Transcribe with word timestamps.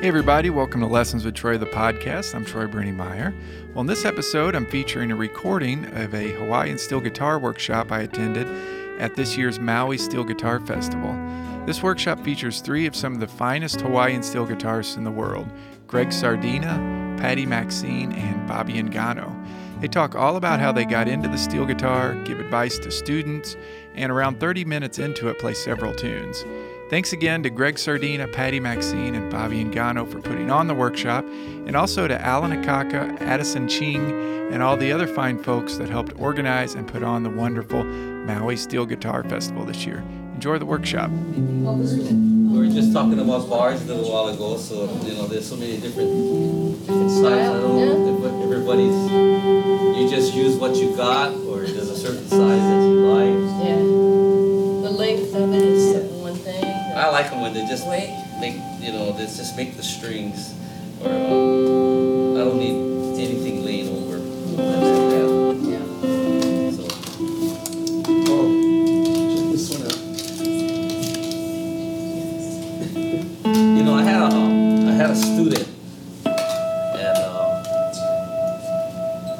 Hey, 0.00 0.08
everybody, 0.08 0.48
welcome 0.48 0.80
to 0.80 0.86
Lessons 0.86 1.26
with 1.26 1.34
Troy, 1.34 1.58
the 1.58 1.66
podcast. 1.66 2.34
I'm 2.34 2.42
Troy 2.42 2.64
Brenningmeyer. 2.64 3.34
Well, 3.74 3.82
in 3.82 3.86
this 3.86 4.06
episode, 4.06 4.54
I'm 4.54 4.64
featuring 4.64 5.12
a 5.12 5.14
recording 5.14 5.84
of 5.94 6.14
a 6.14 6.32
Hawaiian 6.32 6.78
steel 6.78 7.00
guitar 7.00 7.38
workshop 7.38 7.92
I 7.92 8.00
attended 8.00 8.46
at 8.98 9.14
this 9.14 9.36
year's 9.36 9.60
Maui 9.60 9.98
Steel 9.98 10.24
Guitar 10.24 10.58
Festival. 10.60 11.12
This 11.66 11.82
workshop 11.82 12.24
features 12.24 12.62
three 12.62 12.86
of 12.86 12.96
some 12.96 13.12
of 13.12 13.20
the 13.20 13.28
finest 13.28 13.82
Hawaiian 13.82 14.22
steel 14.22 14.46
guitarists 14.46 14.96
in 14.96 15.04
the 15.04 15.10
world 15.10 15.52
Greg 15.86 16.08
Sardinha, 16.08 17.18
Patti 17.18 17.44
Maxine, 17.44 18.12
and 18.12 18.48
Bobby 18.48 18.72
Ingano. 18.82 19.36
They 19.82 19.88
talk 19.88 20.14
all 20.14 20.36
about 20.36 20.60
how 20.60 20.72
they 20.72 20.86
got 20.86 21.08
into 21.08 21.28
the 21.28 21.36
steel 21.36 21.66
guitar, 21.66 22.14
give 22.24 22.40
advice 22.40 22.78
to 22.78 22.90
students, 22.90 23.54
and 23.94 24.10
around 24.10 24.40
30 24.40 24.64
minutes 24.64 24.98
into 24.98 25.28
it, 25.28 25.38
play 25.38 25.52
several 25.52 25.92
tunes. 25.92 26.42
Thanks 26.90 27.12
again 27.12 27.44
to 27.44 27.50
Greg 27.50 27.76
Sardinha, 27.76 28.32
Patti 28.32 28.58
Maxine, 28.58 29.14
and 29.14 29.30
Bobby 29.30 29.62
Ingano 29.62 30.10
for 30.10 30.20
putting 30.20 30.50
on 30.50 30.66
the 30.66 30.74
workshop, 30.74 31.24
and 31.24 31.76
also 31.76 32.08
to 32.08 32.20
Alan 32.20 32.50
Akaka, 32.50 33.16
Addison 33.20 33.68
Ching, 33.68 34.10
and 34.52 34.60
all 34.60 34.76
the 34.76 34.90
other 34.90 35.06
fine 35.06 35.40
folks 35.40 35.76
that 35.76 35.88
helped 35.88 36.12
organize 36.18 36.74
and 36.74 36.88
put 36.88 37.04
on 37.04 37.22
the 37.22 37.30
wonderful 37.30 37.84
Maui 37.84 38.56
Steel 38.56 38.86
Guitar 38.86 39.22
Festival 39.22 39.64
this 39.64 39.86
year. 39.86 40.02
Enjoy 40.34 40.58
the 40.58 40.66
workshop. 40.66 41.10
We 41.10 42.58
were 42.58 42.66
just 42.66 42.92
talking 42.92 43.20
about 43.20 43.48
bars 43.48 43.82
a 43.82 43.84
little 43.84 44.10
while 44.10 44.26
ago, 44.26 44.56
so 44.56 44.92
you 45.04 45.14
know, 45.14 45.28
there's 45.28 45.48
so 45.48 45.54
many 45.54 45.78
different 45.80 46.80
different 46.80 47.10
styles. 47.12 47.56
I 47.56 47.60
don't 47.60 47.76
know 47.76 48.18
if 48.18 48.42
everybody's. 48.42 49.10
You 49.96 50.10
just 50.10 50.34
use 50.34 50.56
what 50.56 50.74
you 50.74 50.96
got, 50.96 51.34
or 51.34 51.60
there's 51.60 51.88
a 51.88 51.96
certain 51.96 52.26
size 52.26 52.58
that 52.58 52.82
you 52.82 53.06
like. 53.06 53.64
Yeah. 53.64 53.76
The 54.88 54.90
length 54.90 55.32
of 55.36 55.54
it 55.54 55.62
is 55.62 55.70
one 55.70 55.88
thing. 55.88 55.89
I 57.00 57.08
like 57.08 57.30
them 57.30 57.40
when 57.40 57.54
they 57.54 57.64
just 57.66 57.86
Wait. 57.86 58.10
make 58.40 58.56
you 58.78 58.92
know, 58.92 59.12
they 59.12 59.24
just 59.24 59.56
make 59.56 59.74
the 59.74 59.82
strings, 59.82 60.52
or 61.02 61.08
um, 61.08 62.36
I 62.36 62.44
don't 62.44 62.58
need 62.58 62.76
anything 63.18 63.64
laid 63.64 63.88
over. 63.88 64.18
Yeah. 65.64 65.80
So 66.76 66.84
Oh, 68.28 68.44
check 69.32 69.46
this 69.50 69.64
one 69.72 69.82
out. 69.88 69.96
You 73.76 73.82
know, 73.82 73.94
I 73.94 74.02
had 74.02 74.20
a, 74.20 74.24
um, 74.36 74.88
I 74.88 74.92
had 74.92 75.08
a 75.10 75.16
student, 75.16 75.68
and 76.26 77.18
um, 77.18 77.62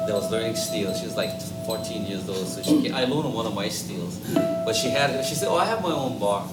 that 0.07 0.15
was 0.15 0.31
learning 0.31 0.55
steel. 0.55 0.95
She 0.95 1.05
was 1.05 1.15
like 1.15 1.39
14 1.67 2.07
years 2.07 2.27
old, 2.27 2.47
so 2.47 2.63
she 2.63 2.91
I 2.91 3.03
loaned 3.03 3.25
her 3.25 3.35
one 3.35 3.45
of 3.45 3.53
my 3.53 3.69
steels, 3.69 4.17
but 4.33 4.75
she 4.75 4.89
had 4.89 5.23
she 5.25 5.35
said, 5.35 5.47
"Oh, 5.47 5.57
I 5.57 5.65
have 5.65 5.83
my 5.83 5.91
own 5.91 6.17
bar," 6.19 6.47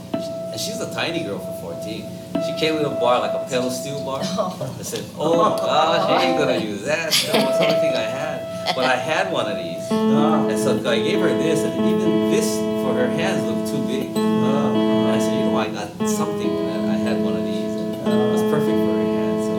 and 0.59 0.67
she's 0.67 0.81
a 0.81 0.93
tiny 0.93 1.23
girl 1.23 1.39
for 1.39 1.75
14. 1.79 2.03
She 2.45 2.59
came 2.59 2.75
with 2.75 2.83
a 2.87 2.91
bar 2.99 3.21
like 3.21 3.31
a 3.31 3.47
pedal 3.49 3.71
steel 3.71 4.05
bar. 4.05 4.19
I 4.25 4.83
said, 4.83 5.05
"Oh 5.17 5.55
gosh, 5.57 6.11
you 6.11 6.29
ain't 6.29 6.39
gonna 6.39 6.59
use 6.59 6.83
that. 6.85 7.13
That 7.31 7.47
was 7.47 7.59
the 7.59 7.67
only 7.69 7.79
thing 7.79 7.95
I 7.95 8.09
had." 8.11 8.75
But 8.75 8.85
I 8.87 8.97
had 8.97 9.33
one 9.33 9.47
of 9.47 9.57
these, 9.57 9.87
Ah, 9.91 10.49
and 10.49 10.59
so 10.59 10.75
I 10.91 10.99
gave 10.99 11.21
her 11.21 11.29
this, 11.29 11.61
and 11.61 11.75
even 11.87 12.31
this 12.33 12.49
for 12.83 12.93
her 12.93 13.07
hands 13.07 13.45
looked 13.47 13.71
too 13.71 13.83
big. 13.87 14.11
ah, 14.17 14.75
And 14.75 15.15
I 15.15 15.19
said, 15.21 15.33
you 15.39 15.47
know, 15.51 15.57
I 15.57 15.69
got 15.69 15.89
something 16.11 16.51
that 16.67 16.81
I 16.91 16.97
had 17.07 17.23
one 17.23 17.37
of 17.37 17.45
these, 17.45 17.73
and 17.79 17.95
it 17.95 18.33
was 18.35 18.43
perfect 18.51 18.79
for 18.83 18.93
her 18.99 19.09
hands. 19.15 19.43
So, 19.47 19.55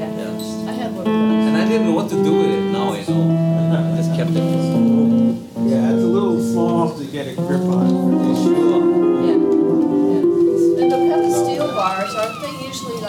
Yeah. 0.00 0.08
yeah. 0.08 0.70
I 0.70 0.72
had 0.72 0.90
one 0.96 1.04
of 1.06 1.12
those. 1.12 1.46
And 1.52 1.56
I 1.56 1.68
didn't 1.68 1.84
know 1.86 1.92
what 2.00 2.08
to 2.08 2.16
do 2.24 2.32
with 2.40 2.50
it. 2.58 2.64
Now 2.72 2.94
I 2.96 3.04
know. 3.04 3.92
I 3.92 3.96
just 3.96 4.14
kept 4.16 4.30
it. 4.30 4.36
Yeah, 5.68 5.92
it's 5.92 6.02
a 6.02 6.12
little 6.16 6.40
small 6.42 6.96
to 6.96 7.04
get 7.04 7.28
a 7.28 7.34
grip 7.36 7.60
on 7.62 8.13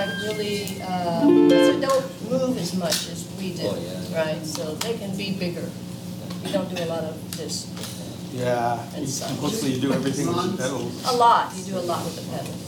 like 0.05 0.17
really, 0.23 0.81
uh, 0.81 1.21
they 1.49 1.79
don't 1.79 2.05
move 2.29 2.57
as 2.57 2.73
much 2.75 3.09
as 3.09 3.27
we 3.39 3.53
do, 3.53 3.63
Oh, 3.67 3.77
yeah. 3.77 4.17
right? 4.23 4.45
So 4.45 4.75
they 4.75 4.97
can 4.97 5.15
be 5.17 5.31
bigger. 5.33 5.69
We 6.43 6.51
don't 6.51 6.69
do 6.73 6.83
a 6.83 6.85
lot 6.85 7.03
of 7.03 7.15
this. 7.37 7.67
Yeah, 8.33 8.79
And 8.93 9.03
you- 9.05 9.07
such. 9.11 9.39
mostly 9.41 9.71
you 9.73 9.81
do 9.81 9.93
everything 9.93 10.27
with 10.27 10.57
the 10.57 10.63
pedals. 10.63 10.91
A 11.05 11.13
lot, 11.15 11.53
you 11.55 11.63
do 11.63 11.77
a 11.79 11.85
lot 11.85 12.03
with 12.05 12.15
the 12.15 12.25
pedals. 12.31 12.61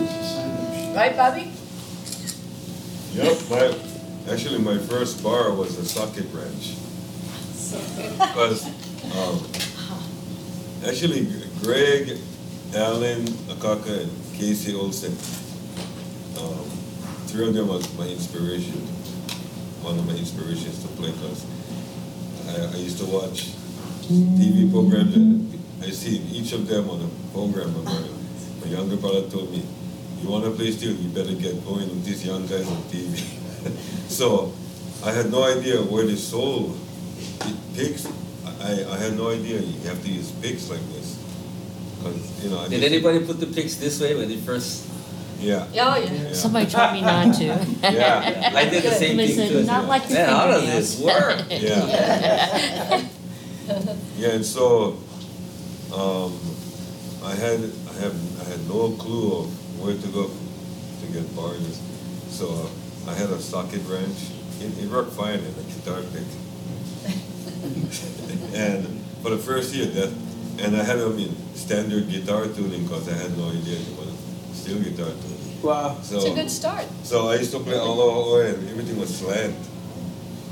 yeah. 0.00 0.96
Right, 0.96 1.16
Bobby? 1.16 1.50
Yep, 3.14 3.38
my, 3.50 3.74
actually, 4.32 4.58
my 4.58 4.78
first 4.78 5.22
bar 5.22 5.52
was 5.52 5.78
a 5.78 5.84
socket 5.84 6.26
wrench. 6.32 6.74
Because, 8.18 8.66
um, 9.16 9.40
actually, 10.86 11.26
Greg, 11.62 12.18
Alan, 12.74 13.24
Akaka, 13.48 14.02
and 14.02 14.12
Casey 14.36 14.74
Olsen, 14.74 15.16
um, 16.40 16.64
three 17.26 17.46
of 17.48 17.54
them 17.54 17.68
was 17.68 17.86
my 17.98 18.06
inspiration, 18.06 18.80
one 19.82 19.98
of 19.98 20.06
my 20.06 20.14
inspirations 20.14 20.82
to 20.82 20.88
play, 20.96 21.10
because 21.12 21.44
I, 22.48 22.76
I 22.76 22.78
used 22.80 22.98
to 22.98 23.06
watch 23.06 23.52
TV 24.38 24.70
programs, 24.70 25.14
and 25.14 25.52
I 25.82 25.90
see 25.90 26.18
each 26.32 26.52
of 26.52 26.66
them 26.68 26.88
on 26.90 27.00
a 27.02 27.08
program, 27.32 27.72
my, 27.84 27.90
my 28.62 28.66
younger 28.70 28.96
brother 28.96 29.28
told 29.28 29.50
me, 29.50 29.64
you 30.22 30.28
wanna 30.28 30.50
play 30.50 30.70
steel, 30.70 30.92
you 30.92 31.08
better 31.10 31.34
get 31.34 31.62
going 31.64 31.88
with 31.88 32.04
these 32.04 32.24
young 32.24 32.46
guys 32.46 32.66
on 32.68 32.82
TV. 32.88 33.18
so 34.08 34.52
I 35.04 35.12
had 35.12 35.30
no 35.30 35.42
idea 35.44 35.82
where 35.82 36.06
they 36.06 36.16
sold 36.16 36.78
the 37.40 37.54
picks. 37.74 38.06
I, 38.60 38.84
I 38.90 38.96
had 38.96 39.16
no 39.16 39.30
idea 39.30 39.60
you 39.60 39.78
have 39.88 40.02
to 40.02 40.08
use 40.08 40.30
picks 40.40 40.70
like 40.70 40.80
this. 40.94 41.22
Cause, 42.02 42.44
you 42.44 42.50
know, 42.50 42.60
I 42.60 42.68
Did 42.68 42.80
just- 42.80 42.92
anybody 42.92 43.24
put 43.26 43.38
the 43.40 43.46
picks 43.46 43.74
this 43.76 44.00
way 44.00 44.14
when 44.16 44.28
they 44.28 44.36
first? 44.36 44.86
Yeah. 45.38 45.66
Oh, 45.68 45.72
yeah. 45.74 46.12
yeah. 46.12 46.32
Somebody 46.32 46.66
told 46.66 46.92
me 46.92 47.00
not 47.02 47.34
to. 47.36 47.44
Yeah. 47.44 48.52
I 48.56 48.64
did 48.68 48.82
the 48.82 48.90
same 48.90 49.10
Somebody 49.10 49.28
thing 49.28 49.36
said, 49.36 49.48
too. 49.50 49.64
not 49.64 49.86
like 49.86 50.08
your 50.08 50.18
Man, 50.18 50.28
how 50.28 50.46
does 50.48 50.66
this 50.66 50.94
fingernails." 50.98 51.38
work? 51.38 51.46
Yeah. 51.62 53.08
Yeah, 54.16 54.30
and 54.30 54.44
so, 54.46 54.96
um, 55.92 56.38
I 57.24 57.34
had, 57.34 57.58
I 57.90 57.92
have, 58.00 58.14
I 58.40 58.44
had 58.48 58.60
no 58.68 58.90
clue 58.92 59.40
of 59.40 59.46
where 59.82 59.94
to 59.96 60.08
go 60.08 60.30
to 60.30 61.06
get 61.12 61.34
bars. 61.36 61.80
So 62.30 62.46
uh, 62.48 63.10
I 63.10 63.14
had 63.14 63.28
a 63.30 63.38
socket 63.40 63.82
wrench. 63.86 64.30
It, 64.60 64.78
it 64.84 64.88
worked 64.90 65.12
fine 65.14 65.40
in 65.40 65.52
a 65.52 65.64
guitar 65.74 66.00
pick. 66.14 66.24
and 68.54 68.86
for 69.22 69.30
the 69.30 69.38
first 69.38 69.74
year, 69.74 69.86
that, 69.86 70.12
and 70.62 70.76
I 70.76 70.84
had 70.84 70.98
them 70.98 71.18
in 71.18 71.34
standard 71.54 72.08
guitar 72.08 72.46
tuning 72.46 72.84
because 72.84 73.08
I 73.08 73.14
had 73.14 73.36
no 73.36 73.48
idea 73.50 73.74
it 73.78 73.98
was 73.98 74.15
steel 74.66 74.82
guitar 74.82 75.06
tuning. 75.22 75.62
Wow. 75.62 75.96
So, 76.02 76.16
It's 76.16 76.24
a 76.26 76.34
good 76.34 76.50
start. 76.50 76.84
so 77.04 77.28
I 77.28 77.36
used 77.36 77.52
to 77.52 77.60
play 77.60 77.78
all 77.78 78.00
over 78.00 78.42
and 78.46 78.68
everything 78.68 78.98
was 78.98 79.14
slant. 79.16 79.54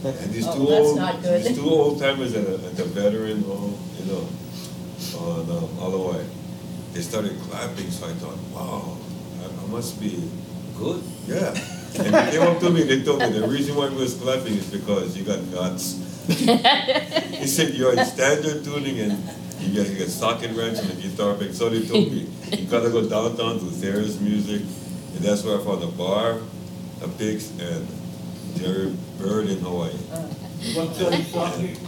And 0.05 0.31
these 0.33 0.47
Oh, 0.47 0.55
two 0.55 0.67
that's 0.67 0.87
old, 0.89 0.97
not 0.99 1.23
good. 1.23 1.43
these 1.45 1.57
two 1.57 1.69
old 1.69 1.99
timers 2.01 2.35
and 2.35 2.47
a, 2.47 2.55
and 2.57 2.79
a 2.79 2.85
veteran, 2.85 3.41
you 3.41 4.05
know, 4.07 4.29
on 5.19 5.41
um, 5.51 5.69
Hawaii, 5.81 6.25
they 6.93 7.01
started 7.01 7.39
clapping. 7.49 7.91
So 7.91 8.07
I 8.07 8.13
thought, 8.15 8.39
wow, 8.53 8.97
I, 9.43 9.47
I 9.47 9.67
must 9.69 9.99
be 10.01 10.29
Good. 10.79 11.03
yeah. 11.27 11.55
And 11.97 12.13
they 12.13 12.31
came 12.33 12.43
up 12.43 12.59
to 12.61 12.71
me. 12.71 12.83
They 12.83 13.03
told 13.03 13.21
me 13.21 13.31
the 13.31 13.47
reason 13.47 13.77
why 13.77 13.89
we 13.89 13.97
was 13.97 14.15
clapping 14.15 14.55
is 14.55 14.67
because 14.69 15.17
you 15.17 15.23
got 15.25 15.39
guts. 15.53 16.01
he 16.27 17.47
said 17.47 17.75
you're 17.75 17.93
in 17.97 18.05
standard 18.05 18.65
tuning 18.65 18.99
and 18.99 19.13
you 19.65 19.73
get, 19.75 19.91
you 19.91 19.97
get 19.97 20.09
socket 20.09 20.51
wrench 20.57 20.79
and 20.79 20.91
a 20.91 20.95
guitar 20.95 21.35
pick. 21.35 21.53
So 21.53 21.69
they 21.69 21.87
told 21.87 22.13
me 22.13 22.29
you 22.53 22.67
gotta 22.67 22.91
go 22.91 23.09
downtown 23.09 23.59
to 23.59 23.87
Harry's 23.87 24.21
Music, 24.21 24.61
and 24.61 25.25
that's 25.25 25.43
where 25.43 25.59
I 25.59 25.65
found 25.65 25.83
a 25.83 25.87
bar, 25.87 26.39
a 27.03 27.09
picks, 27.09 27.51
and 27.59 27.87
Jerry 28.57 28.95
Byrd 29.19 29.49
in 29.49 29.59
Hawaii. 29.61 29.93
What 30.75 30.95
till 30.95 31.13
socket? 31.25 31.79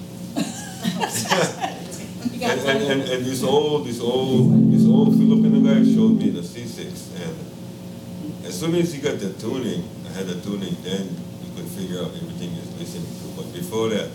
And, 2.36 2.60
and, 2.60 2.82
and, 2.82 3.02
and 3.02 3.24
this 3.24 3.42
old, 3.42 3.86
this 3.86 4.00
old, 4.00 4.70
this 4.72 4.86
old 4.86 5.16
Filipino 5.16 5.60
guy 5.60 5.82
showed 5.84 6.18
me 6.18 6.30
the 6.30 6.40
C6, 6.40 7.22
and 7.24 8.44
as 8.46 8.58
soon 8.60 8.74
as 8.74 8.92
he 8.92 9.00
got 9.00 9.18
the 9.18 9.32
tuning, 9.34 9.88
I 10.06 10.12
had 10.12 10.26
the 10.26 10.40
tuning, 10.40 10.76
then 10.82 11.08
you 11.42 11.56
could 11.56 11.66
figure 11.70 11.98
out 12.00 12.08
everything 12.08 12.50
he's 12.50 12.72
listening 12.78 13.06
to. 13.06 13.42
But 13.42 13.52
before 13.54 13.88
that, 13.88 14.10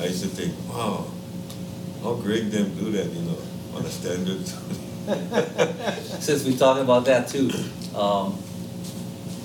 I 0.00 0.06
used 0.06 0.22
to 0.22 0.28
think, 0.28 0.54
wow, 0.68 1.06
how 2.02 2.14
Greg 2.14 2.50
them 2.50 2.76
do 2.76 2.90
that, 2.92 3.06
you 3.06 3.22
know, 3.22 3.38
on 3.74 3.84
a 3.84 3.90
standard. 3.90 4.46
Since 6.20 6.44
we 6.44 6.56
talked 6.56 6.80
about 6.80 7.04
that 7.06 7.28
too, 7.28 7.50
um, 7.96 8.38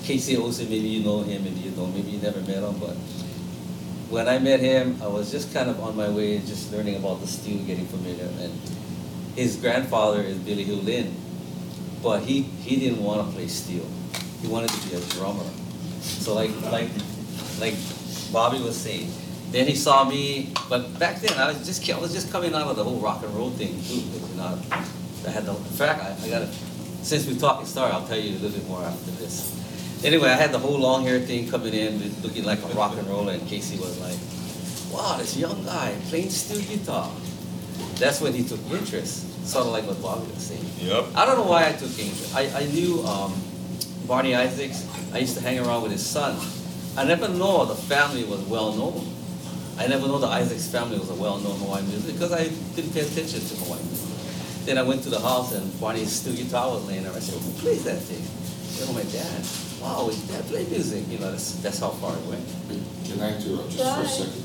Casey 0.04 0.36
Olsen, 0.36 0.68
maybe 0.68 0.88
you 0.88 1.04
know 1.04 1.22
him, 1.22 1.44
maybe 1.44 1.60
you 1.60 1.70
don't, 1.70 1.94
maybe 1.94 2.10
you 2.10 2.18
never 2.18 2.40
met 2.40 2.62
him, 2.62 2.78
but 2.78 2.96
when 4.10 4.26
I 4.28 4.38
met 4.38 4.60
him, 4.60 4.98
I 5.02 5.06
was 5.06 5.30
just 5.30 5.52
kind 5.52 5.68
of 5.68 5.80
on 5.80 5.96
my 5.96 6.08
way, 6.08 6.38
just 6.38 6.72
learning 6.72 6.96
about 6.96 7.20
the 7.20 7.26
steel, 7.26 7.58
getting 7.64 7.86
familiar. 7.86 8.28
And 8.40 8.52
his 9.36 9.56
grandfather 9.56 10.22
is 10.22 10.38
Billy 10.38 10.64
Hew 10.64 10.76
Len, 10.76 11.14
but 12.02 12.20
he, 12.22 12.42
he 12.42 12.76
didn't 12.76 13.02
want 13.02 13.26
to 13.26 13.34
play 13.34 13.48
steel. 13.48 13.86
He 14.40 14.48
wanted 14.48 14.70
to 14.70 14.88
be 14.88 14.96
a 14.96 15.00
drummer. 15.00 15.44
So 16.00 16.34
like 16.34 16.50
like 16.70 16.88
like 17.60 17.74
Bobby 18.32 18.60
was 18.62 18.76
saying, 18.76 19.10
then 19.50 19.66
he 19.66 19.74
saw 19.74 20.04
me. 20.04 20.52
But 20.68 20.98
back 20.98 21.20
then, 21.20 21.38
I 21.38 21.48
was 21.48 21.66
just 21.66 21.88
I 21.90 21.98
was 21.98 22.12
just 22.12 22.30
coming 22.30 22.54
out 22.54 22.68
of 22.68 22.76
the 22.76 22.84
whole 22.84 23.00
rock 23.00 23.22
and 23.22 23.34
roll 23.34 23.50
thing 23.50 23.80
too. 23.82 24.00
You 24.00 24.36
know, 24.36 24.58
I 25.26 25.30
had 25.30 25.44
the 25.44 25.56
in 25.56 25.74
fact 25.76 26.02
I, 26.02 26.26
I 26.26 26.28
got 26.30 26.40
to 26.40 26.48
since 27.02 27.26
we 27.26 27.36
talking 27.36 27.66
star, 27.66 27.90
I'll 27.90 28.06
tell 28.06 28.18
you 28.18 28.32
a 28.32 28.38
little 28.38 28.50
bit 28.50 28.68
more 28.68 28.82
after 28.82 29.10
this. 29.12 29.54
Anyway, 30.04 30.28
I 30.28 30.34
had 30.34 30.52
the 30.52 30.58
whole 30.58 30.78
long 30.78 31.04
hair 31.04 31.18
thing 31.18 31.48
coming 31.48 31.74
in, 31.74 31.98
looking 32.22 32.44
like 32.44 32.62
a 32.62 32.68
rock 32.68 32.96
and 32.96 33.08
roller, 33.08 33.32
and 33.32 33.46
Casey 33.48 33.78
was 33.78 33.98
like, 34.00 34.18
wow, 34.92 35.16
this 35.16 35.36
young 35.36 35.64
guy 35.64 35.94
playing 36.08 36.30
steel 36.30 36.60
guitar. 36.60 37.10
That's 37.94 38.20
when 38.20 38.32
he 38.32 38.44
took 38.44 38.60
interest, 38.70 39.46
sort 39.46 39.66
of 39.66 39.72
like 39.72 39.86
what 39.86 40.00
Bobby 40.02 40.26
was 40.32 40.42
saying. 40.42 40.64
Yep. 40.78 41.16
I 41.16 41.26
don't 41.26 41.38
know 41.38 41.50
why 41.50 41.68
I 41.68 41.72
took 41.72 41.90
interest. 41.98 42.34
I, 42.34 42.48
I 42.60 42.64
knew 42.66 43.02
um, 43.06 43.34
Barney 44.06 44.34
Isaacs. 44.34 44.86
I 45.12 45.18
used 45.18 45.36
to 45.36 45.42
hang 45.42 45.58
around 45.58 45.82
with 45.82 45.92
his 45.92 46.04
son. 46.04 46.38
I 46.96 47.04
never 47.04 47.28
know 47.28 47.64
the 47.64 47.74
family 47.74 48.24
was 48.24 48.40
well 48.42 48.72
known. 48.72 49.14
I 49.78 49.86
never 49.86 50.06
know 50.08 50.18
the 50.18 50.26
Isaacs 50.26 50.66
family 50.68 50.98
was 50.98 51.10
a 51.10 51.14
well 51.14 51.38
known 51.38 51.58
Hawaiian 51.60 51.88
music 51.88 52.14
because 52.14 52.32
I 52.32 52.48
didn't 52.74 52.92
pay 52.92 53.00
attention 53.00 53.40
to 53.40 53.54
Hawaiian 53.62 53.86
music. 53.86 54.08
Then 54.66 54.76
I 54.78 54.82
went 54.82 55.02
to 55.04 55.10
the 55.10 55.20
house 55.20 55.54
and 55.54 55.64
Barney's 55.80 56.12
steel 56.12 56.34
guitar 56.34 56.68
was 56.70 56.84
laying 56.86 57.04
there. 57.04 57.12
I 57.12 57.20
said, 57.20 57.40
Who 57.40 57.52
plays 57.62 57.84
that 57.84 58.00
thing? 58.02 58.20
I 58.20 58.70
said, 58.74 58.88
Oh, 58.90 58.92
my 58.92 59.04
dad. 59.08 59.40
Wow, 59.80 60.08
his 60.08 60.20
dad 60.28 60.44
played 60.46 60.68
music. 60.70 61.06
You 61.08 61.18
know, 61.18 61.30
that's, 61.30 61.52
that's 61.62 61.78
how 61.78 61.90
far 61.90 62.12
it 62.16 62.24
went. 62.26 62.44
Can 63.06 63.20
I 63.22 63.36
interrupt 63.38 63.70
just 63.70 63.86
for 63.96 64.02
a 64.02 64.08
second? 64.08 64.44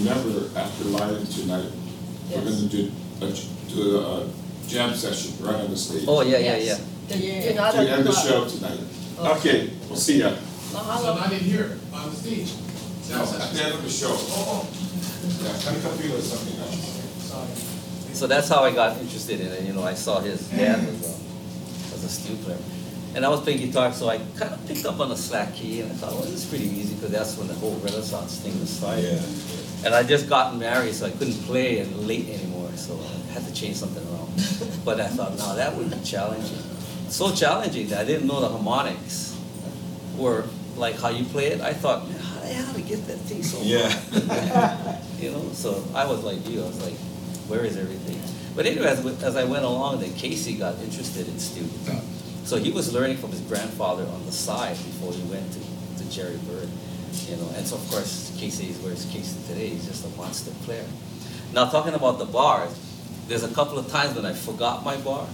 Remember, 0.00 0.48
after 0.58 0.84
Lion 0.84 1.26
tonight, 1.26 1.70
we're 2.30 2.42
gonna 2.44 2.66
do 2.66 2.90
a, 3.20 3.30
j- 3.30 3.48
do 3.68 3.98
a 3.98 4.28
jam 4.68 4.94
session 4.94 5.34
right 5.44 5.56
on 5.56 5.70
the 5.70 5.76
stage. 5.76 6.04
Oh, 6.08 6.22
yeah, 6.22 6.38
yeah, 6.38 6.56
yeah. 6.56 6.78
Yes. 7.08 7.20
You're- 7.22 7.44
You're 7.44 7.54
not 7.54 7.72
To 7.74 7.78
end 7.80 8.04
the 8.06 8.12
show 8.12 8.48
tonight. 8.48 8.80
Oh. 9.18 9.36
Okay, 9.36 9.70
we'll 9.88 9.98
see 9.98 10.20
ya. 10.20 10.30
So 10.70 10.78
Mahalo. 10.78 11.16
not 11.20 11.32
in 11.32 11.40
here, 11.40 11.76
on 11.92 12.10
the 12.10 12.16
stage. 12.16 12.50
No, 13.12 13.22
at 13.22 13.52
the 13.52 13.62
end 13.62 13.74
of 13.74 13.82
the 13.82 13.90
show. 13.90 14.08
Oh, 14.10 14.66
Yeah, 15.44 15.52
come 15.64 15.80
computer 15.82 16.16
or 16.18 16.20
something. 16.20 16.58
So 18.14 18.26
that's 18.26 18.48
how 18.48 18.62
I 18.64 18.72
got 18.72 18.98
interested 18.98 19.40
in 19.40 19.48
it. 19.48 19.62
You 19.64 19.72
know, 19.72 19.82
I 19.82 19.94
saw 19.94 20.20
his 20.20 20.48
dad 20.48 20.78
was 20.86 21.00
a, 21.02 21.92
was 21.92 22.04
a 22.04 22.08
steel 22.08 22.36
player. 22.44 22.58
And 23.14 23.26
I 23.26 23.28
was 23.28 23.40
playing 23.40 23.58
guitar, 23.58 23.92
so 23.92 24.08
I 24.08 24.18
kind 24.36 24.54
of 24.54 24.66
picked 24.66 24.86
up 24.86 24.98
on 25.00 25.08
the 25.10 25.16
slack 25.16 25.54
key, 25.54 25.80
and 25.80 25.90
I 25.92 25.94
thought, 25.96 26.12
well, 26.12 26.22
this 26.22 26.44
is 26.44 26.46
pretty 26.46 26.64
easy, 26.64 26.94
because 26.94 27.10
that's 27.10 27.36
when 27.36 27.46
the 27.48 27.54
whole 27.54 27.74
Renaissance 27.84 28.38
thing 28.40 28.58
was 28.60 28.70
started. 28.70 29.20
And 29.84 29.94
I 29.94 30.02
just 30.02 30.28
gotten 30.28 30.58
married, 30.58 30.94
so 30.94 31.06
I 31.06 31.10
couldn't 31.10 31.42
play 31.44 31.80
and 31.80 32.06
late 32.06 32.28
anymore, 32.30 32.70
so 32.74 32.98
I 32.98 33.32
had 33.32 33.44
to 33.46 33.52
change 33.52 33.76
something 33.76 34.02
around. 34.06 34.30
But 34.84 35.00
I 35.00 35.08
thought, 35.08 35.36
no, 35.38 35.54
that 35.56 35.76
would 35.76 35.90
be 35.90 36.00
challenging. 36.04 36.58
So 37.08 37.32
challenging 37.32 37.88
that 37.88 38.00
I 38.00 38.04
didn't 38.04 38.26
know 38.26 38.40
the 38.40 38.48
harmonics 38.48 39.36
were 40.16 40.44
like 40.76 40.98
how 40.98 41.08
you 41.10 41.24
play 41.24 41.48
it. 41.48 41.60
I 41.60 41.72
thought, 41.74 42.08
man, 42.08 42.18
how 42.18 42.41
the 42.52 42.62
hell 42.62 42.72
do 42.72 42.82
we 42.82 42.88
get 42.88 43.06
that 43.06 43.18
thing 43.18 43.42
so 43.42 43.58
Yeah. 43.62 43.88
you 45.18 45.30
know, 45.30 45.50
so 45.52 45.84
I 45.94 46.04
was 46.06 46.22
like 46.22 46.46
you, 46.48 46.62
I 46.62 46.66
was 46.66 46.82
like, 46.84 46.98
where 47.48 47.64
is 47.64 47.76
everything? 47.76 48.20
But 48.54 48.66
anyway, 48.66 48.86
as, 48.86 49.04
as 49.22 49.36
I 49.36 49.44
went 49.44 49.64
along, 49.64 50.00
then 50.00 50.12
Casey 50.14 50.54
got 50.54 50.78
interested 50.80 51.26
in 51.28 51.38
steel 51.38 51.64
guitar. 51.64 52.02
So 52.44 52.58
he 52.58 52.70
was 52.70 52.92
learning 52.92 53.16
from 53.16 53.30
his 53.30 53.40
grandfather 53.40 54.04
on 54.06 54.26
the 54.26 54.32
side 54.32 54.76
before 54.76 55.12
he 55.12 55.22
went 55.22 55.50
to, 55.52 55.60
to 55.98 56.10
Jerry 56.10 56.36
Byrd, 56.48 56.68
you 57.28 57.36
know. 57.36 57.48
And 57.56 57.66
so 57.66 57.76
of 57.76 57.88
course, 57.88 58.34
Casey 58.38 58.68
is 58.68 58.78
where's 58.78 59.06
Casey 59.06 59.40
today? 59.48 59.68
He's 59.68 59.86
just 59.86 60.04
a 60.04 60.10
monster 60.16 60.50
player. 60.64 60.84
Now 61.54 61.70
talking 61.70 61.94
about 61.94 62.18
the 62.18 62.26
bars, 62.26 62.72
there's 63.28 63.44
a 63.44 63.54
couple 63.54 63.78
of 63.78 63.88
times 63.88 64.16
when 64.16 64.26
I 64.26 64.34
forgot 64.34 64.84
my 64.84 64.96
bar. 64.98 65.26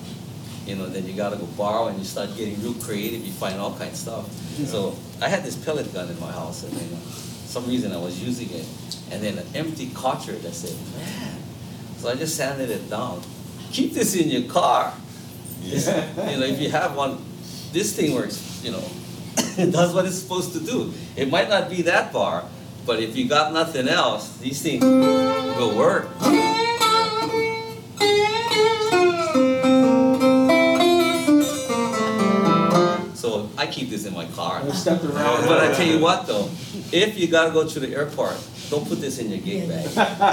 You 0.68 0.76
know, 0.76 0.86
then 0.86 1.06
you 1.06 1.14
gotta 1.14 1.36
go 1.36 1.46
borrow 1.56 1.86
and 1.88 1.98
you 1.98 2.04
start 2.04 2.36
getting 2.36 2.62
real 2.62 2.74
creative, 2.74 3.24
you 3.24 3.32
find 3.32 3.58
all 3.58 3.72
kinds 3.72 4.06
of 4.06 4.26
stuff. 4.26 4.32
So 4.68 4.96
I 5.22 5.28
had 5.28 5.42
this 5.42 5.56
pellet 5.56 5.92
gun 5.94 6.10
in 6.10 6.20
my 6.20 6.30
house 6.30 6.62
and 6.62 6.72
then 6.72 7.00
some 7.00 7.66
reason 7.66 7.90
I 7.92 7.96
was 7.96 8.22
using 8.22 8.50
it. 8.50 8.66
And 9.10 9.22
then 9.22 9.38
an 9.38 9.46
empty 9.54 9.88
cartridge, 9.94 10.44
I 10.44 10.50
said, 10.50 10.76
man. 10.94 11.38
So 11.96 12.10
I 12.10 12.16
just 12.16 12.36
sanded 12.36 12.68
it 12.68 12.90
down. 12.90 13.22
Keep 13.72 13.94
this 13.94 14.14
in 14.14 14.28
your 14.28 14.42
car. 14.42 14.92
Yeah. 15.62 16.30
You 16.30 16.40
know, 16.40 16.46
if 16.46 16.60
you 16.60 16.68
have 16.70 16.94
one, 16.94 17.16
this 17.72 17.96
thing 17.96 18.14
works, 18.14 18.60
you 18.62 18.72
know, 18.72 18.84
it 19.56 19.72
does 19.72 19.94
what 19.94 20.04
it's 20.04 20.18
supposed 20.18 20.52
to 20.52 20.60
do. 20.60 20.92
It 21.16 21.30
might 21.30 21.48
not 21.48 21.70
be 21.70 21.80
that 21.82 22.12
far, 22.12 22.44
but 22.84 23.00
if 23.00 23.16
you 23.16 23.26
got 23.26 23.54
nothing 23.54 23.88
else, 23.88 24.36
these 24.36 24.60
things 24.60 24.84
will 24.84 25.74
work. 25.76 26.08
So 33.28 33.50
I 33.58 33.66
keep 33.66 33.90
this 33.90 34.06
in 34.06 34.14
my 34.14 34.26
car. 34.26 34.62
I 34.64 34.70
stepped 34.70 35.04
around. 35.04 35.44
But 35.46 35.60
I 35.60 35.74
tell 35.74 35.86
you 35.86 35.98
what 36.00 36.26
though, 36.26 36.48
if 36.92 37.18
you 37.18 37.28
gotta 37.28 37.52
go 37.52 37.68
to 37.68 37.80
the 37.80 37.94
airport, 37.94 38.36
don't 38.70 38.86
put 38.88 39.00
this 39.00 39.18
in 39.18 39.30
your 39.30 39.40
gig 39.40 39.68
bag. 39.68 39.84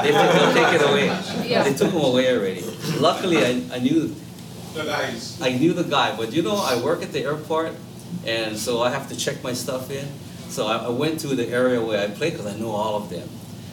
They 0.03 0.11
took, 0.11 0.31
they'll 0.31 0.53
take 0.53 0.73
it 0.79 0.89
away. 0.89 1.07
Yeah. 1.47 1.63
They 1.63 1.73
took 1.73 1.91
them 1.91 2.01
away 2.01 2.31
already. 2.35 2.61
Luckily, 2.99 3.37
I, 3.43 3.61
I 3.73 3.79
knew, 3.79 4.15
The 4.73 4.83
guys. 4.83 5.39
I 5.41 5.51
knew 5.51 5.73
the 5.73 5.83
guy, 5.83 6.15
but 6.15 6.31
you 6.31 6.41
know, 6.41 6.55
I 6.55 6.81
work 6.81 7.01
at 7.03 7.11
the 7.11 7.21
airport, 7.21 7.73
and 8.25 8.57
so 8.57 8.81
I 8.81 8.89
have 8.89 9.09
to 9.09 9.15
check 9.15 9.43
my 9.43 9.53
stuff 9.53 9.91
in. 9.91 10.07
So 10.49 10.67
I, 10.67 10.77
I 10.77 10.89
went 10.89 11.19
to 11.21 11.27
the 11.27 11.47
area 11.49 11.81
where 11.81 11.99
I 12.01 12.07
play, 12.11 12.29
because 12.31 12.45
I 12.45 12.57
know 12.57 12.71
all 12.71 12.95
of 12.95 13.09
them. 13.09 13.27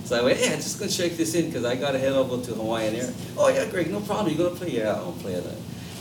So 0.04 0.18
I 0.18 0.22
went, 0.22 0.38
hey, 0.38 0.52
I'm 0.52 0.60
just 0.60 0.78
gonna 0.80 0.90
check 0.90 1.12
this 1.12 1.34
in, 1.34 1.46
because 1.46 1.64
I 1.64 1.76
gotta 1.76 1.98
head 1.98 2.12
over 2.12 2.44
to 2.44 2.54
Hawaiian 2.54 2.96
Air. 2.96 3.12
Oh 3.38 3.48
yeah, 3.48 3.66
Greg, 3.66 3.90
no 3.90 4.00
problem, 4.00 4.32
you 4.32 4.36
gonna 4.38 4.54
play? 4.54 4.70
Yeah, 4.70 4.94
I'll 4.94 5.12
play 5.12 5.34
it. 5.34 5.46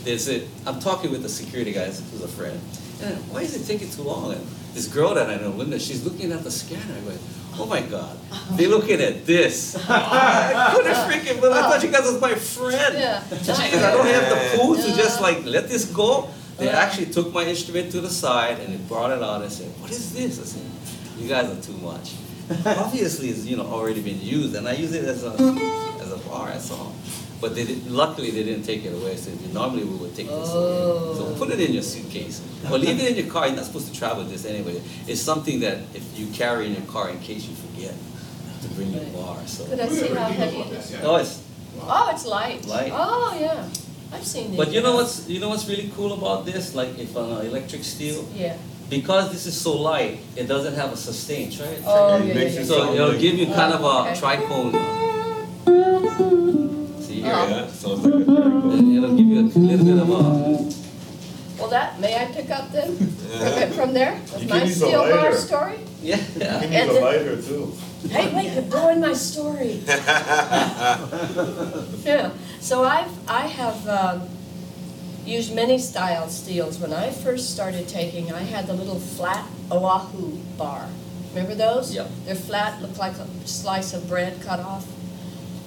They 0.04 0.18
said, 0.18 0.48
I'm 0.66 0.80
talking 0.80 1.12
with 1.12 1.22
the 1.22 1.28
security 1.28 1.72
guy, 1.72 1.86
who's 1.86 2.22
a 2.22 2.28
friend. 2.28 2.58
And 3.02 3.16
why 3.32 3.42
is 3.42 3.54
it 3.56 3.66
taking 3.66 3.90
too 3.90 4.02
long? 4.02 4.32
And 4.32 4.46
this 4.74 4.86
girl 4.86 5.14
that 5.14 5.28
I 5.28 5.36
know, 5.36 5.50
Linda, 5.50 5.78
she's 5.78 6.04
looking 6.04 6.32
at 6.32 6.44
the 6.44 6.50
scanner. 6.50 6.94
I 6.96 7.00
go, 7.00 7.18
oh 7.58 7.66
my 7.66 7.80
God, 7.80 8.16
they're 8.52 8.68
looking 8.68 9.00
at 9.00 9.26
this. 9.26 9.76
I 9.88 10.72
couldn't 10.74 10.94
freaking, 10.94 11.40
but 11.40 11.52
I 11.52 11.68
thought 11.68 11.82
you 11.82 11.90
guys 11.90 12.02
was 12.02 12.20
my 12.20 12.34
friend. 12.34 12.94
Yeah. 12.96 13.22
Jeez, 13.30 13.82
I 13.82 13.90
don't 13.90 14.06
have 14.06 14.28
the 14.28 14.58
pull 14.58 14.76
to 14.76 14.94
just 14.96 15.20
like 15.20 15.44
let 15.44 15.68
this 15.68 15.84
go. 15.86 16.28
They 16.58 16.68
actually 16.68 17.06
took 17.06 17.32
my 17.32 17.44
instrument 17.44 17.90
to 17.92 18.00
the 18.00 18.10
side 18.10 18.60
and 18.60 18.72
they 18.72 18.78
brought 18.86 19.10
it 19.10 19.22
out 19.22 19.42
and 19.42 19.50
said, 19.50 19.66
"What 19.80 19.90
is 19.90 20.12
this?" 20.12 20.38
I 20.38 20.44
said, 20.44 20.62
"You 21.18 21.28
guys 21.28 21.50
are 21.50 21.60
too 21.60 21.76
much." 21.78 22.14
Obviously, 22.66 23.30
it's 23.30 23.44
you 23.44 23.56
know 23.56 23.64
already 23.66 24.00
been 24.02 24.20
used, 24.20 24.54
and 24.54 24.68
I 24.68 24.74
use 24.74 24.92
it 24.92 25.04
as 25.04 25.24
a 25.24 25.30
as 26.00 26.12
a 26.12 26.18
bar. 26.28 26.48
That's 26.50 26.70
all. 26.70 26.94
But 27.42 27.56
they 27.56 27.64
did, 27.64 27.90
luckily 27.90 28.30
they 28.30 28.44
didn't 28.44 28.62
take 28.62 28.84
it 28.84 28.92
away. 28.94 29.16
So 29.16 29.32
normally 29.52 29.82
we 29.84 29.96
would 29.96 30.14
take 30.14 30.28
this 30.28 30.50
away. 30.54 31.16
So 31.18 31.22
Oh. 31.26 31.34
put 31.36 31.50
it 31.50 31.60
in 31.60 31.72
your 31.74 31.82
suitcase 31.82 32.40
or 32.70 32.78
leave 32.78 32.98
it 33.02 33.10
in 33.10 33.16
your 33.20 33.26
car. 33.34 33.48
You're 33.48 33.56
not 33.56 33.66
supposed 33.66 33.88
to 33.92 33.98
travel 33.98 34.22
with 34.22 34.30
this 34.32 34.44
anyway. 34.46 34.80
It's 35.08 35.20
something 35.20 35.58
that 35.66 35.78
if 35.92 36.04
you 36.18 36.26
carry 36.42 36.66
in 36.68 36.72
your 36.78 36.86
car 36.94 37.10
in 37.10 37.18
case 37.18 37.42
you 37.48 37.54
forget 37.66 37.94
to 38.62 38.68
bring 38.76 38.90
your 38.92 39.04
bar. 39.18 39.36
So. 39.46 39.64
Could 39.66 39.80
I 39.80 39.88
see 39.88 40.06
how 40.14 40.28
heavy 40.30 40.56
about 40.60 40.66
it 40.68 40.70
that, 40.70 40.84
is? 40.84 40.92
yeah. 40.92 41.00
Oh, 41.08 41.16
it's 41.16 41.34
Oh, 41.84 42.10
it's 42.14 42.26
light. 42.26 42.64
Light. 42.66 42.92
Oh, 42.94 43.36
yeah. 43.40 43.64
I've 44.14 44.24
seen 44.24 44.50
these. 44.50 44.58
But 44.60 44.68
you 44.72 44.80
know 44.82 44.94
what's 44.94 45.26
you 45.28 45.40
know 45.40 45.48
what's 45.48 45.66
really 45.72 45.90
cool 45.96 46.12
about 46.12 46.44
this? 46.46 46.74
Like 46.80 46.92
if 47.04 47.16
on 47.16 47.26
an 47.32 47.46
electric 47.50 47.82
steel, 47.82 48.20
Yeah. 48.36 48.54
because 48.88 49.32
this 49.34 49.46
is 49.50 49.56
so 49.66 49.72
light, 49.90 50.20
it 50.36 50.46
doesn't 50.46 50.74
have 50.82 50.92
a 50.92 50.96
sustain. 50.96 51.50
Try 51.50 51.66
it. 51.76 51.82
Oh, 51.84 52.18
It 52.18 52.26
yeah, 52.28 52.34
makes 52.38 52.54
yeah, 52.54 52.60
yeah. 52.60 52.66
So 52.72 52.94
it'll 52.94 53.18
give 53.26 53.34
you 53.40 53.46
kind 53.46 53.72
of 53.74 53.80
a 53.82 53.96
Okay. 54.12 54.20
tricone. 54.20 54.74
See 57.22 57.28
here, 57.28 57.34
Oh. 57.36 57.48
Yeah, 57.48 57.66
sounds 57.68 58.04
like 58.04 58.14
a 58.14 58.24
triangle. 58.24 58.96
it'll 58.96 59.16
give 59.16 59.26
you 59.26 59.40
a 59.40 59.42
little 59.58 59.84
bit 59.86 59.98
of 60.02 60.08
a. 60.10 60.82
Well, 61.60 61.70
that, 61.70 62.00
may 62.00 62.16
I 62.16 62.24
pick 62.32 62.50
up 62.50 62.72
then? 62.72 62.96
Yeah. 63.30 63.48
Okay, 63.50 63.70
From 63.72 63.92
there? 63.94 64.14
With 64.32 64.42
You 64.42 64.48
my 64.48 64.62
use 64.64 64.72
a 64.82 64.86
steel 64.86 65.00
bar 65.02 65.10
lighter. 65.22 65.36
story? 65.36 65.78
Yeah. 66.02 66.16
You 66.16 66.22
yeah. 66.40 66.60
can 66.60 66.72
And 66.72 66.88
use 66.90 66.96
a 66.96 67.00
lighter 67.00 67.42
too. 67.42 67.72
Hey, 68.08 68.34
wait, 68.34 68.52
you're 68.52 68.62
blowing 68.62 69.00
my 69.00 69.12
story. 69.12 69.80
Yeah, 72.04 72.32
so 72.60 72.82
I've, 72.82 73.10
I 73.28 73.46
have 73.46 73.88
um, 73.88 74.28
used 75.24 75.54
many 75.54 75.78
style 75.78 76.28
steels. 76.28 76.78
When 76.80 76.92
I 76.92 77.10
first 77.10 77.50
started 77.52 77.86
taking, 77.88 78.32
I 78.32 78.42
had 78.42 78.66
the 78.66 78.74
little 78.74 78.98
flat 78.98 79.46
Oahu 79.70 80.36
bar. 80.58 80.88
Remember 81.32 81.54
those? 81.54 81.94
Yep. 81.94 82.10
They're 82.26 82.34
flat, 82.34 82.82
look 82.82 82.98
like 82.98 83.12
a 83.18 83.26
slice 83.46 83.94
of 83.94 84.08
bread 84.08 84.42
cut 84.42 84.58
off. 84.58 84.84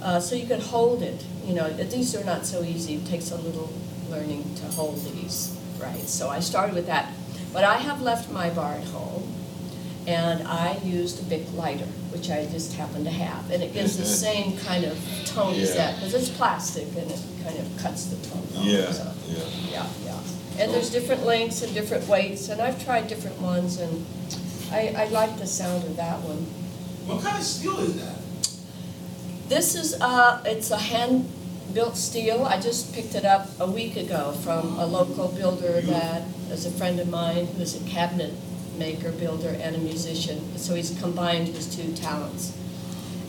Uh, 0.06 0.20
so 0.20 0.36
you 0.36 0.46
can 0.46 0.62
hold 0.62 1.02
it, 1.02 1.26
you 1.44 1.56
know, 1.56 1.68
these 1.72 2.16
are 2.16 2.24
not 2.24 2.46
so 2.46 2.62
easy. 2.64 2.94
It 2.94 3.08
takes 3.08 3.32
a 3.32 3.38
little 3.38 3.74
learning 4.08 4.54
to 4.58 4.66
hold 4.68 5.04
these, 5.04 5.58
right? 5.82 6.00
So 6.08 6.30
I 6.30 6.42
started 6.42 6.76
with 6.76 6.86
that. 6.86 7.12
But 7.52 7.64
I 7.64 7.78
have 7.78 8.04
left 8.04 8.32
my 8.32 8.52
bar 8.52 8.74
at 8.74 8.84
home 8.90 9.24
and 10.06 10.48
I 10.48 10.78
used 10.84 11.20
a 11.22 11.24
Bic 11.28 11.52
lighter, 11.56 11.88
which 12.14 12.30
I 12.30 12.46
just 12.46 12.74
happen 12.74 13.04
to 13.06 13.10
have. 13.10 13.50
And 13.50 13.64
it 13.64 13.74
gives 13.74 13.98
the 13.98 14.06
same 14.28 14.56
kind 14.60 14.86
of 14.86 14.96
tone 15.26 15.56
as 15.56 15.70
Yeah. 15.74 15.88
that, 15.92 15.96
because 15.96 16.14
it's 16.14 16.30
plastic 16.30 16.86
and 16.96 17.10
it 17.10 17.20
kind 17.44 17.58
of 17.58 17.66
cuts 17.82 18.06
the 18.06 18.18
tone 18.30 18.48
off. 18.58 18.64
Yeah, 18.64 18.92
so, 18.92 19.12
yeah. 19.28 19.38
Yeah, 19.72 19.88
yeah. 20.06 20.20
And 20.60 20.72
there's 20.72 20.92
different 20.92 21.26
lengths 21.26 21.64
and 21.64 21.74
different 21.74 22.08
weights, 22.08 22.50
and 22.50 22.62
I've 22.62 22.82
tried 22.86 23.08
different 23.08 23.42
ones, 23.42 23.80
and 23.80 24.06
I, 24.72 24.94
I 24.96 25.06
like 25.08 25.38
the 25.40 25.48
sound 25.48 25.84
of 25.84 25.96
that 25.98 26.20
one. 26.22 26.46
What 27.08 27.24
kind 27.24 27.38
of 27.40 27.44
steel 27.44 27.80
is 27.80 27.96
that? 28.06 28.16
This 29.48 29.76
is, 29.76 29.94
uh, 30.02 30.42
it's 30.44 30.72
a 30.72 30.78
hand-built 30.78 31.98
steel. 31.98 32.46
I 32.46 32.60
just 32.60 32.96
picked 32.96 33.14
it 33.14 33.26
up 33.26 33.48
a 33.60 33.70
week 33.70 33.96
ago 33.96 34.32
from 34.32 34.80
a 34.80 34.88
local 34.88 35.28
builder 35.28 35.82
that 35.82 36.24
is 36.50 36.66
a 36.66 36.72
friend 36.72 37.00
of 37.00 37.10
mine 37.10 37.46
who's 37.46 37.80
a 37.80 37.88
cabinet 37.88 38.34
maker, 38.80 39.12
builder, 39.12 39.56
and 39.62 39.76
a 39.76 39.78
musician. 39.78 40.58
So 40.58 40.74
he's 40.74 41.00
combined 41.00 41.50
his 41.50 41.74
two 41.74 41.94
talents. 41.94 42.58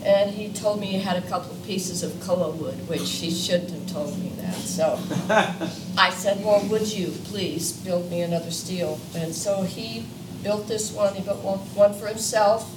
And 0.03 0.31
he 0.31 0.51
told 0.51 0.79
me 0.79 0.87
he 0.87 0.99
had 0.99 1.23
a 1.23 1.27
couple 1.27 1.51
of 1.51 1.63
pieces 1.67 2.01
of 2.01 2.19
koa 2.19 2.49
wood, 2.49 2.89
which 2.89 3.07
he 3.11 3.29
shouldn't 3.29 3.69
have 3.69 3.87
told 3.87 4.17
me 4.17 4.29
that. 4.37 4.55
So 4.55 4.99
I 5.99 6.09
said, 6.09 6.43
well, 6.43 6.65
would 6.67 6.91
you 6.91 7.09
please 7.25 7.73
build 7.73 8.09
me 8.09 8.21
another 8.21 8.49
steel? 8.49 8.99
And 9.13 9.35
so 9.35 9.61
he 9.61 10.03
built 10.41 10.67
this 10.67 10.91
one, 10.91 11.13
he 11.13 11.21
built 11.21 11.43
one, 11.43 11.59
one 11.75 11.93
for 11.93 12.07
himself. 12.07 12.73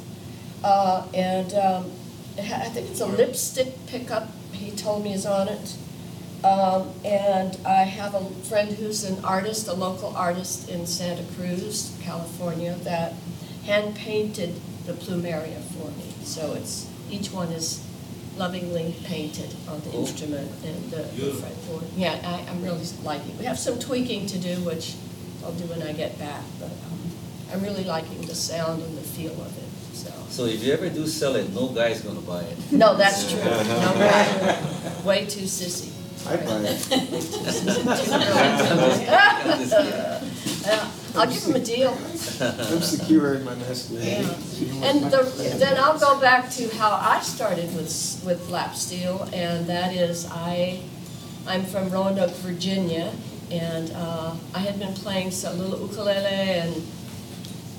Uh, 0.62 1.06
and, 1.14 1.54
um, 1.54 1.90
it 2.36 2.44
ha- 2.44 2.62
I 2.64 2.68
think 2.68 2.90
it's 2.90 3.00
a 3.00 3.06
lipstick 3.06 3.86
pickup, 3.86 4.28
he 4.52 4.70
told 4.72 5.04
me 5.04 5.12
is 5.12 5.26
on 5.26 5.48
it. 5.48 5.76
Um, 6.42 6.90
and 7.04 7.58
I 7.66 7.82
have 7.84 8.14
a 8.14 8.24
friend 8.48 8.70
who's 8.72 9.04
an 9.04 9.22
artist, 9.24 9.68
a 9.68 9.74
local 9.74 10.16
artist 10.16 10.70
in 10.70 10.86
Santa 10.86 11.22
Cruz, 11.34 11.94
California, 12.02 12.74
that 12.84 13.12
hand 13.66 13.94
painted 13.94 14.54
the 14.86 14.94
plumeria 14.94 15.60
for 15.60 15.90
me. 15.90 16.14
So 16.24 16.54
it's, 16.54 16.88
each 17.10 17.30
one 17.30 17.48
is 17.48 17.84
lovingly 18.38 18.94
painted 19.04 19.54
on 19.68 19.80
the 19.82 19.92
instrument 19.92 20.50
and 20.64 20.90
the 20.90 21.02
the 21.02 21.08
Beautiful. 21.14 21.48
fretboard. 21.50 21.84
Yeah, 21.94 22.18
I, 22.24 22.50
I'm 22.50 22.62
really 22.62 22.86
liking, 23.04 23.36
we 23.36 23.44
have 23.44 23.58
some 23.58 23.78
tweaking 23.78 24.24
to 24.28 24.38
do, 24.38 24.54
which 24.64 24.94
I'll 25.44 25.52
do 25.52 25.64
when 25.64 25.82
I 25.82 25.92
get 25.92 26.18
back, 26.18 26.42
but, 26.58 26.70
um, 26.70 27.00
I'm 27.52 27.62
really 27.62 27.84
liking 27.84 28.22
the 28.22 28.34
sound 28.34 28.80
and 28.82 28.96
the 28.96 29.02
feel 29.02 29.32
of 29.32 29.58
it, 29.58 29.64
so. 30.02 30.10
So 30.28 30.44
if 30.46 30.62
you 30.64 30.72
ever 30.72 30.88
do 30.88 31.06
sell 31.06 31.36
it, 31.36 31.52
no 31.54 31.68
guy's 31.68 32.00
gonna 32.02 32.20
buy 32.20 32.42
it. 32.42 32.58
No, 32.72 32.96
that's 32.96 33.30
true, 33.30 33.40
no, 33.42 33.50
right. 33.98 35.04
way 35.04 35.24
too 35.26 35.46
sissy. 35.46 35.90
I'd 36.28 36.44
buy 36.44 36.60
it. 36.64 36.88
I'm 38.20 39.58
just 39.60 39.76
kidding. 39.76 40.62
Yeah, 40.62 40.90
I'll 41.16 41.26
give 41.26 41.42
him 41.44 41.56
a 41.56 41.60
deal. 41.60 41.90
I'm 42.40 42.80
secure 42.82 43.34
in 43.34 43.44
my 43.44 43.54
nest, 43.56 43.90
man. 43.92 44.24
Yeah. 44.58 44.84
And 44.84 45.04
the, 45.10 45.22
then 45.58 45.76
I'll 45.78 45.98
go 45.98 46.20
back 46.20 46.50
to 46.52 46.68
how 46.76 46.90
I 47.00 47.20
started 47.20 47.74
with, 47.74 47.86
s- 47.86 48.22
with 48.24 48.48
lap 48.50 48.74
steel, 48.76 49.28
and 49.32 49.66
that 49.66 49.94
is 49.94 50.26
I, 50.30 50.80
I'm 51.46 51.64
from 51.64 51.90
Roanoke, 51.90 52.34
Virginia, 52.36 53.12
and 53.50 53.90
uh, 53.96 54.34
I 54.54 54.58
had 54.60 54.78
been 54.78 54.92
playing 54.94 55.30
some 55.30 55.58
little 55.58 55.80
ukulele, 55.80 56.26
and 56.26 56.74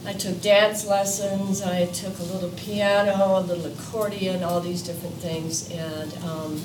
I 0.03 0.13
took 0.13 0.41
dance 0.41 0.87
lessons, 0.87 1.61
I 1.61 1.85
took 1.85 2.17
a 2.17 2.23
little 2.23 2.49
piano, 2.49 3.37
a 3.37 3.41
little 3.41 3.67
accordion, 3.67 4.43
all 4.43 4.59
these 4.59 4.81
different 4.81 5.15
things, 5.15 5.69
and 5.69 6.11
um, 6.23 6.59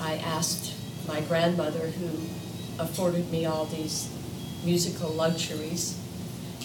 I 0.00 0.16
asked 0.16 0.74
my 1.06 1.22
grandmother, 1.22 1.86
who 1.88 2.08
afforded 2.78 3.30
me 3.32 3.46
all 3.46 3.64
these 3.64 4.10
musical 4.64 5.08
luxuries, 5.08 5.98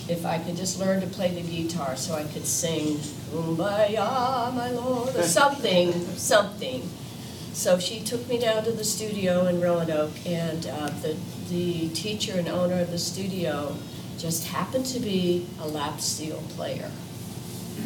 if 0.10 0.26
I 0.26 0.40
could 0.40 0.58
just 0.58 0.78
learn 0.78 1.00
to 1.00 1.08
play 1.08 1.30
the 1.30 1.42
guitar 1.42 1.96
so 1.96 2.16
I 2.16 2.24
could 2.24 2.46
sing 2.46 2.98
Kumbaya, 3.32 4.54
my 4.54 4.72
lord, 4.72 5.16
or 5.16 5.24
something, 5.24 5.94
something. 6.18 6.90
So 7.54 7.80
she 7.80 8.02
took 8.02 8.28
me 8.28 8.40
down 8.40 8.66
to 8.66 8.72
the 8.74 8.84
studio 8.84 9.46
in 9.46 9.62
Roanoke, 9.62 10.26
and 10.26 10.68
uh, 10.68 10.90
the, 11.02 11.16
the 11.50 11.90
teacher 11.90 12.34
and 12.34 12.50
owner 12.50 12.82
of 12.82 12.92
the 12.92 13.00
studio 13.00 13.78
just 14.18 14.48
happened 14.48 14.86
to 14.88 15.00
be 15.00 15.48
a 15.60 15.68
lap 15.68 16.00
steel 16.00 16.42
player. 16.50 16.90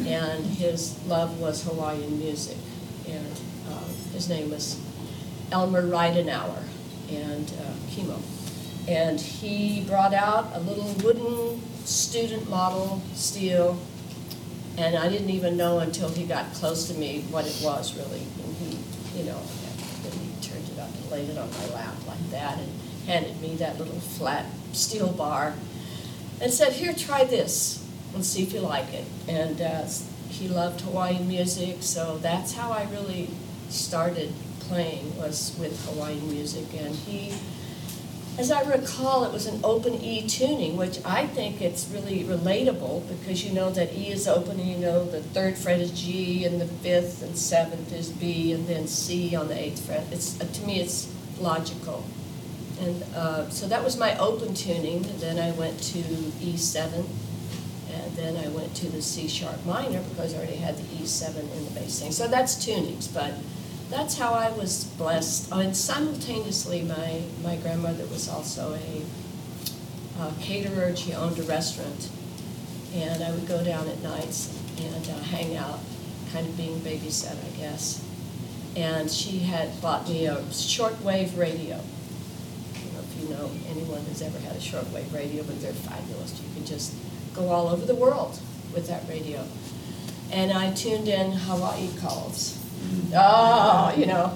And 0.06 0.44
his 0.44 1.02
love 1.06 1.40
was 1.40 1.64
Hawaiian 1.64 2.18
music. 2.18 2.58
And 3.08 3.40
uh, 3.70 3.84
his 4.12 4.28
name 4.28 4.50
was 4.50 4.80
Elmer 5.50 5.82
Reidenauer 5.82 6.62
and 7.10 7.52
uh, 7.60 7.72
Chemo. 7.90 8.20
And 8.86 9.20
he 9.20 9.82
brought 9.82 10.14
out 10.14 10.50
a 10.54 10.60
little 10.60 10.92
wooden 11.04 11.60
student 11.84 12.48
model 12.48 13.02
steel, 13.14 13.78
and 14.76 14.96
I 14.96 15.08
didn't 15.08 15.30
even 15.30 15.56
know 15.56 15.80
until 15.80 16.08
he 16.08 16.24
got 16.24 16.52
close 16.54 16.88
to 16.88 16.94
me 16.94 17.24
what 17.30 17.46
it 17.46 17.60
was 17.62 17.96
really. 17.96 18.20
And 18.42 18.56
he, 18.56 19.18
you 19.18 19.24
know, 19.24 19.40
turned 20.40 20.68
it 20.68 20.78
up 20.78 20.88
and 20.94 21.10
laid 21.10 21.28
it 21.28 21.38
on 21.38 21.50
my 21.50 21.66
lap 21.74 21.94
like 22.06 22.30
that 22.30 22.58
and 22.58 22.68
handed 23.06 23.40
me 23.40 23.56
that 23.56 23.78
little 23.78 24.00
flat 24.00 24.46
steel 24.72 25.12
bar 25.12 25.54
and 26.40 26.52
said, 26.52 26.72
here, 26.72 26.92
try 26.92 27.24
this 27.24 27.84
and 28.14 28.24
see 28.24 28.42
if 28.42 28.52
you 28.52 28.60
like 28.60 28.92
it. 28.92 29.04
And 29.26 29.60
uh, 29.60 29.84
he 30.28 30.48
loved 30.48 30.80
Hawaiian 30.82 31.26
music, 31.26 31.78
so 31.80 32.18
that's 32.18 32.54
how 32.54 32.70
I 32.70 32.84
really 32.90 33.28
started 33.68 34.32
playing 34.60 35.16
was 35.16 35.56
with 35.58 35.84
Hawaiian 35.86 36.28
music. 36.30 36.66
And 36.74 36.94
he, 36.94 37.32
as 38.38 38.50
I 38.50 38.62
recall, 38.62 39.24
it 39.24 39.32
was 39.32 39.46
an 39.46 39.60
open 39.64 39.94
E 39.94 40.26
tuning, 40.28 40.76
which 40.76 41.00
I 41.04 41.26
think 41.26 41.60
it's 41.60 41.88
really 41.88 42.22
relatable 42.22 43.08
because 43.08 43.44
you 43.44 43.52
know 43.52 43.70
that 43.70 43.92
E 43.94 44.08
is 44.08 44.28
open 44.28 44.60
and 44.60 44.68
you 44.68 44.76
know 44.76 45.04
the 45.04 45.22
third 45.22 45.56
fret 45.58 45.80
is 45.80 45.90
G 45.90 46.44
and 46.44 46.60
the 46.60 46.66
fifth 46.66 47.22
and 47.22 47.36
seventh 47.36 47.92
is 47.92 48.10
B 48.10 48.52
and 48.52 48.66
then 48.68 48.86
C 48.86 49.34
on 49.34 49.48
the 49.48 49.58
eighth 49.58 49.86
fret. 49.86 50.06
It's, 50.12 50.34
to 50.34 50.66
me, 50.66 50.80
it's 50.80 51.12
logical. 51.40 52.04
And 52.80 53.02
uh, 53.14 53.48
so 53.50 53.66
that 53.68 53.82
was 53.82 53.96
my 53.96 54.16
open 54.18 54.54
tuning. 54.54 55.04
Then 55.18 55.38
I 55.38 55.50
went 55.52 55.82
to 55.94 55.98
E7, 55.98 57.06
and 57.92 58.16
then 58.16 58.36
I 58.36 58.48
went 58.48 58.74
to 58.76 58.88
the 58.88 59.02
C 59.02 59.28
sharp 59.28 59.64
minor 59.64 60.00
because 60.10 60.34
I 60.34 60.38
already 60.38 60.56
had 60.56 60.76
the 60.76 60.82
E7 60.82 61.38
in 61.38 61.64
the 61.64 61.70
bass 61.72 62.00
thing. 62.00 62.12
So 62.12 62.28
that's 62.28 62.54
tunings, 62.56 63.12
but 63.12 63.32
that's 63.90 64.18
how 64.18 64.32
I 64.32 64.50
was 64.50 64.84
blessed. 64.96 65.48
Oh, 65.50 65.60
and 65.60 65.76
simultaneously, 65.76 66.82
my, 66.82 67.22
my 67.42 67.56
grandmother 67.56 68.04
was 68.06 68.28
also 68.28 68.74
a 68.74 69.02
uh, 70.20 70.32
caterer. 70.40 70.94
She 70.94 71.14
owned 71.14 71.38
a 71.38 71.42
restaurant, 71.42 72.10
and 72.94 73.22
I 73.22 73.30
would 73.30 73.48
go 73.48 73.64
down 73.64 73.88
at 73.88 74.02
nights 74.02 74.56
and 74.78 75.08
uh, 75.08 75.18
hang 75.24 75.56
out, 75.56 75.78
kind 76.32 76.46
of 76.46 76.56
being 76.56 76.80
babysat, 76.80 77.32
I 77.32 77.56
guess. 77.56 78.04
And 78.76 79.10
she 79.10 79.40
had 79.40 79.80
bought 79.80 80.08
me 80.08 80.26
a 80.26 80.36
shortwave 80.50 81.36
radio. 81.36 81.76
I 81.76 82.78
don't 82.78 82.94
know 82.94 83.00
if 83.00 83.07
you 83.18 83.28
know 83.28 83.50
anyone 83.68 84.00
who's 84.04 84.22
ever 84.22 84.38
had 84.38 84.56
a 84.56 84.60
shortwave 84.60 85.12
radio, 85.12 85.42
but 85.42 85.60
they're 85.60 85.72
fabulous. 85.72 86.40
You 86.40 86.54
can 86.54 86.64
just 86.64 86.94
go 87.34 87.48
all 87.48 87.68
over 87.68 87.84
the 87.84 87.94
world 87.94 88.38
with 88.74 88.88
that 88.88 89.08
radio. 89.08 89.44
And 90.30 90.52
I 90.52 90.72
tuned 90.72 91.08
in 91.08 91.32
Hawaii 91.32 91.88
calls. 91.98 92.58
Oh, 93.14 93.94
you 93.96 94.06
know. 94.06 94.34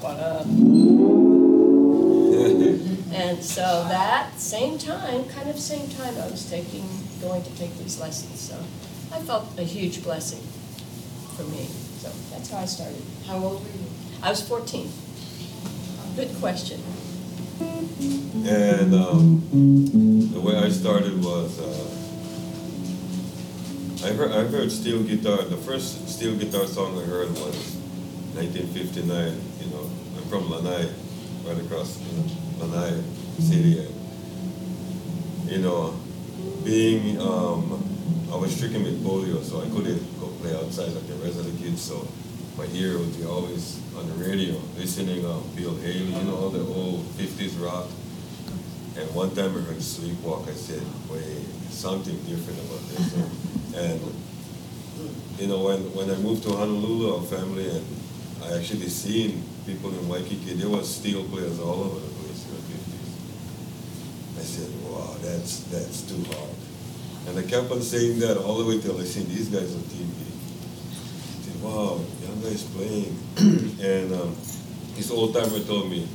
And 3.14 3.44
so 3.44 3.84
that 3.88 4.40
same 4.40 4.78
time, 4.78 5.26
kind 5.26 5.50
of 5.50 5.58
same 5.58 5.88
time, 5.90 6.16
I 6.16 6.28
was 6.30 6.48
taking, 6.48 6.88
going 7.20 7.42
to 7.42 7.50
take 7.56 7.76
these 7.76 8.00
lessons. 8.00 8.40
So 8.40 8.56
I 9.14 9.20
felt 9.20 9.46
a 9.58 9.62
huge 9.62 10.02
blessing 10.02 10.40
for 11.36 11.44
me. 11.44 11.66
So 11.98 12.10
that's 12.30 12.50
how 12.50 12.58
I 12.58 12.64
started. 12.64 13.02
How 13.26 13.36
old 13.36 13.62
were 13.62 13.68
you? 13.68 13.86
I 14.22 14.30
was 14.30 14.40
14. 14.40 14.90
Good 16.16 16.34
question. 16.40 16.82
And 17.60 18.94
um, 18.94 19.42
the 20.32 20.40
way 20.40 20.56
I 20.56 20.68
started 20.68 21.22
was 21.22 21.58
uh, 21.60 21.88
I 24.06 24.12
heard 24.12 24.32
I 24.32 24.44
heard 24.44 24.72
steel 24.72 25.02
guitar. 25.02 25.42
The 25.44 25.56
first 25.56 26.08
steel 26.08 26.34
guitar 26.36 26.66
song 26.66 26.98
I 26.98 27.04
heard 27.04 27.30
was 27.30 27.76
1959. 28.34 29.40
You 29.60 29.70
know, 29.70 29.90
I'm 30.16 30.24
from 30.28 30.50
Lanai, 30.50 30.88
right 31.46 31.58
across 31.60 32.00
you 32.00 32.18
know, 32.18 32.26
Lanai 32.66 33.02
City. 33.38 33.86
You 35.46 35.58
know, 35.58 35.94
being 36.64 37.20
um, 37.20 37.84
I 38.32 38.36
was 38.36 38.54
stricken 38.56 38.82
with 38.82 39.04
polio, 39.04 39.42
so 39.44 39.60
I 39.60 39.68
couldn't 39.68 40.02
go 40.18 40.28
play 40.40 40.54
outside 40.56 40.88
like 40.92 41.06
the 41.06 41.14
rest 41.14 41.38
of 41.38 41.44
the 41.44 41.62
kids. 41.62 41.82
So 41.82 42.08
my 42.56 42.66
ear 42.72 42.98
would 42.98 43.16
be 43.16 43.24
always 43.24 43.80
on 43.96 44.06
the 44.06 44.14
radio, 44.14 44.54
listening 44.76 45.24
um, 45.24 45.42
Bill 45.56 45.74
Haley, 45.76 46.12
you 46.12 46.22
know, 46.24 46.36
all 46.36 46.50
the 46.50 46.60
old 46.60 47.04
50s 47.16 47.62
rock. 47.62 47.88
And 48.96 49.08
one 49.14 49.34
time 49.34 49.56
I 49.56 49.60
heard 49.60 49.78
Sleepwalk, 49.78 50.48
I 50.48 50.52
said, 50.52 50.82
wait, 51.08 51.46
something 51.70 52.16
different 52.28 52.60
about 52.60 52.84
this. 52.92 53.14
and, 53.76 54.00
you 55.38 55.46
know, 55.48 55.64
when, 55.64 55.80
when 55.94 56.10
I 56.10 56.16
moved 56.16 56.42
to 56.44 56.50
Honolulu, 56.50 57.16
our 57.16 57.22
family, 57.24 57.70
and 57.70 57.86
I 58.44 58.58
actually 58.58 58.88
seen 58.88 59.42
people 59.64 59.90
in 59.90 60.06
Waikiki, 60.08 60.54
there 60.54 60.68
was 60.68 60.94
steel 60.94 61.24
players 61.24 61.58
all 61.58 61.80
over 61.88 62.00
the 62.00 62.12
place 62.20 62.44
in 62.44 62.52
the 62.52 62.62
50s. 62.68 64.40
I 64.40 64.42
said, 64.42 64.70
wow, 64.84 65.16
that's, 65.22 65.60
that's 65.72 66.02
too 66.02 66.22
hard. 66.34 66.50
And 67.28 67.38
I 67.38 67.42
kept 67.48 67.70
on 67.70 67.80
saying 67.80 68.18
that 68.18 68.36
all 68.36 68.58
the 68.58 68.66
way 68.66 68.78
till 68.80 69.00
I 69.00 69.04
seen 69.04 69.26
these 69.28 69.48
guys 69.48 69.72
on 69.74 69.80
TV. 69.88 70.21
Wow, 71.62 72.00
young 72.20 72.40
guys 72.42 72.64
playing. 72.74 73.16
and 73.38 74.12
um, 74.12 74.34
this 74.96 75.12
old 75.12 75.32
timer 75.32 75.60
told 75.60 75.88
me, 75.88 76.08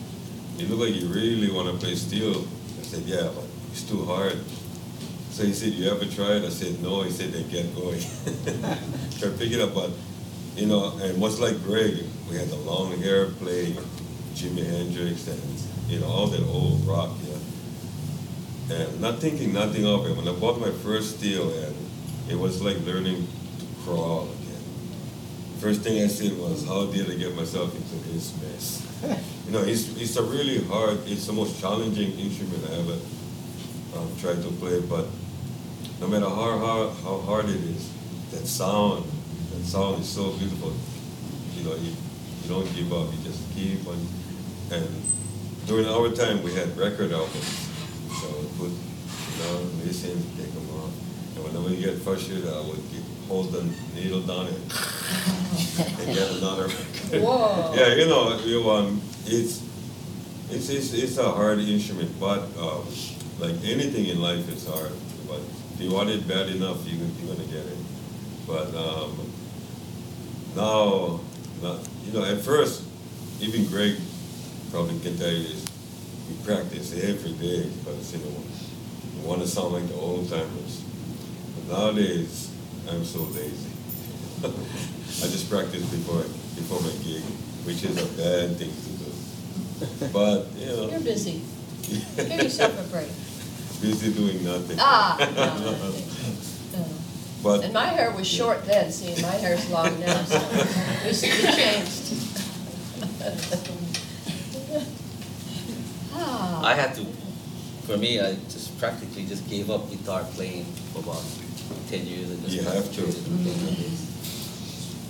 you 0.57 0.67
look 0.67 0.79
like 0.79 0.93
you 0.93 1.07
really 1.07 1.49
want 1.49 1.71
to 1.71 1.77
play 1.77 1.95
steel. 1.95 2.45
I 2.77 2.83
said, 2.83 3.03
yeah, 3.03 3.31
but 3.33 3.45
it's 3.71 3.83
too 3.83 4.03
hard. 4.03 4.37
So 5.31 5.45
he 5.45 5.53
said, 5.53 5.71
you 5.71 5.89
ever 5.89 6.03
tried? 6.03 6.43
I 6.43 6.49
said, 6.49 6.81
no. 6.83 7.03
He 7.03 7.11
said, 7.11 7.31
then 7.31 7.47
get 7.47 7.73
going. 7.73 8.01
Try 9.19 9.31
to 9.31 9.37
pick 9.37 9.53
it 9.53 9.61
up, 9.61 9.73
but, 9.73 9.91
you 10.57 10.65
know, 10.65 10.99
and 11.01 11.17
much 11.17 11.39
like 11.39 11.63
Greg, 11.63 12.03
we 12.29 12.35
had 12.35 12.49
the 12.49 12.57
long 12.57 12.91
hair 12.97 13.27
play 13.27 13.71
Jimi 14.33 14.65
Hendrix 14.65 15.27
and, 15.29 15.41
you 15.87 16.01
know, 16.01 16.07
all 16.07 16.27
that 16.27 16.43
old 16.43 16.85
rock, 16.85 17.11
yeah. 17.23 18.75
And 18.75 18.99
not 18.99 19.19
thinking 19.19 19.53
nothing 19.53 19.85
of 19.85 20.07
it. 20.07 20.17
When 20.17 20.27
I 20.27 20.33
bought 20.33 20.59
my 20.59 20.71
first 20.83 21.19
steel, 21.19 21.49
and 21.49 21.73
it 22.29 22.35
was 22.35 22.61
like 22.61 22.77
learning 22.81 23.25
to 23.59 23.65
crawl. 23.85 24.27
First 25.59 25.81
thing 25.81 26.03
I 26.03 26.07
said 26.07 26.37
was, 26.37 26.65
how 26.67 26.85
did 26.85 27.09
I 27.09 27.15
get 27.15 27.35
myself 27.35 27.73
into 27.73 27.95
this 28.09 28.33
mess? 28.41 29.23
You 29.47 29.53
know, 29.53 29.63
it's, 29.63 29.95
it's 29.95 30.17
a 30.17 30.23
really 30.23 30.61
hard, 30.65 30.99
it's 31.07 31.25
the 31.25 31.31
most 31.31 31.57
challenging 31.61 32.11
instrument 32.19 32.69
I 32.69 32.73
ever 32.83 32.99
um, 33.95 34.11
tried 34.19 34.43
to 34.43 34.51
play, 34.59 34.81
but 34.81 35.07
no 36.01 36.07
matter 36.07 36.27
how 36.27 36.57
hard, 36.59 36.89
how 37.01 37.17
hard 37.19 37.45
it 37.45 37.63
is, 37.63 37.89
that 38.31 38.45
sound, 38.45 39.05
that 39.53 39.63
sound 39.63 40.01
is 40.01 40.09
so 40.09 40.31
beautiful. 40.31 40.73
You 41.55 41.63
know, 41.63 41.75
you, 41.75 41.95
you 42.43 42.49
don't 42.49 42.67
give 42.75 42.91
up, 42.91 43.07
you 43.13 43.23
just 43.23 43.39
keep 43.55 43.87
on. 43.87 43.95
And 44.71 44.87
during 45.65 45.87
our 45.87 46.11
time, 46.11 46.43
we 46.43 46.53
had 46.53 46.75
record 46.75 47.13
albums. 47.13 47.71
So 48.19 48.27
we 48.27 48.47
put, 48.59 48.71
you 48.71 49.43
know, 49.43 49.63
listen, 49.85 50.21
take 50.35 50.51
them 50.51 50.69
off. 50.75 50.91
And 51.35 51.43
whenever 51.45 51.73
you 51.73 51.87
get 51.87 52.03
frustrated, 52.03 52.49
I 52.49 52.59
would 52.67 52.83
get, 52.91 53.06
hold 53.27 53.51
the 53.51 53.63
needle 53.95 54.21
down 54.21 54.47
and, 54.47 54.55
and 55.99 56.15
get 56.15 56.31
another 56.31 56.67
record. 56.67 57.21
Whoa. 57.21 57.73
Yeah, 57.75 57.93
you 57.95 58.07
know, 58.07 58.39
you, 58.39 58.69
um, 58.69 59.01
it's, 59.25 59.63
it's, 60.49 60.69
it's, 60.69 60.93
it's 60.93 61.17
a 61.17 61.29
hard 61.31 61.59
instrument, 61.59 62.17
but 62.19 62.39
um, 62.59 62.85
like 63.39 63.55
anything 63.63 64.05
in 64.07 64.21
life 64.21 64.47
is 64.49 64.67
hard. 64.67 64.91
But 65.27 65.41
if 65.73 65.81
you 65.81 65.91
want 65.91 66.09
it 66.09 66.27
bad 66.27 66.49
enough, 66.49 66.87
you, 66.87 66.97
you're 66.97 67.35
gonna 67.35 67.47
get 67.47 67.65
it. 67.65 67.77
But 68.47 68.73
um, 68.75 69.31
now, 70.55 71.19
not, 71.61 71.87
you 72.05 72.13
know, 72.13 72.23
at 72.23 72.41
first, 72.41 72.83
even 73.41 73.67
Greg 73.67 73.97
probably 74.71 74.99
can 74.99 75.17
tell 75.17 75.31
you 75.31 75.43
this. 75.43 75.65
We 76.29 76.35
practice 76.45 76.93
every 76.93 77.33
day 77.33 77.69
because 77.69 78.13
you 78.13 78.19
know 78.19 78.35
we 79.15 79.27
want 79.27 79.41
to 79.41 79.47
sound 79.47 79.73
like 79.73 79.87
the 79.87 79.95
old 79.95 80.29
timers. 80.29 80.83
But 81.55 81.77
nowadays, 81.77 82.51
I'm 82.89 83.03
so 83.03 83.19
lazy. 83.19 83.71
I 84.43 85.27
just 85.27 85.49
practice 85.49 85.83
before 85.89 86.23
before 86.55 86.81
my 86.81 86.91
gig, 87.03 87.23
which 87.65 87.83
is 87.83 87.97
a 87.97 88.05
bad 88.15 88.57
thing 88.57 88.71
to 88.71 88.89
do. 88.97 90.07
But 90.13 90.47
you 90.57 90.67
know. 90.67 90.89
You're 90.89 90.99
busy. 91.01 91.41
Give 92.15 92.43
yourself 92.43 92.79
a 92.79 92.89
break. 92.91 93.09
Busy 93.81 94.13
doing 94.13 94.43
nothing. 94.43 94.77
Ah, 94.79 95.17
no, 95.19 95.71
nothing. 95.71 96.17
But 97.43 97.63
And 97.63 97.73
my 97.73 97.85
hair 97.85 98.11
was 98.11 98.27
short 98.27 98.65
then, 98.65 98.91
see, 98.91 99.21
my 99.21 99.31
hair's 99.31 99.69
long 99.69 99.99
now, 99.99 100.23
so 100.23 100.39
we 101.03 101.11
we 101.11 101.55
changed. 101.55 102.13
Ah. 106.13 106.65
I 106.65 106.73
had 106.73 106.95
to, 106.95 107.05
for 107.85 107.97
me, 107.97 108.19
I 108.19 108.33
just 108.49 108.77
practically 108.79 109.25
just 109.25 109.47
gave 109.47 109.69
up 109.69 109.89
guitar 109.89 110.25
playing 110.33 110.65
for 110.91 110.99
about 110.99 111.23
ten 111.89 112.05
years 112.05 112.29
and 112.31 112.41
just 112.43 112.55
You 112.55 112.61
have 112.63 112.83
to. 112.93 113.01
concentrated 113.01 113.31
on 113.31 113.43
playing. 113.43 113.97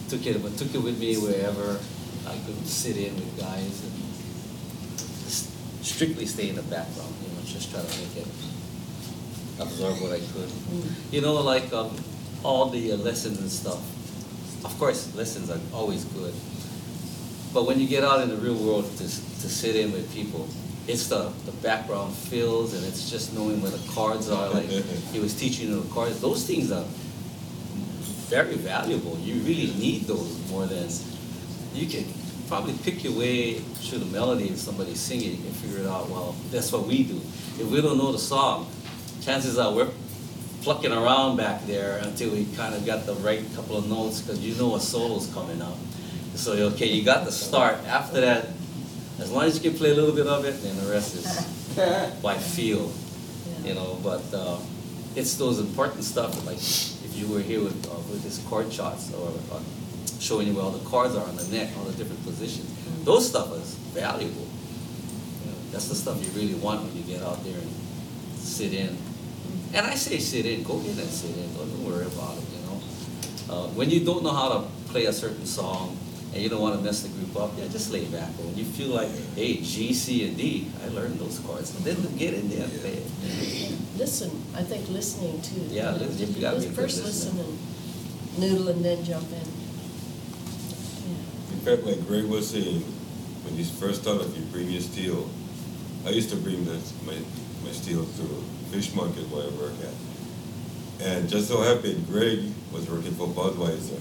Took 0.09 0.25
it, 0.25 0.41
but 0.43 0.57
took 0.57 0.73
it 0.73 0.81
with 0.81 0.99
me 0.99 1.15
wherever 1.17 1.79
I 2.27 2.35
could 2.45 2.65
sit 2.67 2.95
in 2.97 3.13
with 3.15 3.37
guys 3.39 3.83
and 3.83 3.93
just 5.25 5.49
strictly 5.85 6.25
stay 6.25 6.49
in 6.49 6.55
the 6.55 6.63
background, 6.63 7.13
you 7.21 7.27
know, 7.35 7.43
just 7.45 7.71
try 7.71 7.81
to 7.81 7.97
make 7.99 8.15
it 8.15 8.27
absorb 9.59 9.99
what 10.01 10.11
I 10.13 10.19
could. 10.19 10.49
You 11.11 11.21
know, 11.21 11.33
like 11.41 11.71
um, 11.73 11.91
all 12.43 12.69
the 12.69 12.93
uh, 12.93 12.97
lessons 12.97 13.39
and 13.39 13.49
stuff. 13.51 13.81
Of 14.63 14.77
course, 14.79 15.13
lessons 15.15 15.49
are 15.49 15.59
always 15.73 16.03
good, 16.05 16.33
but 17.53 17.65
when 17.65 17.79
you 17.79 17.87
get 17.87 18.03
out 18.03 18.21
in 18.21 18.29
the 18.29 18.35
real 18.37 18.55
world 18.55 18.85
to, 18.97 19.03
s- 19.03 19.19
to 19.41 19.49
sit 19.49 19.75
in 19.75 19.91
with 19.91 20.11
people, 20.13 20.47
it's 20.87 21.07
the, 21.07 21.31
the 21.45 21.51
background 21.63 22.13
fills 22.13 22.73
and 22.73 22.85
it's 22.85 23.09
just 23.09 23.33
knowing 23.33 23.61
where 23.61 23.71
the 23.71 23.91
cards 23.93 24.29
are. 24.29 24.49
Like 24.49 24.65
he 25.11 25.19
was 25.19 25.33
teaching 25.33 25.69
you 25.69 25.81
the 25.81 25.93
cards. 25.93 26.21
Those 26.21 26.45
things 26.45 26.71
are 26.71 26.85
very 28.29 28.55
valuable. 28.55 29.17
You 29.19 29.35
really 29.41 29.73
need 29.77 30.03
those 30.03 30.49
more 30.49 30.65
than 30.65 30.87
you 31.73 31.87
can 31.87 32.05
probably 32.47 32.73
pick 32.83 33.03
your 33.03 33.13
way 33.13 33.55
through 33.55 33.99
the 33.99 34.05
melody 34.05 34.49
of 34.49 34.57
somebody 34.57 34.95
singing. 34.95 35.31
You 35.31 35.43
can 35.43 35.51
figure 35.53 35.79
it 35.79 35.87
out. 35.87 36.09
Well, 36.09 36.35
that's 36.51 36.71
what 36.71 36.85
we 36.85 37.03
do. 37.03 37.17
If 37.59 37.69
we 37.69 37.81
don't 37.81 37.97
know 37.97 38.11
the 38.11 38.19
song, 38.19 38.69
chances 39.21 39.57
are 39.57 39.73
we're 39.73 39.91
plucking 40.61 40.91
around 40.91 41.37
back 41.37 41.65
there 41.65 41.97
until 41.99 42.31
we 42.31 42.45
kind 42.55 42.73
of 42.73 42.85
got 42.85 43.05
the 43.05 43.13
right 43.15 43.43
couple 43.55 43.77
of 43.77 43.89
notes 43.89 44.21
because 44.21 44.39
you 44.39 44.55
know 44.55 44.75
a 44.75 44.79
solo's 44.79 45.31
coming 45.33 45.61
up. 45.61 45.77
So 46.35 46.53
okay, 46.53 46.87
you 46.87 47.03
got 47.03 47.25
the 47.25 47.31
start. 47.31 47.75
After 47.85 48.21
that, 48.21 48.47
as 49.19 49.31
long 49.31 49.45
as 49.45 49.55
you 49.55 49.69
can 49.69 49.77
play 49.77 49.91
a 49.91 49.95
little 49.95 50.13
bit 50.13 50.27
of 50.27 50.45
it, 50.45 50.61
then 50.61 50.77
the 50.77 50.91
rest 50.91 51.15
is 51.15 51.25
by 52.21 52.37
feel, 52.37 52.91
you 53.63 53.73
know. 53.73 53.97
But 54.03 54.23
uh, 54.33 54.59
it's 55.15 55.35
those 55.35 55.59
important 55.59 56.03
stuff. 56.03 56.45
Like 56.45 56.57
if 56.57 57.15
you 57.15 57.27
were 57.27 57.39
here 57.39 57.63
with 57.63 57.87
uh, 57.89 57.95
with 58.11 58.23
this 58.23 58.39
chord 58.47 58.69
charts 58.71 59.13
or 59.13 59.29
uh, 59.51 59.59
showing 60.19 60.47
you 60.47 60.53
where 60.53 60.63
all 60.63 60.71
the 60.71 60.85
chords 60.85 61.15
are 61.15 61.25
on 61.25 61.35
the 61.35 61.47
neck, 61.47 61.69
all 61.77 61.85
the 61.85 61.97
different 61.97 62.23
positions. 62.23 62.71
Those 63.03 63.27
stuff 63.27 63.51
is 63.53 63.75
valuable. 63.93 64.47
You 65.43 65.51
know, 65.51 65.57
that's 65.71 65.87
the 65.87 65.95
stuff 65.95 66.23
you 66.23 66.29
really 66.39 66.55
want 66.55 66.83
when 66.83 66.95
you 66.95 67.03
get 67.03 67.23
out 67.23 67.43
there 67.43 67.57
and 67.57 67.71
sit 68.37 68.73
in. 68.73 68.97
And 69.73 69.85
I 69.85 69.95
say 69.95 70.19
sit 70.19 70.45
in, 70.45 70.63
go 70.63 70.79
in 70.79 70.97
and 70.97 71.09
sit 71.09 71.35
in. 71.35 71.53
Don't 71.55 71.85
worry 71.85 72.05
about 72.05 72.37
it. 72.37 72.43
You 72.53 72.61
know, 72.67 72.81
uh, 73.53 73.67
when 73.69 73.89
you 73.89 74.05
don't 74.05 74.23
know 74.23 74.33
how 74.33 74.49
to 74.49 74.59
play 74.91 75.05
a 75.05 75.13
certain 75.13 75.45
song 75.45 75.97
and 76.37 76.43
you 76.43 76.49
don't 76.49 76.61
want 76.61 76.77
to 76.77 76.83
mess 76.83 77.01
the 77.01 77.09
group 77.09 77.35
up, 77.35 77.49
yeah, 77.57 77.67
just 77.67 77.91
lay 77.91 78.05
back. 78.05 78.29
When 78.37 78.55
you 78.55 78.63
feel 78.63 78.89
like, 78.89 79.09
hey, 79.33 79.57
G, 79.57 79.91
C, 79.91 80.27
and 80.27 80.37
D, 80.37 80.69
I 80.85 80.89
learned 80.89 81.17
those 81.17 81.39
chords. 81.39 81.75
And 81.75 81.83
then 81.83 82.15
get 82.15 82.35
in 82.35 82.47
there 82.47 82.63
and 82.63 82.79
play 82.79 83.01
it. 83.01 83.97
Listen, 83.97 84.29
I 84.53 84.61
think 84.61 84.87
listening 84.89 85.41
too. 85.41 85.61
Yeah, 85.73 85.93
you 85.93 85.99
know, 85.99 86.05
listen, 86.05 86.35
you 86.35 86.41
gotta 86.41 86.59
be 86.59 86.67
First 86.67 87.03
listen 87.03 87.39
and 87.39 87.57
noodle 88.37 88.67
and 88.67 88.85
then 88.85 89.03
jump 89.03 89.25
in. 89.31 89.47
In 91.57 91.59
fact, 91.65 91.81
like 91.81 92.05
Greg 92.05 92.25
was 92.25 92.51
saying, 92.51 92.81
when 93.41 93.57
you 93.57 93.65
first 93.65 94.03
started, 94.03 94.31
you 94.37 94.45
bring 94.51 94.69
your 94.69 94.81
steel. 94.81 95.27
I 96.05 96.09
used 96.09 96.29
to 96.29 96.35
bring 96.35 96.65
this, 96.65 96.93
my, 97.03 97.17
my 97.65 97.71
steel 97.71 98.05
to 98.05 98.23
fish 98.69 98.93
market 98.93 99.27
where 99.33 99.41
I 99.41 99.49
work 99.57 99.73
at. 99.81 101.07
And 101.07 101.27
just 101.27 101.47
so 101.47 101.63
happened, 101.63 102.05
Greg 102.05 102.53
was 102.71 102.87
working 102.87 103.15
for 103.15 103.27
Budweiser. 103.27 103.99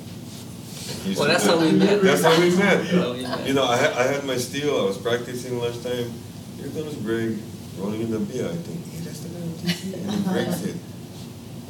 Well, 1.16 1.28
that's 1.28 1.46
how 1.46 1.58
we 1.58 1.72
met. 1.72 2.02
That's 2.02 2.22
how 2.22 2.38
we 2.40 2.50
met. 2.56 2.82
That's 2.82 2.90
how 2.94 3.12
we 3.12 3.22
met. 3.22 3.46
You 3.46 3.54
know, 3.54 3.64
I 3.64 3.76
had, 3.76 3.92
I 3.94 4.02
had 4.12 4.24
my 4.24 4.36
steel, 4.36 4.80
I 4.80 4.84
was 4.84 4.98
practicing 4.98 5.58
last 5.58 5.84
lunchtime. 5.84 6.12
Here 6.58 6.70
comes 6.70 6.96
Greg 6.96 7.38
rolling 7.78 8.02
in 8.02 8.10
the 8.10 8.18
beer. 8.18 8.46
I 8.46 8.54
think, 8.56 8.84
hey, 8.92 9.00
that's 9.00 9.20
the 9.20 9.28
guy. 9.28 10.00
And 10.00 10.10
then 10.10 10.22
Greg 10.32 10.52
said, 10.52 10.78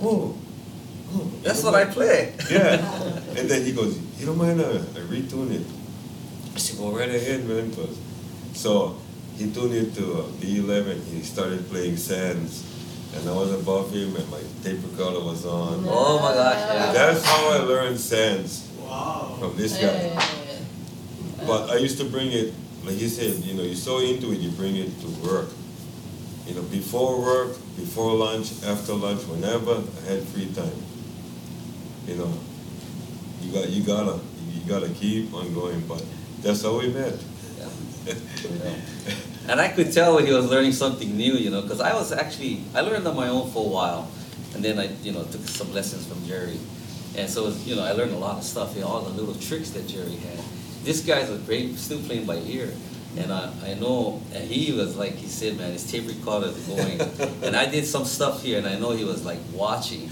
oh, 0.02 0.36
oh. 1.14 1.30
That's 1.42 1.62
what 1.62 1.74
I 1.74 1.84
play. 1.86 2.34
Yeah. 2.50 2.76
And 3.36 3.50
then 3.50 3.64
he 3.64 3.72
goes, 3.72 3.98
you 4.18 4.24
don't 4.26 4.38
mind, 4.38 4.60
uh, 4.60 4.80
I 4.96 5.00
retune 5.12 5.52
it. 5.52 5.66
I 6.54 6.58
said, 6.58 6.78
go 6.78 6.90
right 6.96 7.08
ahead, 7.10 7.44
man. 7.46 7.70
'cause- 7.74 7.98
So 8.54 8.96
he 9.36 9.50
tuned 9.52 9.74
it 9.74 9.94
to 9.96 10.04
uh, 10.20 10.22
B11. 10.40 11.04
He 11.12 11.20
started 11.22 11.68
playing 11.68 11.96
Sands. 11.98 12.64
And 13.14 13.28
I 13.28 13.32
was 13.32 13.52
above 13.52 13.92
him 13.92 14.16
and 14.16 14.28
my 14.30 14.40
tape 14.62 14.80
recorder 14.82 15.20
was 15.20 15.44
on. 15.46 15.84
Oh 15.88 16.18
my 16.20 16.32
gosh, 16.34 16.56
yeah. 16.58 16.92
That's 16.92 17.24
how 17.24 17.48
I 17.50 17.58
learned 17.58 17.98
Sands 18.00 18.65
Wow. 18.96 19.36
from 19.38 19.56
this 19.56 19.78
Yeah. 19.78 19.92
guy. 19.92 20.22
But 21.46 21.70
I 21.70 21.76
used 21.76 21.98
to 21.98 22.04
bring 22.04 22.32
it, 22.32 22.52
like 22.84 22.96
he 22.96 23.08
said, 23.08 23.44
you 23.44 23.54
know, 23.54 23.62
you're 23.62 23.74
so 23.76 23.98
into 24.00 24.32
it, 24.32 24.40
you 24.40 24.50
bring 24.50 24.76
it 24.76 24.90
to 25.02 25.08
work. 25.28 25.50
You 26.48 26.54
know, 26.54 26.62
before 26.62 27.20
work, 27.20 27.56
before 27.76 28.14
lunch, 28.14 28.52
after 28.64 28.94
lunch, 28.94 29.22
whenever 29.28 29.82
I 29.82 30.10
had 30.10 30.22
free 30.32 30.46
time. 30.54 30.72
You 32.08 32.14
know, 32.16 32.32
you 33.42 33.52
got, 33.52 33.68
you 33.68 33.82
gotta, 33.82 34.18
you 34.54 34.60
gotta 34.68 34.88
keep 34.88 35.34
on 35.34 35.52
going, 35.54 35.80
but 35.86 36.02
that's 36.42 36.62
how 36.62 36.78
we 36.78 36.88
met. 36.88 37.14
And 39.48 39.60
I 39.60 39.68
could 39.68 39.92
tell 39.92 40.16
when 40.16 40.26
he 40.26 40.32
was 40.32 40.46
learning 40.50 40.72
something 40.72 41.16
new, 41.16 41.34
you 41.34 41.50
know, 41.50 41.62
because 41.62 41.80
I 41.80 41.94
was 41.94 42.10
actually, 42.10 42.62
I 42.74 42.80
learned 42.80 43.06
on 43.06 43.14
my 43.14 43.28
own 43.28 43.48
for 43.52 43.64
a 43.64 43.68
while. 43.68 44.10
And 44.54 44.64
then 44.64 44.76
I, 44.78 44.90
you 45.04 45.12
know, 45.12 45.22
took 45.22 45.46
some 45.46 45.72
lessons 45.72 46.04
from 46.06 46.24
Jerry. 46.26 46.58
And 47.16 47.28
so, 47.30 47.48
you 47.64 47.76
know, 47.76 47.82
I 47.84 47.92
learned 47.92 48.12
a 48.12 48.18
lot 48.18 48.36
of 48.38 48.44
stuff, 48.44 48.74
you 48.74 48.82
know, 48.82 48.88
all 48.88 49.00
the 49.02 49.10
little 49.10 49.34
tricks 49.34 49.70
that 49.70 49.86
Jerry 49.88 50.16
had. 50.16 50.38
This 50.84 51.00
guy's 51.04 51.30
a 51.30 51.38
great, 51.38 51.76
still 51.76 52.00
playing 52.00 52.26
by 52.26 52.36
ear. 52.36 52.72
And 53.16 53.32
I, 53.32 53.50
I 53.64 53.74
know, 53.74 54.20
and 54.34 54.44
he 54.44 54.72
was 54.72 54.94
like, 54.96 55.14
he 55.14 55.26
said, 55.26 55.56
man, 55.56 55.72
his 55.72 55.90
tape 55.90 56.06
recorder 56.06 56.48
is 56.48 56.58
going. 56.68 57.00
and 57.42 57.56
I 57.56 57.64
did 57.64 57.86
some 57.86 58.04
stuff 58.04 58.42
here, 58.42 58.58
and 58.58 58.66
I 58.66 58.78
know 58.78 58.90
he 58.90 59.04
was 59.04 59.24
like 59.24 59.38
watching. 59.54 60.10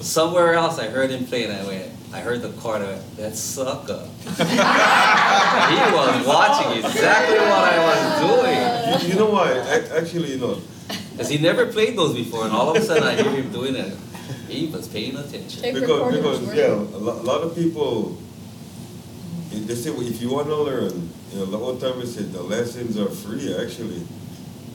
Somewhere 0.00 0.54
else, 0.54 0.80
I 0.80 0.88
heard 0.88 1.10
him 1.10 1.24
play, 1.26 1.44
and 1.44 1.52
I 1.52 1.64
went, 1.64 1.92
I 2.12 2.18
heard 2.18 2.42
the 2.42 2.48
chord, 2.60 2.82
I 2.82 2.86
went, 2.86 3.16
that 3.18 3.36
sucker. 3.36 4.08
he 4.24 4.32
was 5.94 6.26
watching 6.26 6.84
exactly 6.84 7.38
what 7.38 7.64
I 7.72 7.78
was 7.86 9.00
doing. 9.00 9.08
You, 9.08 9.14
you 9.14 9.20
know 9.20 9.30
why? 9.30 9.52
Ac- 9.52 9.92
Actually, 9.92 10.32
you 10.32 10.38
know, 10.38 10.58
Because 11.12 11.28
he 11.28 11.38
never 11.38 11.66
played 11.66 11.96
those 11.96 12.12
before, 12.14 12.44
and 12.44 12.52
all 12.52 12.70
of 12.70 12.76
a 12.76 12.84
sudden 12.84 13.04
I 13.04 13.14
hear 13.14 13.30
him 13.30 13.52
doing 13.52 13.76
it. 13.76 13.96
He 14.48 14.66
was 14.66 14.88
paying 14.88 15.16
attention. 15.16 15.62
Tape 15.62 15.74
because, 15.74 15.90
recorder 15.90 16.16
because 16.16 16.54
yeah, 16.54 16.74
working. 16.74 16.94
a 16.94 16.98
lot, 16.98 17.16
a 17.16 17.22
lot 17.22 17.40
of 17.42 17.54
people, 17.54 18.18
they 19.50 19.74
say, 19.74 19.90
well, 19.90 20.06
if 20.06 20.20
you 20.20 20.30
want 20.30 20.46
to 20.48 20.56
learn, 20.56 21.10
you 21.32 21.38
know, 21.38 21.46
the 21.46 21.58
old 21.58 21.80
timers 21.80 22.14
said 22.14 22.32
the 22.32 22.42
lessons 22.42 22.98
are 22.98 23.08
free, 23.08 23.54
actually. 23.56 24.06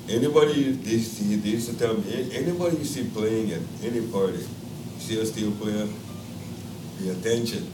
Anybody, 0.10 0.72
they, 0.72 0.98
see, 0.98 1.36
they 1.36 1.50
used 1.50 1.70
to 1.70 1.78
tell 1.78 1.96
me, 1.96 2.30
anybody 2.34 2.78
you 2.78 2.86
see 2.86 3.10
playing 3.10 3.52
at 3.52 3.62
any 3.84 4.06
party, 4.08 4.40
you 4.40 5.00
see 5.00 5.20
a 5.20 5.26
steel 5.26 5.52
player, 5.52 5.88
pay 7.00 7.10
attention. 7.10 7.72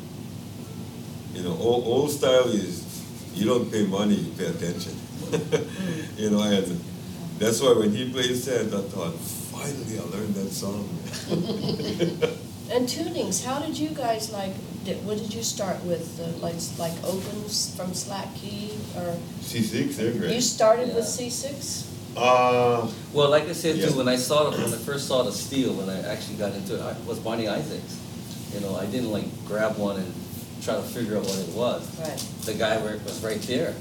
You 1.33 1.43
know, 1.43 1.57
old, 1.59 1.85
old 1.85 2.11
style 2.11 2.47
is, 2.49 2.83
you 3.33 3.45
don't 3.45 3.71
pay 3.71 3.85
money, 3.85 4.15
you 4.15 4.31
pay 4.33 4.45
attention. 4.45 4.93
you 6.17 6.29
know, 6.29 6.41
and 6.43 6.79
that's 7.39 7.61
why 7.61 7.73
when 7.73 7.91
he 7.91 8.11
plays 8.11 8.43
Sand, 8.43 8.73
I 8.73 8.81
thought, 8.81 9.13
finally 9.57 9.99
I 9.99 10.03
learned 10.15 10.35
that 10.35 10.51
song. 10.51 10.87
And 12.69 12.85
tunings, 12.85 13.45
how 13.45 13.59
did 13.59 13.77
you 13.79 13.89
guys 13.91 14.29
like, 14.33 14.51
did, 14.83 14.97
what 15.05 15.17
did 15.17 15.33
you 15.33 15.41
start 15.41 15.81
with, 15.85 16.19
uh, 16.19 16.27
like, 16.43 16.55
like 16.77 16.91
opens 17.01 17.73
from 17.77 17.93
slack 17.93 18.27
key, 18.35 18.71
or? 18.97 19.15
C6, 19.39 19.95
they're 19.95 20.11
great. 20.11 20.13
You 20.15 20.19
great. 20.27 20.43
started 20.43 20.87
with 20.93 21.05
Yeah. 21.05 21.15
C 21.17 21.29
six? 21.29 21.87
Uh, 22.17 22.91
Well, 23.13 23.29
like 23.29 23.47
I 23.47 23.53
said 23.53 23.77
Yeah. 23.77 23.87
too, 23.87 23.95
when 23.95 24.09
I 24.09 24.17
saw, 24.17 24.51
when 24.51 24.65
I 24.73 24.77
first 24.83 25.07
saw 25.07 25.23
the 25.23 25.31
steel, 25.31 25.75
when 25.75 25.87
I 25.89 26.01
actually 26.11 26.35
got 26.35 26.51
into 26.55 26.75
it, 26.75 26.81
I 26.81 26.93
was 27.07 27.19
Barney 27.19 27.47
Isaacs. 27.47 27.95
You 28.53 28.59
know, 28.59 28.75
I 28.75 28.85
didn't 28.87 29.13
like 29.13 29.27
grab 29.47 29.77
one 29.77 29.95
and 29.95 30.13
try 30.61 30.75
to 30.75 30.81
figure 30.83 31.15
out 31.15 31.23
what 31.23 31.39
it 31.39 31.55
was. 31.55 31.87
Right. 32.01 32.19
The 32.43 32.53
guy 32.55 32.75
were- 32.83 32.99
was 33.05 33.23
right 33.23 33.41
there. 33.43 33.75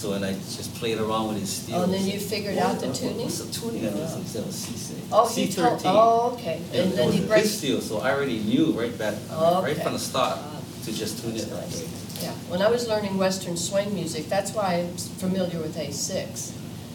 So 0.00 0.14
and 0.14 0.24
I 0.24 0.32
just 0.32 0.74
played 0.76 0.96
around 0.98 1.28
with 1.28 1.40
his 1.40 1.50
steel. 1.50 1.76
Oh, 1.76 1.82
and 1.82 1.92
then 1.92 2.06
you 2.06 2.18
figured 2.18 2.56
out 2.56 2.80
the 2.80 2.86
What- 2.86 2.96
tuning? 2.96 3.18
What's 3.18 3.38
the 3.40 3.52
tuning 3.52 3.86
on 3.86 3.92
this? 3.92 4.14
He 4.16 4.24
said 4.24 4.40
it 4.40 4.46
was 4.46 4.56
C6. 4.56 4.94
Oh, 5.12 5.28
he 5.28 5.46
told, 5.52 5.78
C13. 5.78 5.82
oh, 5.84 6.30
okay, 6.32 6.58
and 6.72 6.92
then 6.92 7.12
you 7.12 7.20
break. 7.24 7.42
His 7.42 7.58
steel, 7.58 7.82
so 7.82 7.98
I 7.98 8.10
already 8.14 8.38
knew 8.38 8.72
right 8.72 8.96
back, 8.96 9.14
right 9.30 9.72
Okay. 9.74 9.82
from 9.82 9.92
the 9.92 9.98
start 9.98 10.38
to 10.86 10.92
just 10.94 11.22
tune 11.22 11.36
it 11.36 11.50
that 11.50 11.66
Nice. 11.68 11.80
way. 11.82 11.88
Yeah, 12.22 12.32
when 12.48 12.62
I 12.62 12.70
was 12.70 12.88
learning 12.88 13.18
Western 13.18 13.58
swing 13.58 13.92
music, 13.92 14.30
that's 14.30 14.52
why 14.54 14.76
I'm 14.88 14.96
familiar 14.96 15.58
with 15.58 15.76
A6. 15.76 16.52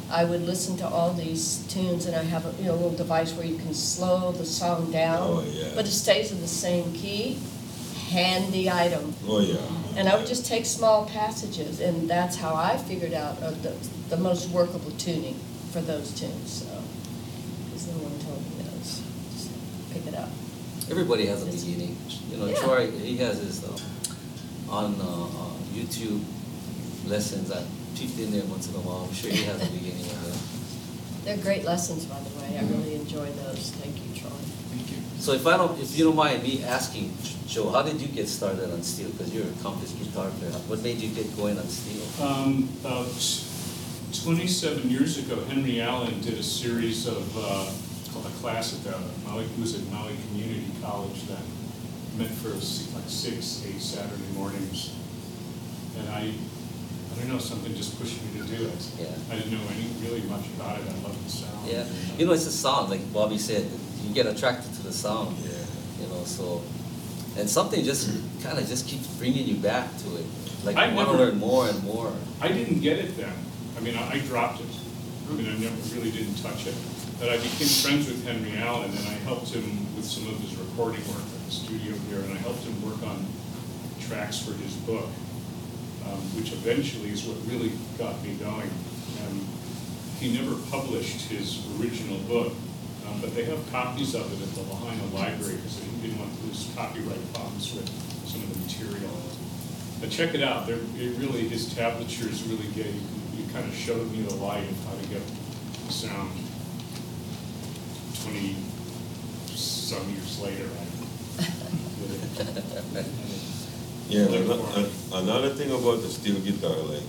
I 0.10 0.24
would 0.26 0.44
listen 0.44 0.76
to 0.78 0.88
all 0.88 1.14
these 1.14 1.60
tunes 1.70 2.08
and 2.08 2.16
I 2.16 2.24
have 2.24 2.44
a, 2.48 2.54
you 2.60 2.66
know, 2.70 2.74
little 2.74 2.90
device 3.06 3.34
where 3.34 3.46
you 3.46 3.58
can 3.58 3.76
slow 3.76 4.32
the 4.32 4.46
song 4.48 4.92
down. 4.92 5.20
Oh, 5.22 5.44
yeah. 5.48 5.66
But 5.76 5.86
it 5.86 5.92
stays 5.92 6.32
in 6.32 6.42
the 6.42 6.48
same 6.48 6.92
key. 6.94 7.38
Handy 8.16 8.70
item. 8.70 9.14
oh, 9.28 9.42
yeah. 9.42 9.58
And 9.98 10.08
I 10.08 10.16
would 10.16 10.26
just 10.28 10.46
take 10.46 10.66
small 10.66 11.06
passages 11.06 11.82
and 11.82 12.10
that's 12.10 12.38
how 12.38 12.56
I 12.56 12.78
figured 12.78 13.14
out 13.14 13.42
uh, 13.44 13.52
the, 13.52 13.76
the 14.10 14.16
most 14.18 14.50
workable 14.52 14.92
tuning 14.92 15.36
for 15.72 15.82
those 15.82 16.18
tunes, 16.18 16.64
so. 16.64 16.68
Because 17.66 17.88
no 17.88 17.98
one 18.08 18.18
told 18.20 18.40
me 18.40 18.64
those. 18.64 19.02
Just 19.34 19.52
pick 19.92 20.08
it 20.08 20.16
up. 20.16 20.30
Everybody 20.90 21.26
has 21.28 21.44
a 21.44 21.48
It's- 21.48 21.64
beginning. 21.64 21.98
You 22.32 22.38
know, 22.38 22.46
Yeah. 22.48 22.56
Troy, 22.64 22.92
he 22.92 23.18
has 23.18 23.40
his, 23.40 23.64
uh, 23.64 23.78
on, 24.70 24.96
uh, 25.00 25.04
uh, 25.04 25.52
YouTube 25.74 26.22
lessons, 27.08 27.52
I 27.52 27.64
peeked 27.98 28.18
in 28.20 28.32
there 28.32 28.44
once 28.46 28.68
in 28.70 28.76
a 28.76 28.80
while, 28.80 29.06
I'm 29.08 29.14
sure 29.14 29.30
he 29.32 29.44
has 29.44 29.62
a 29.62 29.72
beginning 29.72 30.06
of 30.06 30.24
that. 30.26 30.40
They're 31.26 31.44
great 31.44 31.64
lessons, 31.66 32.06
by 32.06 32.20
the 32.20 32.32
way. 32.40 32.58
I 32.60 32.62
really 32.64 32.96
enjoy 32.96 33.28
those. 33.44 33.72
Thank 33.82 33.96
you, 33.98 34.22
Troy. 34.22 34.32
So 35.20 35.34
if 35.34 35.48
I 35.48 35.58
don't, 35.58 35.80
if 35.82 35.98
you 35.98 36.06
don't 36.06 36.16
mind 36.16 36.44
me 36.44 36.64
asking, 36.64 37.12
Joe, 37.48 37.70
how 37.72 37.82
did 37.82 38.00
you 38.00 38.08
get 38.08 38.28
started 38.28 38.72
on 38.72 38.84
steel? 38.84 39.10
Because 39.10 39.34
you're 39.34 39.46
a 39.46 39.50
accomplished 39.50 39.98
guitar 39.98 40.30
player. 40.40 40.52
What 40.68 40.82
made 40.84 40.98
you 40.98 41.10
get 41.10 41.36
going 41.36 41.58
on 41.58 41.66
steel? 41.66 42.04
Um, 42.24 42.70
about 42.82 43.10
twenty-seven 44.14 44.90
years 44.90 45.18
ago, 45.18 45.44
Henry 45.46 45.82
Allen 45.82 46.22
did 46.22 46.38
a 46.38 46.44
series 46.44 47.08
of, 47.08 47.26
uh, 47.38 47.72
called 48.14 48.28
a 48.28 48.36
class 48.42 48.74
at 48.76 48.84
the 48.84 48.98
Maui, 49.28 49.46
it 49.46 49.60
was 49.60 49.76
at 49.76 49.92
Maui 49.92 50.16
Community 50.30 50.72
College 50.82 51.28
then, 51.28 51.42
meant 52.18 52.32
for 52.32 52.50
like 52.50 53.10
six, 53.10 53.66
eight 53.66 53.82
Saturday 53.82 54.30
mornings. 54.36 54.94
And 55.98 56.10
I, 56.10 56.32
I 56.32 57.20
don't 57.20 57.30
know, 57.30 57.40
something 57.40 57.74
just 57.74 58.00
pushed 58.00 58.22
me 58.22 58.42
to 58.42 58.48
do 58.48 58.68
it. 58.68 58.90
Yeah. 59.00 59.08
I 59.32 59.38
didn't 59.38 59.54
know 59.54 59.66
any, 59.74 59.90
really 60.06 60.22
much 60.30 60.46
about 60.58 60.78
it, 60.78 60.86
I 60.86 61.08
loved 61.08 61.26
the 61.26 61.30
sound. 61.30 61.68
Yeah, 61.68 61.86
you 62.18 62.26
know, 62.26 62.34
it's 62.34 62.46
a 62.46 62.52
sound, 62.52 62.90
like 62.90 63.02
Bobby 63.14 63.38
said, 63.38 63.66
you 64.08 64.14
get 64.14 64.26
attracted 64.26 64.74
to 64.76 64.84
the 64.84 64.94
sound. 64.94 65.36
Yeah. 65.44 65.52
You 66.02 66.08
know, 66.08 66.24
so, 66.24 66.62
and 67.38 67.50
something 67.50 67.84
just 67.84 68.10
kind 68.44 68.58
of 68.60 68.68
just 68.68 68.88
keeps 68.88 69.08
bringing 69.18 69.48
you 69.48 69.56
back 69.56 69.90
to 70.00 70.16
it. 70.16 70.26
Like 70.64 70.78
I 70.78 70.90
you 70.90 70.96
want 70.96 71.10
to 71.10 71.18
learn 71.18 71.38
more 71.38 71.68
and 71.68 71.84
more. 71.84 72.12
I 72.42 72.50
didn't 72.50 72.82
get 72.82 73.00
it 73.00 73.18
then. 73.18 73.34
I 73.78 73.82
mean, 73.82 73.96
I 73.96 74.14
I 74.14 74.20
dropped 74.20 74.62
it. 74.62 74.68
I 75.30 75.34
mean, 75.34 75.48
I 75.48 75.58
never 75.58 75.76
really 75.96 76.12
didn't 76.12 76.36
touch 76.36 76.68
it. 76.68 76.76
But 77.20 77.30
I 77.30 77.38
became 77.38 77.68
friends 77.68 78.08
with 78.08 78.26
Henry 78.26 78.58
Allen, 78.58 78.92
and 78.92 79.08
I 79.08 79.18
helped 79.24 79.50
him 79.54 79.64
with 79.96 80.06
some 80.06 80.28
of 80.28 80.38
his 80.40 80.56
recording 80.58 81.02
work 81.08 81.24
at 81.24 81.46
the 81.46 81.52
studio 81.52 81.96
here, 82.10 82.20
and 82.20 82.34
I 82.34 82.38
helped 82.38 82.64
him 82.64 82.76
work 82.84 83.02
on 83.04 83.26
tracks 84.02 84.40
for 84.40 84.54
his 84.54 84.76
book, 84.84 85.10
um, 86.06 86.20
which 86.36 86.52
eventually 86.52 87.10
is 87.10 87.24
what 87.24 87.38
really 87.48 87.72
got 87.98 88.22
me 88.22 88.36
going. 88.36 88.70
And 89.24 89.48
he 90.20 90.36
never 90.38 90.56
published 90.70 91.30
his 91.30 91.64
original 91.80 92.18
book, 92.28 92.54
um, 93.08 93.20
but 93.22 93.34
they 93.36 93.44
have 93.46 93.60
copies 93.72 94.14
of 94.16 94.26
it 94.34 94.42
at 94.48 94.54
the 94.56 94.62
Lahaina 94.74 95.06
Library, 95.14 95.56
because 95.56 95.78
he 95.80 95.86
didn't 96.02 96.20
want 96.20 96.32
to 96.40 96.46
lose 96.48 96.72
copyright 96.76 97.34
problems 97.34 97.74
with 97.74 97.88
some 98.28 98.42
of 98.44 98.50
the 98.54 98.60
material. 98.66 99.12
But 100.02 100.10
check 100.12 100.34
it 100.36 100.44
out, 100.44 100.68
there, 100.68 100.78
it 100.98 101.18
really, 101.18 101.48
his 101.48 101.74
tablatures 101.74 102.44
really 102.44 102.68
get, 102.76 102.88
you, 102.88 103.02
you 103.38 103.46
kind 103.54 103.66
of 103.68 103.74
showed 103.76 104.12
me 104.12 104.22
the 104.22 104.36
light 104.36 104.64
of 104.70 104.86
how 104.86 104.96
to 105.02 105.08
get 105.08 105.22
the 105.88 105.92
sound. 105.94 106.32
Twenty-some 108.24 110.10
years 110.10 110.40
later, 110.42 110.68
I. 110.80 110.86
Yeah, 114.08 114.26
Look 114.26 114.42
ano- 114.46 114.58
for 114.64 114.80
it. 114.80 114.86
an- 114.86 115.24
another 115.24 115.50
thing 115.50 115.72
about 115.72 116.02
the 116.04 116.10
steel 116.10 116.40
guitar, 116.40 116.78
like, 116.94 117.02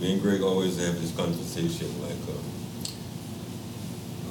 me 0.00 0.12
and 0.12 0.20
Greg 0.20 0.42
always 0.42 0.76
have 0.78 1.00
this 1.00 1.12
conversation, 1.16 1.88
like, 2.02 2.12
uh, 2.28 2.36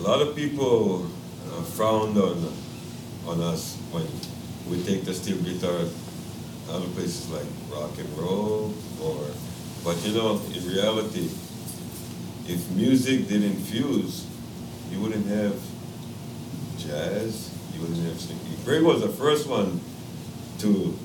a 0.01 0.03
lot 0.03 0.19
of 0.19 0.35
people 0.35 1.05
uh, 1.05 1.61
frowned 1.61 2.17
on, 2.17 2.51
on 3.27 3.39
us 3.39 3.77
when 3.91 4.07
we 4.67 4.83
take 4.83 5.05
the 5.05 5.13
steel 5.13 5.37
guitar 5.37 5.85
other 6.71 6.87
places 6.95 7.29
like 7.29 7.45
rock 7.71 7.91
and 7.99 8.09
roll 8.17 8.73
or, 8.99 9.27
but 9.83 9.95
you 10.03 10.13
know, 10.13 10.41
in 10.55 10.67
reality, 10.67 11.29
if 12.47 12.67
music 12.71 13.27
didn't 13.27 13.57
fuse, 13.57 14.25
you 14.89 14.99
wouldn't 14.99 15.27
have 15.27 15.59
jazz, 16.79 17.55
you 17.75 17.81
wouldn't 17.81 18.03
have 18.07 18.19
singing. 18.19 18.57
Greg 18.65 18.81
was 18.81 19.01
the 19.01 19.09
first 19.09 19.47
one 19.47 19.79
to 20.59 20.97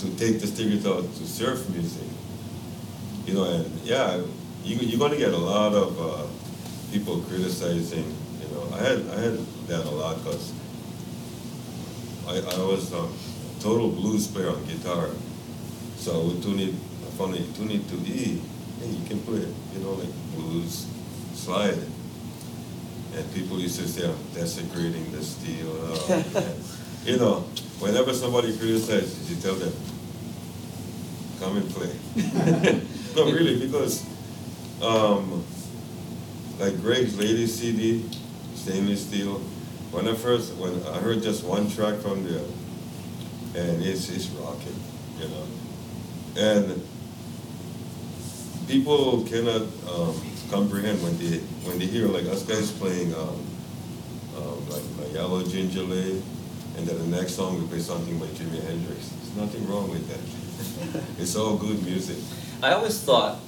to 0.00 0.16
take 0.16 0.40
the 0.40 0.46
steel 0.46 0.70
guitar 0.70 1.02
to 1.02 1.26
surf 1.26 1.68
music. 1.70 2.08
You 3.26 3.34
know, 3.34 3.44
and 3.44 3.80
yeah, 3.84 4.16
you, 4.64 4.76
you're 4.76 4.98
gonna 4.98 5.18
get 5.18 5.34
a 5.34 5.38
lot 5.38 5.72
of 5.72 6.00
uh, 6.00 6.26
people 6.90 7.20
criticizing. 7.28 8.16
You 8.50 8.56
know, 8.56 8.68
I 8.74 8.78
had 8.78 8.98
I 9.10 9.20
had 9.20 9.38
that 9.68 9.84
a 9.86 9.90
lot 9.90 10.16
because 10.18 10.52
I, 12.26 12.38
I 12.38 12.58
was 12.66 12.92
a 12.92 13.08
total 13.60 13.90
blues 13.90 14.26
player 14.26 14.50
on 14.50 14.64
guitar, 14.64 15.10
so 15.96 16.20
I 16.20 16.24
would 16.24 16.42
tune 16.42 16.58
it. 16.58 16.74
I 16.74 17.10
found 17.16 17.36
it 17.36 17.54
tune 17.54 17.70
it 17.70 17.88
to 17.88 17.96
E. 17.96 18.42
Hey, 18.80 18.86
you 18.88 19.06
can 19.06 19.20
play, 19.20 19.46
you 19.74 19.80
know, 19.80 19.92
like 19.92 20.10
blues 20.34 20.86
slide. 21.34 21.78
And 23.14 23.34
people 23.34 23.58
used 23.58 23.78
to 23.80 23.88
say 23.88 24.08
I'm 24.08 24.16
desecrating 24.34 25.10
the 25.12 25.22
steel. 25.22 25.68
Oh, 25.68 26.54
you 27.04 27.18
know, 27.18 27.40
whenever 27.80 28.14
somebody 28.14 28.56
criticizes, 28.56 29.28
you 29.30 29.36
tell 29.36 29.54
them, 29.54 29.72
come 31.40 31.56
and 31.56 31.68
play. 31.70 31.90
no, 33.16 33.32
really, 33.32 33.58
because 33.66 34.06
um, 34.82 35.44
like 36.58 36.80
Greg's 36.80 37.18
latest 37.18 37.58
CD, 37.58 38.04
Stainless 38.62 39.06
Steel, 39.06 39.38
when 39.90 40.06
I 40.06 40.14
first, 40.14 40.54
when 40.56 40.74
I 40.86 40.98
heard 40.98 41.22
just 41.22 41.44
one 41.44 41.70
track 41.70 41.98
from 42.00 42.24
there, 42.24 42.44
and 43.56 43.82
it's, 43.82 44.10
it's 44.10 44.26
rocking, 44.28 44.78
you 45.18 45.28
know. 45.28 45.46
And 46.36 46.86
people 48.68 49.24
cannot 49.24 49.62
um, 49.88 50.14
comprehend 50.50 51.02
when 51.02 51.16
they, 51.18 51.38
when 51.66 51.78
they 51.78 51.86
hear 51.86 52.06
like 52.06 52.26
us 52.26 52.42
guys 52.42 52.70
playing 52.70 53.14
um, 53.14 53.40
um, 54.36 54.68
like, 54.68 54.82
like 54.98 55.12
Yellow 55.14 55.42
Ginger 55.42 55.82
Lei, 55.82 56.20
and 56.76 56.86
then 56.86 56.98
the 56.98 57.16
next 57.16 57.34
song 57.34 57.60
we 57.60 57.66
play 57.66 57.80
something 57.80 58.18
by 58.18 58.26
Jimi 58.26 58.62
Hendrix. 58.62 59.08
There's 59.08 59.36
nothing 59.36 59.66
wrong 59.68 59.90
with 59.90 60.06
that. 60.08 61.02
it's 61.18 61.34
all 61.34 61.56
good 61.56 61.82
music. 61.84 62.18
I 62.62 62.72
always 62.72 63.00
thought, 63.00 63.38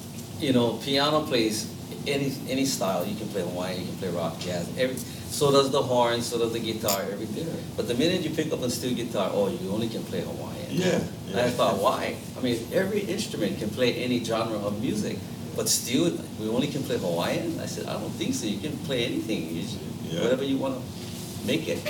you 0.40 0.54
know, 0.54 0.78
piano 0.78 1.20
plays 1.20 1.71
any 2.06 2.32
any 2.48 2.64
style. 2.64 3.04
You 3.04 3.16
can 3.16 3.28
play 3.28 3.42
Hawaiian, 3.42 3.80
you 3.80 3.86
can 3.86 3.96
play 3.96 4.08
rock, 4.10 4.38
jazz, 4.40 4.68
every. 4.78 4.96
So 4.96 5.50
does 5.50 5.70
the 5.70 5.80
horn, 5.80 6.20
so 6.20 6.38
does 6.38 6.52
the 6.52 6.60
guitar, 6.60 7.00
everything. 7.10 7.48
But 7.74 7.88
the 7.88 7.94
minute 7.94 8.20
you 8.20 8.30
pick 8.30 8.52
up 8.52 8.60
a 8.62 8.68
steel 8.70 8.94
guitar, 8.94 9.30
oh, 9.32 9.48
you 9.48 9.70
only 9.72 9.88
can 9.88 10.02
play 10.04 10.20
Hawaiian. 10.20 10.66
Yeah, 10.70 11.00
And 11.28 11.40
I 11.40 11.48
thought, 11.48 11.78
why? 11.80 12.16
I 12.36 12.40
mean, 12.42 12.60
every 12.70 13.00
instrument 13.00 13.58
can 13.58 13.70
play 13.70 13.94
any 14.04 14.22
genre 14.22 14.58
of 14.58 14.78
music, 14.82 15.16
but 15.56 15.70
still, 15.70 16.12
we 16.38 16.48
only 16.50 16.66
can 16.66 16.82
play 16.82 16.98
Hawaiian. 16.98 17.58
I 17.60 17.64
said, 17.66 17.86
I 17.86 17.94
don't 17.94 18.12
think 18.20 18.34
so. 18.34 18.44
You 18.46 18.58
can 18.60 18.76
play 18.84 19.06
anything, 19.06 19.56
you 19.56 19.62
just, 19.62 19.78
Yeah. 20.04 20.20
whatever 20.22 20.44
you 20.44 20.58
want 20.58 20.74
to 20.76 21.46
make 21.46 21.66
it. 21.66 21.80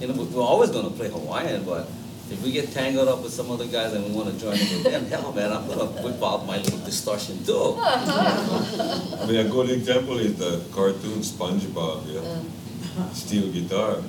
You 0.00 0.06
know, 0.06 0.22
we're 0.30 0.40
always 0.42 0.70
going 0.70 0.84
to 0.88 0.94
play 0.94 1.08
Hawaiian, 1.10 1.64
but 1.64 1.88
if 2.30 2.42
we 2.42 2.52
get 2.52 2.70
tangled 2.72 3.08
up 3.08 3.22
with 3.22 3.32
some 3.32 3.50
other 3.50 3.66
guys 3.66 3.92
and 3.94 4.04
we 4.04 4.12
want 4.12 4.32
to 4.32 4.38
join 4.38 4.54
in 4.54 4.68
with 4.82 4.84
them, 4.84 5.06
hell, 5.06 5.32
man, 5.32 5.52
I'm 5.52 5.66
going 5.66 5.78
to 5.78 6.02
whip 6.02 6.22
out 6.22 6.46
my 6.46 6.58
little 6.58 6.78
distortion 6.80 7.42
too. 7.44 7.76
I 7.78 9.24
mean, 9.26 9.36
a 9.46 9.48
good 9.48 9.70
example 9.70 10.18
is 10.18 10.36
the 10.36 10.62
cartoon 10.72 11.20
SpongeBob, 11.20 12.02
yeah, 12.06 13.12
steel 13.12 13.50
guitar, 13.52 14.02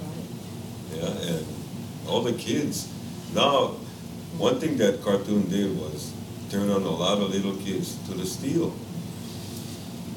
yeah, 0.93 1.05
and 1.31 1.45
all 2.07 2.21
the 2.21 2.33
kids. 2.33 2.91
Now, 3.33 3.75
one 4.37 4.59
thing 4.59 4.77
that 4.77 5.01
cartoon 5.01 5.49
did 5.49 5.77
was 5.77 6.13
turn 6.49 6.69
on 6.69 6.83
a 6.83 6.89
lot 6.89 7.19
of 7.19 7.29
little 7.29 7.55
kids 7.57 7.95
to 8.07 8.13
the 8.15 8.25
steel. 8.25 8.73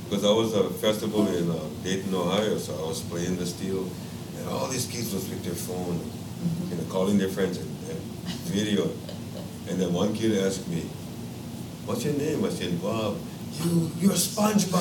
because 0.04 0.24
I 0.26 0.30
was 0.30 0.54
at 0.54 0.64
a 0.66 0.70
festival 0.70 1.26
in 1.28 1.50
uh, 1.50 1.58
Dayton, 1.82 2.14
Ohio, 2.14 2.58
so 2.58 2.74
I 2.84 2.86
was 2.86 3.00
playing 3.00 3.36
the 3.36 3.46
steel, 3.46 3.88
and 4.36 4.48
all 4.48 4.66
these 4.68 4.86
kids 4.86 5.14
was 5.14 5.26
with 5.28 5.42
their 5.42 5.54
phone, 5.54 6.00
you 6.68 6.76
know, 6.76 6.84
calling 6.92 7.16
their 7.16 7.28
friends 7.30 7.56
and, 7.56 7.68
and 7.70 7.71
video. 8.50 8.90
And 9.68 9.80
then 9.80 9.92
one 9.92 10.14
kid 10.14 10.36
asked 10.44 10.66
me, 10.68 10.82
"What's 11.86 12.04
your 12.04 12.14
name?" 12.14 12.44
I 12.44 12.50
said, 12.50 12.80
"Bob." 12.82 13.16
You, 13.62 13.90
you're 14.00 14.12
SpongeBob. 14.16 14.80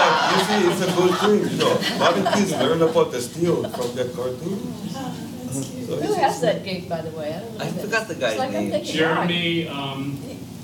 but 0.00 0.32
you 0.32 0.38
see, 0.44 0.60
it's 0.66 0.80
a 0.80 0.90
good 0.96 1.14
thing, 1.20 1.40
you 1.52 1.56
know. 1.58 1.76
A 1.76 1.98
lot 1.98 2.16
of 2.18 2.24
kids 2.34 2.52
learn 2.52 2.80
about 2.82 3.12
the 3.12 3.20
steel 3.20 3.68
from 3.68 3.94
that 3.96 4.14
cartoon. 4.14 4.72
So 5.52 5.96
Who 5.96 6.02
it's- 6.02 6.16
has 6.16 6.40
that 6.40 6.64
gig, 6.64 6.88
by 6.88 7.02
the 7.02 7.10
way? 7.10 7.34
I 7.34 7.40
don't 7.40 7.58
know. 7.58 7.64
I 7.64 7.68
that. 7.68 7.80
forgot 7.84 8.06
the 8.08 8.12
It's 8.14 8.20
guy's 8.20 8.38
like 8.38 8.48
I'm 8.48 8.54
name. 8.54 8.70
thinking, 8.70 8.94
Jeremy, 8.94 9.68
um, 9.68 10.18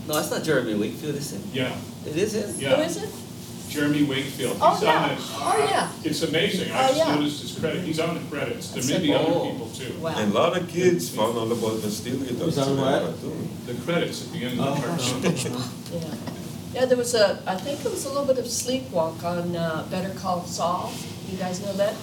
No, 0.08 0.18
it's 0.18 0.30
not 0.30 0.42
Jeremy 0.42 0.74
Wakefield, 0.74 1.14
is 1.16 1.32
it? 1.34 1.40
yeah, 1.52 1.76
It 2.06 2.16
is 2.16 2.32
him? 2.34 2.48
Who 2.54 2.60
yeah, 2.62 2.80
is 2.80 2.96
it? 2.96 3.10
Jeremy 3.68 4.02
Wakefield. 4.04 4.56
Oh, 4.60 4.66
on 4.74 4.82
yeah. 4.82 5.14
the- 5.14 5.22
Oh, 5.22 5.66
yeah. 5.70 5.92
It's 6.02 6.22
amazing, 6.22 6.72
Oh, 6.72 6.76
I 6.78 6.86
just 6.88 6.96
yeah. 6.96 7.14
noticed 7.14 7.42
his 7.42 7.49
credit, 7.60 7.84
he's 7.84 8.00
on 8.00 8.14
the 8.14 8.20
credits, 8.30 8.70
there 8.72 8.98
may 8.98 9.06
be 9.06 9.12
other 9.14 9.24
Oh. 9.30 9.50
people 9.50 9.68
too. 9.70 9.92
Wow. 10.00 10.14
And 10.16 10.32
a 10.32 10.34
lot 10.34 10.56
of 10.56 10.68
kids 10.68 11.08
found 11.08 11.36
out 11.38 11.50
about 11.52 11.82
the 11.82 11.90
steel 11.90 12.18
guitar. 12.18 12.44
Who's 12.46 12.58
on 12.58 12.64
through 12.66 12.76
what? 12.76 13.20
that. 13.20 13.66
The 13.66 13.74
credits 13.84 14.26
at 14.26 14.32
the 14.32 14.44
end 14.44 14.60
of 14.60 14.76
the 14.80 14.86
cartoon. 14.86 15.62
Yeah. 15.92 16.14
Yeah, 16.72 16.84
there 16.86 16.96
was 16.96 17.14
a, 17.16 17.42
I 17.46 17.56
think 17.56 17.84
it 17.84 17.90
was 17.90 18.04
a 18.04 18.08
little 18.10 18.24
bit 18.26 18.38
of 18.38 18.44
sleepwalk 18.44 19.24
on 19.24 19.56
uh, 19.56 19.84
Better 19.90 20.14
Call 20.14 20.44
Saul. 20.46 20.92
You 21.28 21.36
guys 21.36 21.60
know 21.64 21.72
that 21.72 21.94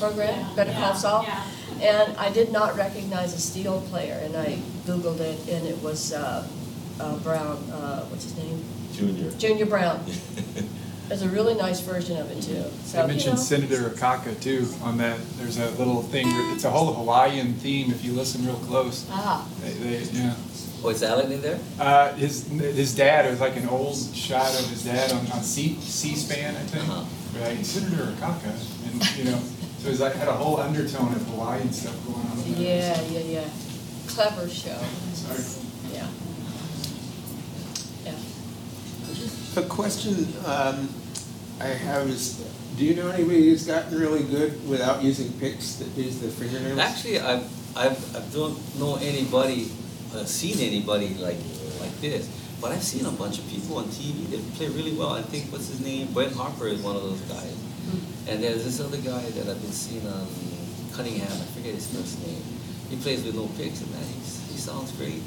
program, 0.00 0.34
Yeah. 0.40 0.54
Better 0.56 0.72
Call 0.72 0.94
Saul? 0.94 1.22
yeah. 1.22 1.44
And 1.80 2.16
I 2.16 2.28
did 2.30 2.50
not 2.50 2.76
recognize 2.76 3.32
a 3.32 3.38
steel 3.40 3.80
player, 3.90 4.18
and 4.24 4.36
I 4.36 4.58
Googled 4.86 5.20
it, 5.20 5.38
and 5.48 5.66
it 5.68 5.80
was 5.82 6.12
uh, 6.12 6.44
uh, 7.00 7.16
Brown, 7.18 7.56
uh, 7.70 8.04
what's 8.06 8.24
his 8.24 8.36
name? 8.36 8.64
Junior. 8.92 9.30
Junior 9.38 9.66
Brown. 9.66 10.04
There's 11.12 11.20
a 11.20 11.28
really 11.28 11.52
nice 11.52 11.80
version 11.80 12.16
of 12.16 12.30
it 12.30 12.42
too. 12.42 12.64
So, 12.84 12.98
I 12.98 13.02
you 13.02 13.08
mentioned 13.08 13.34
know. 13.36 13.42
Senator 13.42 13.90
Akaka 13.90 14.40
too 14.40 14.66
on 14.82 14.96
that. 14.96 15.20
There's 15.36 15.58
a 15.58 15.68
little 15.72 16.00
thing, 16.00 16.26
it's 16.54 16.64
a 16.64 16.70
whole 16.70 16.90
Hawaiian 16.94 17.52
theme 17.52 17.90
if 17.90 18.02
you 18.02 18.14
listen 18.14 18.46
real 18.46 18.54
close. 18.56 19.06
Ah, 19.10 19.46
They, 19.60 19.72
they, 19.72 19.98
yeah. 20.04 20.34
Oh, 20.82 20.88
is 20.88 21.02
Alan 21.02 21.30
in 21.30 21.42
there? 21.42 21.58
Uh, 21.78 22.14
his, 22.14 22.48
his 22.48 22.96
dad, 22.96 23.26
it 23.26 23.30
was 23.30 23.40
like 23.42 23.56
an 23.56 23.68
old 23.68 23.94
shot 23.94 24.58
of 24.58 24.66
his 24.70 24.84
dad 24.84 25.12
on, 25.12 25.18
on 25.32 25.42
C, 25.42 25.76
C-SPAN, 25.82 26.56
I 26.56 26.60
think. 26.60 26.88
Uh-huh. 26.88 27.44
Right, 27.44 27.62
Senator 27.66 28.04
Akaka, 28.12 28.50
and, 28.86 29.18
you 29.18 29.24
know, 29.24 29.38
so 29.80 29.88
it 29.88 29.90
was 29.90 30.00
like, 30.00 30.14
had 30.14 30.28
a 30.28 30.32
whole 30.32 30.56
undertone 30.60 31.12
of 31.12 31.26
Hawaiian 31.26 31.70
stuff 31.74 31.94
going 32.06 32.20
on. 32.20 32.36
with 32.38 32.56
that. 32.56 32.58
yeah, 32.58 33.02
yeah, 33.02 33.20
yeah. 33.20 33.48
Clever 34.06 34.48
show. 34.48 34.80
Sorry. 35.12 35.44
Yeah. 35.92 36.08
Yeah. 38.06 39.62
A 39.62 39.66
question 39.68 40.26
um, 40.46 40.88
I 41.62 41.66
have 41.66 42.08
is, 42.08 42.42
do 42.76 42.84
you 42.84 42.96
know 42.96 43.08
anybody 43.10 43.48
who's 43.48 43.66
gotten 43.66 43.96
really 43.96 44.24
good 44.24 44.68
without 44.68 45.00
using 45.00 45.32
picks 45.38 45.76
that 45.76 45.86
use 45.96 46.18
the 46.18 46.28
fingernails? 46.28 46.76
Actually, 46.76 47.20
I've, 47.20 47.76
I've, 47.76 48.16
I 48.16 48.20
don't 48.34 48.58
know 48.80 48.96
anybody, 48.96 49.70
uh, 50.12 50.24
seen 50.24 50.58
anybody 50.58 51.14
like, 51.14 51.38
like 51.78 51.94
this. 52.00 52.28
But 52.60 52.72
I've 52.72 52.82
seen 52.82 53.06
a 53.06 53.12
bunch 53.12 53.38
of 53.38 53.48
people 53.48 53.78
on 53.78 53.84
TV 53.84 54.28
that 54.30 54.54
play 54.54 54.68
really 54.68 54.92
well. 54.92 55.12
I 55.14 55.22
think, 55.22 55.52
what's 55.52 55.68
his 55.68 55.80
name? 55.80 56.12
Brent 56.12 56.34
Harper 56.34 56.66
is 56.66 56.82
one 56.82 56.96
of 56.96 57.02
those 57.02 57.20
guys. 57.22 57.56
And 58.28 58.42
there's 58.42 58.64
this 58.64 58.80
other 58.80 58.98
guy 58.98 59.22
that 59.22 59.48
I've 59.48 59.62
been 59.62 59.72
seeing 59.72 60.06
on 60.06 60.26
Cunningham, 60.92 61.30
I 61.30 61.44
forget 61.54 61.74
his 61.74 61.86
first 61.86 62.26
name. 62.26 62.42
He 62.90 62.96
plays 62.96 63.22
with 63.24 63.36
no 63.36 63.46
picks 63.56 63.80
and 63.80 63.90
man, 63.92 64.04
he's, 64.18 64.50
he 64.50 64.58
sounds 64.58 64.90
great. 64.92 65.22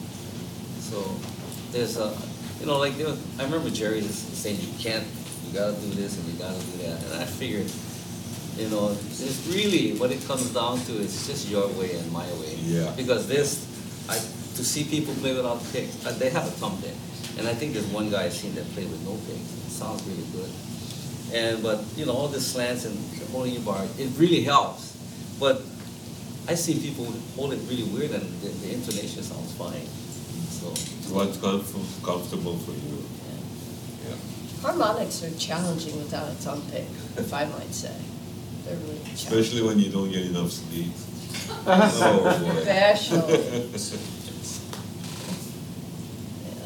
So 0.80 1.02
there's 1.72 1.98
a, 1.98 2.16
you 2.60 2.68
know, 2.68 2.78
like 2.78 2.98
there 2.98 3.08
was, 3.08 3.20
I 3.40 3.44
remember 3.44 3.70
Jerry 3.70 4.02
was 4.02 4.16
saying 4.16 4.60
you 4.60 4.72
can't, 4.80 5.06
you 5.46 5.54
gotta 5.54 5.74
do 5.80 5.90
this 5.94 6.18
and 6.18 6.26
you 6.28 6.38
gotta 6.40 6.60
do 6.60 6.78
that. 6.84 7.04
And 7.04 7.14
I 7.22 7.26
figured, 7.26 7.70
you 8.58 8.70
know, 8.70 8.92
it's 8.92 9.48
really 9.54 9.98
what 9.98 10.12
it 10.12 10.24
comes 10.26 10.50
down 10.54 10.80
to 10.86 10.92
is 10.94 11.28
just 11.28 11.50
your 11.50 11.68
way 11.80 11.96
and 11.98 12.12
my 12.12 12.26
way. 12.42 12.56
Yeah. 12.62 12.92
Because 12.96 13.28
this, 13.28 13.66
I, 14.10 14.16
to 14.16 14.64
see 14.64 14.84
people 14.86 15.14
play 15.16 15.36
without 15.36 15.62
picks, 15.72 16.06
uh, 16.06 16.12
they 16.14 16.30
have 16.30 16.48
a 16.48 16.52
thumb 16.52 16.78
pick. 16.82 16.94
And 17.38 17.48
I 17.48 17.54
think 17.54 17.74
there's 17.74 17.88
one 17.88 18.10
guy 18.10 18.24
I've 18.26 18.34
seen 18.34 18.56
that 18.56 18.66
play 18.74 18.86
with 18.86 19.02
no 19.04 19.12
picks. 19.28 19.44
It 19.68 19.72
sounds 19.72 20.04
really 20.08 20.24
good. 20.32 20.50
And 21.34 21.62
but 21.64 21.84
you 21.98 22.06
know 22.06 22.14
all 22.14 22.28
the 22.30 22.40
slants 22.40 22.86
and 22.86 22.96
holding 23.32 23.54
your 23.54 23.64
bar, 23.64 23.84
it 24.00 24.10
really 24.18 24.42
helps. 24.44 24.96
But 25.40 25.62
I 26.48 26.56
see 26.56 26.80
people 26.80 27.06
hold 27.36 27.52
it 27.54 27.60
really 27.68 27.84
weird 27.84 28.12
and 28.12 28.24
the, 28.42 28.50
the 28.50 28.74
intonation 28.74 29.24
sounds 29.24 29.52
fine. 29.54 29.84
So 30.48 30.70
What's 31.14 31.38
comfortable 31.38 32.58
for 32.58 32.72
you? 32.72 33.04
yeah. 34.06 34.10
Yeah. 34.12 34.16
Harmonics 34.66 35.24
are 35.24 35.30
challenging 35.38 35.96
without 35.98 36.28
a 36.28 36.62
pick, 36.72 36.88
if 37.18 37.32
I 37.32 37.46
might 37.46 37.72
say. 37.72 37.94
They're 38.66 38.76
really 38.78 38.98
challenging. 38.98 39.14
Especially 39.14 39.62
when 39.62 39.78
you 39.78 39.92
don't 39.92 40.12
get 40.12 40.26
enough 40.26 40.52
sleep. 40.52 40.92
Oh, 41.68 42.24
boy. 42.42 42.50
Especially. 42.62 44.00
Yeah. 46.46 46.66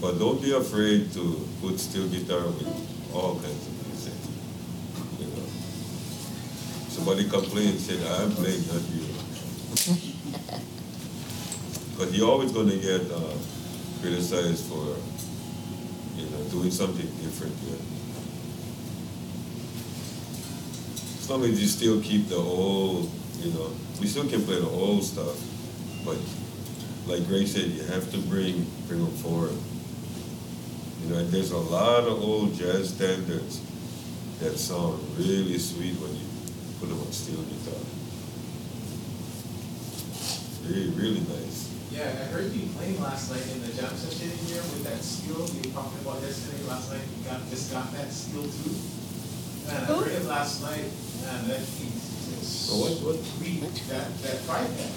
But 0.00 0.18
don't 0.20 0.40
be 0.40 0.52
afraid 0.52 1.12
to 1.14 1.48
put 1.60 1.80
steel 1.80 2.06
guitar 2.08 2.46
with 2.46 2.66
all 3.12 3.34
kinds 3.40 3.66
of 3.66 3.86
music. 3.88 4.14
You 5.18 5.26
know. 5.26 5.46
Somebody 6.88 7.28
complained, 7.28 7.80
said, 7.80 8.00
I'm 8.06 8.30
playing, 8.32 8.62
not 8.68 8.82
you. 8.94 9.06
But 11.98 12.12
you're 12.12 12.28
always 12.30 12.50
gonna 12.52 12.76
get 12.76 13.02
uh, 13.10 13.34
criticized 14.00 14.64
for, 14.66 14.96
doing 16.52 16.70
something 16.70 17.06
different. 17.24 17.56
Yeah. 17.66 17.80
As 21.18 21.30
long 21.30 21.44
as 21.44 21.60
you 21.60 21.66
still 21.66 22.00
keep 22.02 22.28
the 22.28 22.36
old, 22.36 23.10
you 23.40 23.50
know, 23.52 23.70
we 24.00 24.06
still 24.06 24.28
can 24.28 24.42
play 24.44 24.60
the 24.60 24.68
old 24.68 25.02
stuff, 25.02 25.40
but 26.04 26.18
like 27.06 27.26
Greg 27.26 27.46
said, 27.46 27.70
you 27.70 27.82
have 27.84 28.10
to 28.12 28.18
bring 28.28 28.66
bring 28.86 29.02
them 29.02 29.14
forward. 29.24 29.56
You 31.02 31.08
know, 31.10 31.18
and 31.18 31.28
there's 31.30 31.50
a 31.52 31.58
lot 31.58 32.04
of 32.04 32.22
old 32.22 32.54
jazz 32.54 32.94
standards 32.94 33.60
that 34.40 34.58
sound 34.58 35.02
really 35.16 35.58
sweet 35.58 35.94
when 35.94 36.12
you 36.14 36.26
put 36.78 36.88
them 36.88 37.00
on 37.00 37.10
steel 37.12 37.42
guitar. 37.42 37.80
Really, 40.68 40.90
really 40.90 41.20
nice. 41.20 41.51
Yeah, 41.92 42.08
I 42.08 42.24
heard 42.32 42.50
you 42.52 42.66
playing 42.72 43.00
last 43.02 43.30
night 43.30 43.44
in 43.52 43.60
the 43.60 43.68
jam 43.76 43.92
session 43.94 44.30
here 44.48 44.62
with 44.72 44.82
that 44.88 44.96
steel 45.04 45.44
you 45.44 45.70
talked 45.76 46.00
about 46.00 46.22
yesterday, 46.22 46.64
last 46.64 46.90
night, 46.90 47.04
you 47.04 47.20
got, 47.28 47.44
just 47.50 47.70
got 47.70 47.92
that 47.92 48.10
steel 48.10 48.42
too. 48.48 48.72
Man, 49.68 49.76
I 49.76 49.84
heard 49.92 50.08
it 50.08 50.24
last 50.24 50.62
night, 50.62 50.88
man, 51.20 51.48
that 51.48 51.60
piece 51.60 52.32
is 52.32 52.70
Oh, 52.72 52.80
what- 52.80 52.96
what? 53.04 53.20
sweet, 53.36 53.60
that, 53.92 54.08
that 54.24 54.44
tripod. 54.46 54.92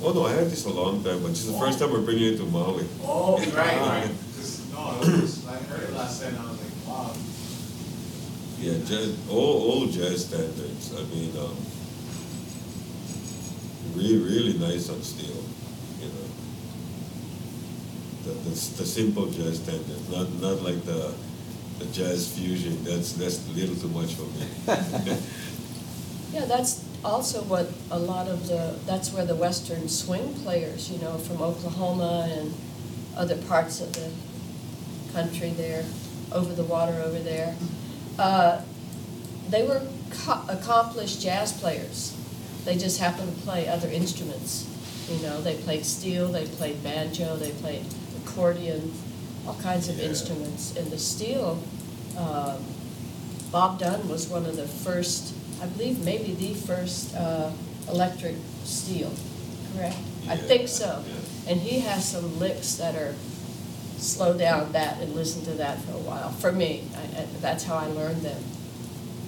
Oh 0.00 0.12
no, 0.14 0.24
I 0.26 0.32
had 0.32 0.46
this 0.48 0.64
a 0.64 0.70
long 0.70 1.04
time, 1.04 1.20
but 1.22 1.30
it's 1.32 1.44
the 1.44 1.52
first 1.58 1.78
time 1.80 1.92
we're 1.92 2.00
bringing 2.00 2.32
it 2.32 2.36
to 2.38 2.44
Maui. 2.44 2.86
Oh, 3.04 3.36
right, 3.52 3.76
right, 3.82 4.10
'Cause, 4.36 4.64
no, 4.72 5.00
it 5.02 5.20
was, 5.20 5.46
I 5.46 5.56
heard 5.68 5.82
it 5.90 5.92
last 5.94 6.22
night 6.22 6.32
and 6.32 6.38
I 6.38 6.50
was 6.50 6.60
like, 6.62 6.88
wow. 6.88 7.12
Yeah, 8.58 8.78
jazz, 8.86 9.14
old, 9.28 9.62
old 9.84 9.90
jazz 9.92 10.24
standards. 10.26 10.94
I 10.96 11.02
mean, 11.14 11.36
um, 11.36 11.54
really, 13.94 14.18
really 14.18 14.58
nice 14.58 14.88
on 14.88 15.02
steel. 15.02 15.36
You 18.28 18.34
know, 18.34 18.40
the, 18.40 18.50
the, 18.50 18.82
the 18.82 18.86
simple 18.86 19.26
jazz 19.26 19.58
standards, 19.58 20.08
not 20.10 20.32
not 20.40 20.62
like 20.62 20.84
the 20.84 21.14
the 21.78 21.86
jazz 21.86 22.28
fusion. 22.36 22.84
That's 22.84 23.12
that's 23.12 23.46
a 23.48 23.52
little 23.52 23.76
too 23.76 23.88
much 23.88 24.14
for 24.14 24.26
me. 24.38 25.16
Yeah, 26.30 26.44
that's 26.44 26.84
also 27.02 27.42
what 27.44 27.70
a 27.90 27.98
lot 27.98 28.28
of 28.28 28.48
the, 28.48 28.78
that's 28.84 29.12
where 29.14 29.24
the 29.24 29.34
western 29.34 29.88
swing 29.88 30.34
players, 30.44 30.90
you 30.90 30.98
know, 30.98 31.16
from 31.16 31.40
Oklahoma 31.40 32.28
and 32.30 32.52
other 33.16 33.36
parts 33.48 33.80
of 33.80 33.92
the 33.94 34.10
country 35.14 35.50
there, 35.50 35.86
over 36.30 36.52
the 36.52 36.64
water 36.64 37.00
over 37.02 37.18
there, 37.18 37.56
uh, 38.18 38.60
they 39.48 39.66
were 39.66 39.80
co- 40.10 40.44
accomplished 40.48 41.22
jazz 41.22 41.52
players. 41.52 42.14
They 42.66 42.76
just 42.76 43.00
happened 43.00 43.34
to 43.34 43.42
play 43.42 43.66
other 43.66 43.88
instruments. 43.88 44.68
You 45.10 45.18
know, 45.22 45.40
they 45.40 45.56
played 45.56 45.86
steel, 45.86 46.28
they 46.28 46.44
played 46.46 46.82
banjo, 46.84 47.36
they 47.36 47.52
played 47.52 47.86
accordion, 48.42 48.92
all 49.46 49.54
kinds 49.62 49.88
of 49.88 49.98
Yeah. 49.98 50.06
instruments. 50.06 50.74
And 50.76 50.90
the 50.90 50.98
steel, 50.98 51.58
um, 52.16 52.56
Bob 53.50 53.78
Dunn 53.78 54.08
was 54.08 54.28
one 54.28 54.46
of 54.46 54.56
the 54.56 54.66
first, 54.68 55.32
I 55.62 55.66
believe 55.66 56.04
maybe 56.04 56.34
the 56.34 56.54
first 56.54 57.14
uh, 57.16 57.50
electric 57.90 58.36
steel, 58.64 59.10
correct? 59.74 59.96
I 60.28 60.36
think 60.36 60.68
so. 60.68 61.02
yeah. 61.06 61.50
And 61.52 61.60
he 61.60 61.80
has 61.80 62.06
some 62.08 62.38
licks 62.38 62.74
that 62.74 62.94
are, 62.94 63.14
slow 63.98 64.32
down 64.38 64.70
that 64.70 65.00
and 65.00 65.12
listen 65.12 65.42
to 65.44 65.50
that 65.54 65.82
for 65.82 65.90
a 65.90 65.98
while. 65.98 66.30
For 66.30 66.52
me, 66.52 66.84
I, 66.94 67.22
I, 67.22 67.26
that's 67.40 67.64
how 67.64 67.74
I 67.74 67.86
learned 67.88 68.22
them. 68.22 68.40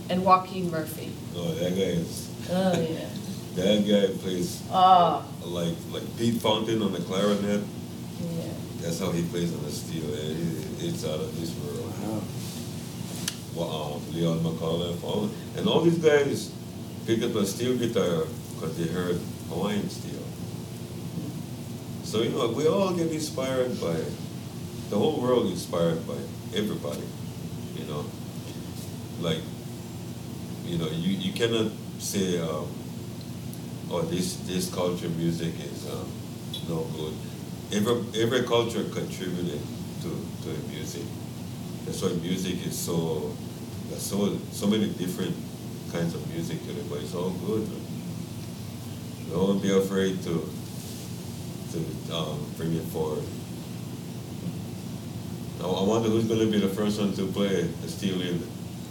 And 0.08 0.24
Joaquin 0.24 0.70
Murphey. 0.70 1.10
no, 1.34 1.52
that 1.54 1.70
guy 1.74 1.98
is 1.98 2.28
Oh, 2.48 2.72
yeah. 2.80 3.08
that 3.56 3.88
guy 3.88 4.16
plays 4.22 4.62
Oh, 4.70 5.24
like 5.44 5.74
like 5.90 6.04
Pete 6.16 6.40
Fountain 6.40 6.82
on 6.82 6.92
the 6.92 7.00
clarinet. 7.00 7.62
yeah. 8.22 8.49
That's 8.82 8.98
how 8.98 9.10
he 9.10 9.22
plays 9.24 9.52
on 9.54 9.62
the 9.64 9.70
steel. 9.70 10.04
It, 10.14 10.84
it's 10.84 11.04
out 11.04 11.20
of 11.20 11.38
this 11.40 11.54
world. 11.56 11.92
Wow. 12.02 12.22
Well, 13.54 13.94
um, 13.96 14.14
Leon 14.14 14.38
McAuliffe, 14.40 15.02
all, 15.04 15.30
and 15.56 15.68
all 15.68 15.80
these 15.82 15.98
guys 15.98 16.52
pick 17.06 17.22
up 17.22 17.34
a 17.34 17.44
steel 17.46 17.76
guitar 17.76 18.24
because 18.54 18.76
they 18.78 18.92
heard 18.92 19.18
Hawaiian 19.48 19.88
steel. 19.90 20.22
So 22.04 22.22
you 22.22 22.30
know, 22.30 22.48
we 22.48 22.66
all 22.66 22.92
get 22.92 23.10
inspired 23.12 23.80
by 23.80 23.92
it. 23.92 24.12
the 24.90 24.98
whole 24.98 25.20
world 25.20 25.46
inspired 25.50 26.06
by 26.06 26.16
everybody. 26.54 27.02
You 27.76 27.84
know, 27.86 28.04
like 29.20 29.38
you 30.64 30.78
know, 30.78 30.88
you, 30.88 31.16
you 31.16 31.32
cannot 31.32 31.72
say, 31.98 32.38
um, 32.40 32.66
oh, 33.90 34.02
this 34.02 34.36
this 34.46 34.72
culture 34.72 35.08
music 35.10 35.54
is 35.60 35.88
um, 35.90 36.10
no 36.68 36.82
good. 36.96 37.14
Every 37.72 38.22
every 38.22 38.42
culture 38.42 38.82
contributed 38.84 39.60
to 40.02 40.10
to 40.42 40.48
music. 40.68 41.02
That's 41.84 42.02
why 42.02 42.10
music 42.20 42.66
is 42.66 42.76
so 42.76 43.32
there's 43.88 44.02
so 44.02 44.36
so 44.50 44.66
many 44.66 44.88
different 44.90 45.36
kinds 45.92 46.14
of 46.14 46.26
music 46.34 46.62
to 46.66 46.70
it, 46.70 46.90
but 46.90 46.98
it's 47.00 47.14
all 47.14 47.30
good. 47.30 47.68
Don't 49.30 49.62
be 49.62 49.70
afraid 49.72 50.22
to 50.24 50.50
to 51.72 52.14
um, 52.14 52.38
bring 52.56 52.74
it 52.74 52.82
forward. 52.90 53.22
I 55.62 55.82
wonder 55.82 56.08
who's 56.08 56.24
going 56.24 56.40
to 56.40 56.50
be 56.50 56.58
the 56.58 56.68
first 56.74 56.98
one 56.98 57.12
to 57.14 57.26
play 57.26 57.62
the 57.62 57.88
steel 57.88 58.20
in 58.22 58.42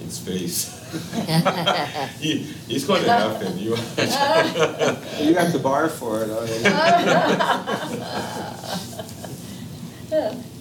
in 0.02 0.10
space. 0.10 0.76
he, 2.20 2.54
it's 2.68 2.86
going 2.86 3.04
to 3.04 3.12
happen. 3.12 3.58
You. 3.58 3.76
You 5.20 5.34
got 5.34 5.52
the 5.52 5.60
bar 5.60 5.90
for 5.90 6.24
it. 6.24 6.30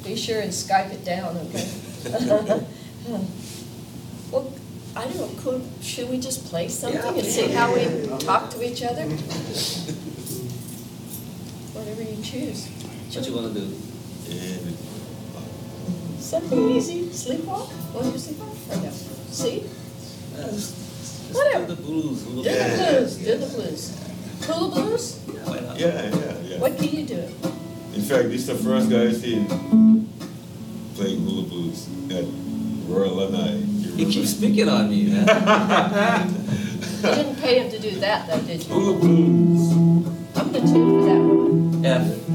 Be 0.04 0.16
sure 0.16 0.40
and 0.40 0.50
Skype 0.50 0.92
it 0.92 1.04
down, 1.04 1.36
okay? 1.36 1.68
Well, 4.30 4.52
I 4.94 5.04
don't 5.04 5.16
know, 5.16 5.30
could, 5.40 5.62
should 5.80 6.10
we 6.10 6.20
just 6.20 6.44
play 6.50 6.68
something 6.68 7.00
and 7.00 7.26
see 7.26 7.48
how 7.48 7.72
we 7.74 8.06
talk 8.18 8.50
to 8.50 8.62
each 8.62 8.82
other? 8.82 9.04
Whatever 11.72 12.02
you 12.02 12.22
choose. 12.22 12.68
What 13.14 13.26
you 13.26 13.34
wanna 13.34 13.54
do? 13.54 13.72
and, 14.30 14.76
Something 16.28 16.68
easy, 16.76 17.04
sleepwalk, 17.08 17.72
wanna 17.94 18.10
do 18.12 18.18
sleepwalk, 18.18 18.52
or 18.70 18.76
no? 18.84 18.90
See? 19.30 19.64
Uh, 20.36 20.42
just- 20.52 20.74
just 21.00 21.34
Whatever. 21.34 21.66
Do 21.68 21.74
the 21.74 21.82
blues. 21.82 22.18
Do 22.22 22.42
the 22.42 22.50
Yeah. 22.50 22.76
blues, 23.00 23.16
do 23.16 23.36
the 23.38 23.46
blues. 23.46 23.90
Hula 24.46 24.68
blues? 24.74 25.16
Yeah, 25.26 25.40
why 25.48 25.60
not? 25.60 25.80
yeah, 25.80 26.10
yeah, 26.12 26.34
yeah. 26.50 26.58
What 26.60 26.76
can 26.76 26.88
you 26.94 27.04
do 27.06 27.14
it? 27.14 27.30
In 27.96 28.02
fact, 28.02 28.28
this 28.28 28.42
is 28.42 28.46
the 28.48 28.54
first 28.56 28.90
guy 28.90 29.04
I 29.08 29.12
seen 29.12 29.46
playing 30.96 31.20
hula 31.24 31.44
blues 31.48 31.86
at 32.10 32.24
Royal 32.88 33.14
Lanai. 33.16 33.62
He 33.96 34.04
keeps 34.04 34.34
picking 34.34 34.68
on 34.68 34.90
me, 34.90 35.04
man. 35.04 35.24
You 37.02 37.08
didn't 37.08 37.36
pay 37.40 37.58
him 37.60 37.70
to 37.70 37.78
do 37.78 37.98
that, 38.00 38.28
though, 38.28 38.40
did 38.40 38.62
you? 38.64 38.74
hula 38.74 38.98
blues. 38.98 39.72
I'm 40.36 40.52
the 40.52 40.60
tune 40.60 41.00
for 41.00 41.06
that 41.08 41.22
one. 41.24 41.86
F. 41.86 42.27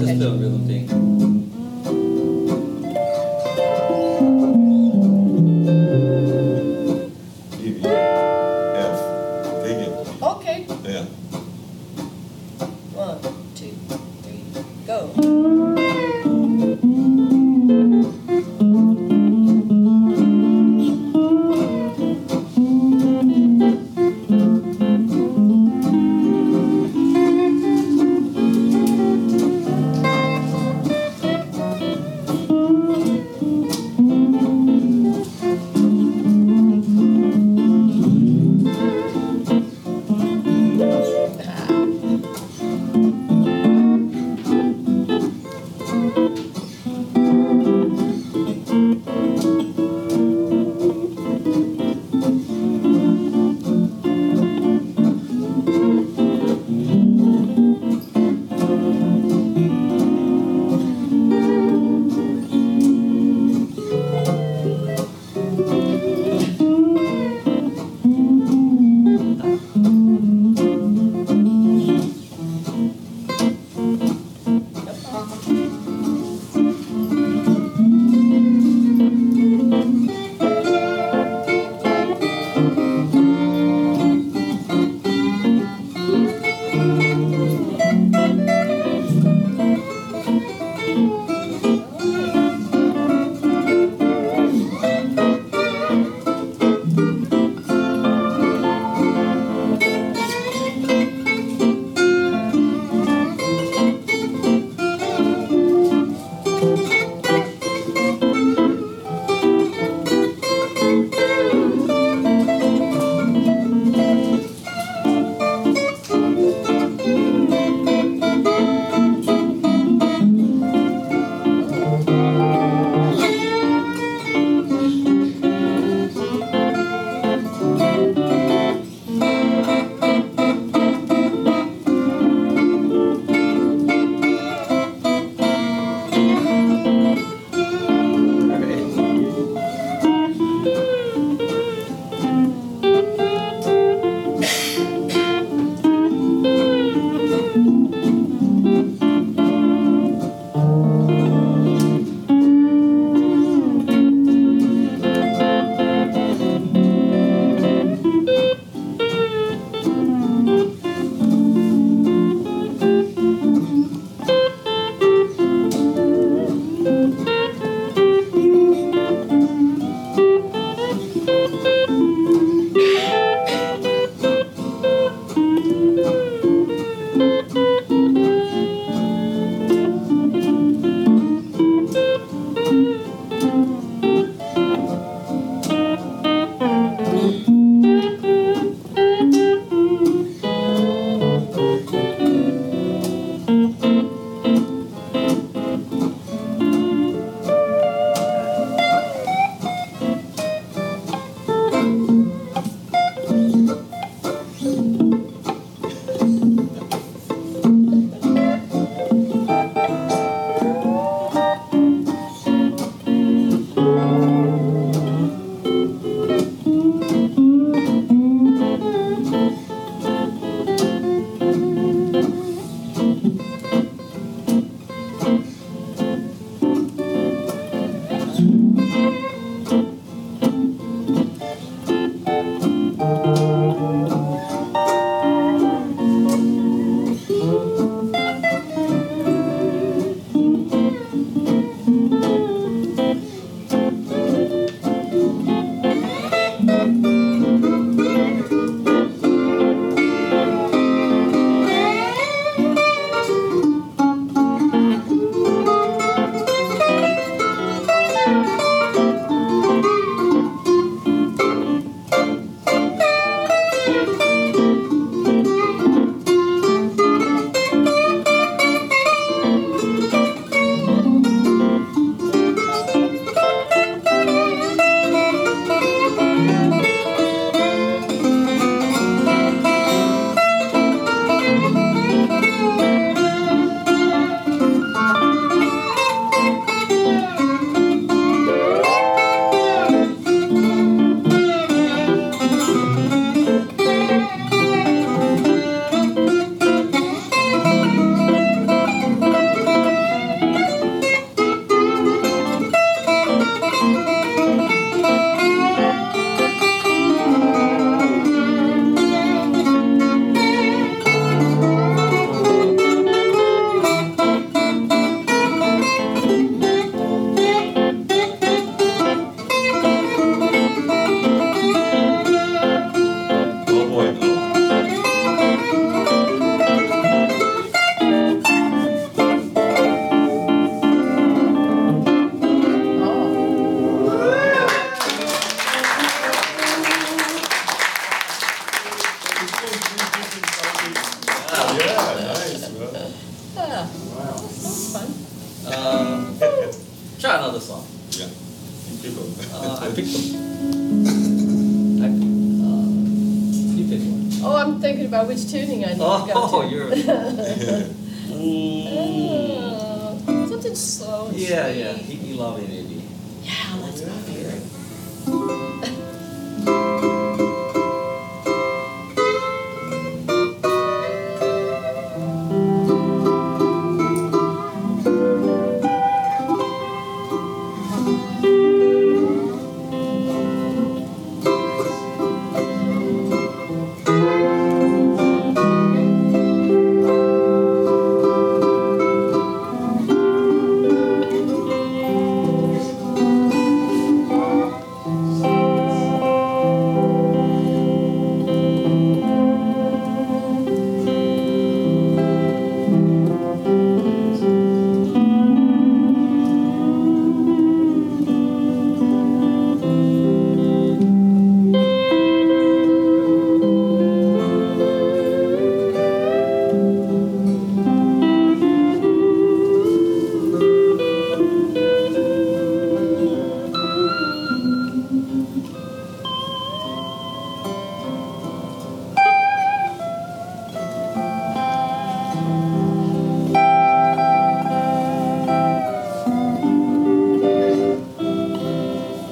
you 0.00 0.14
go 0.16 0.24
ahead, 0.24 0.42
I'll 0.42 0.47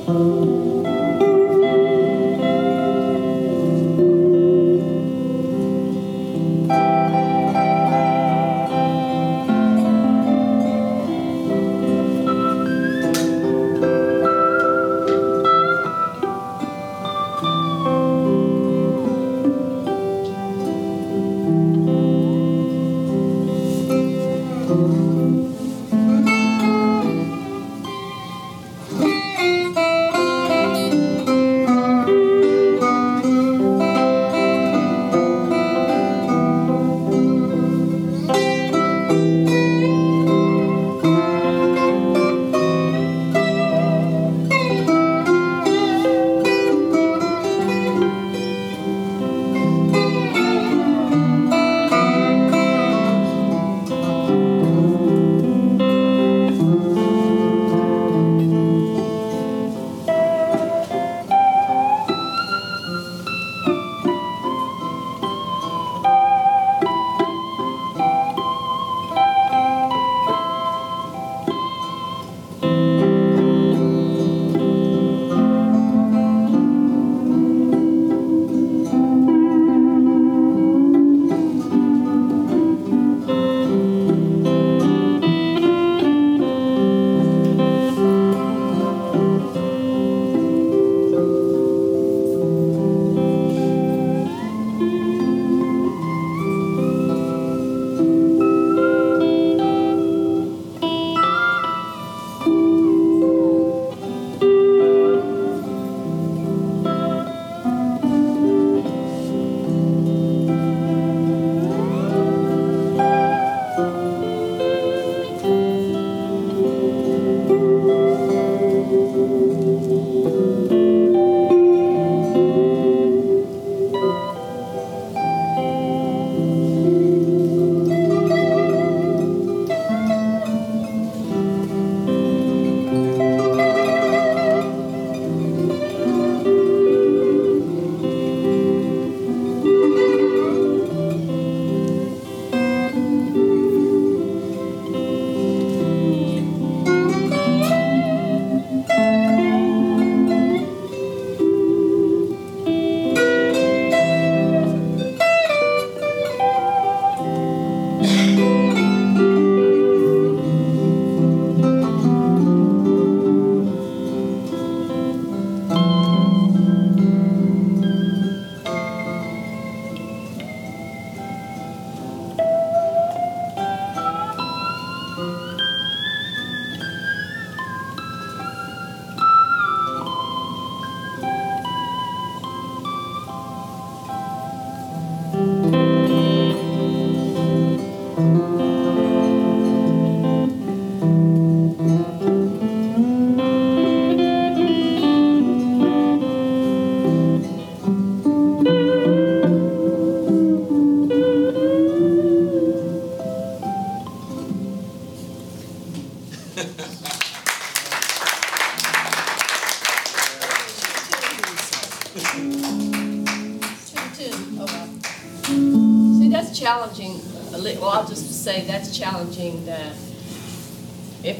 Oh. 0.09 0.36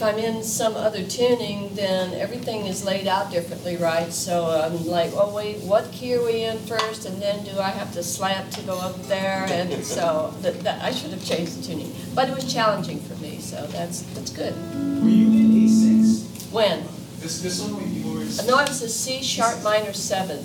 I'm 0.07 0.19
in 0.19 0.43
some 0.45 0.77
other 0.77 1.03
tuning, 1.05 1.75
then 1.75 2.15
everything 2.15 2.67
is 2.67 2.85
laid 2.85 3.09
out 3.09 3.31
differently, 3.33 3.77
right? 3.77 4.13
So 4.13 4.47
I'm 4.47 4.87
like, 4.87 5.11
oh 5.15 5.35
wait, 5.35 5.59
what 5.63 5.91
key 5.91 6.15
are 6.15 6.25
we 6.25 6.45
in 6.45 6.59
first, 6.59 7.07
and 7.07 7.21
then 7.21 7.45
do 7.45 7.59
I 7.59 7.71
have 7.71 7.93
to 7.95 8.03
slant 8.05 8.53
to 8.53 8.63
go 8.63 8.79
up 8.79 8.97
there? 9.09 9.47
And 9.49 9.85
so, 9.85 10.33
that, 10.43 10.61
that, 10.61 10.81
I 10.83 10.93
should 10.93 11.11
have 11.11 11.25
changed 11.25 11.59
the 11.59 11.67
tuning, 11.67 11.93
but 12.15 12.29
it 12.29 12.35
was 12.37 12.53
challenging 12.53 13.01
for 13.01 13.15
me, 13.17 13.41
so 13.41 13.67
that's, 13.67 14.03
that's 14.15 14.31
good. 14.31 14.55
Were 15.03 15.09
you 15.09 15.27
in 15.27 15.65
A 15.65 15.69
six? 15.69 16.53
When? 16.53 16.85
This, 17.19 17.43
this 17.43 17.61
one, 17.61 17.77
when 17.77 17.93
you 17.93 18.13
were? 18.13 18.25
No, 18.47 18.59
it 18.61 18.69
was 18.69 18.83
a 18.83 18.89
C 18.89 19.23
sharp 19.23 19.63
minor 19.65 19.93
seven, 19.93 20.45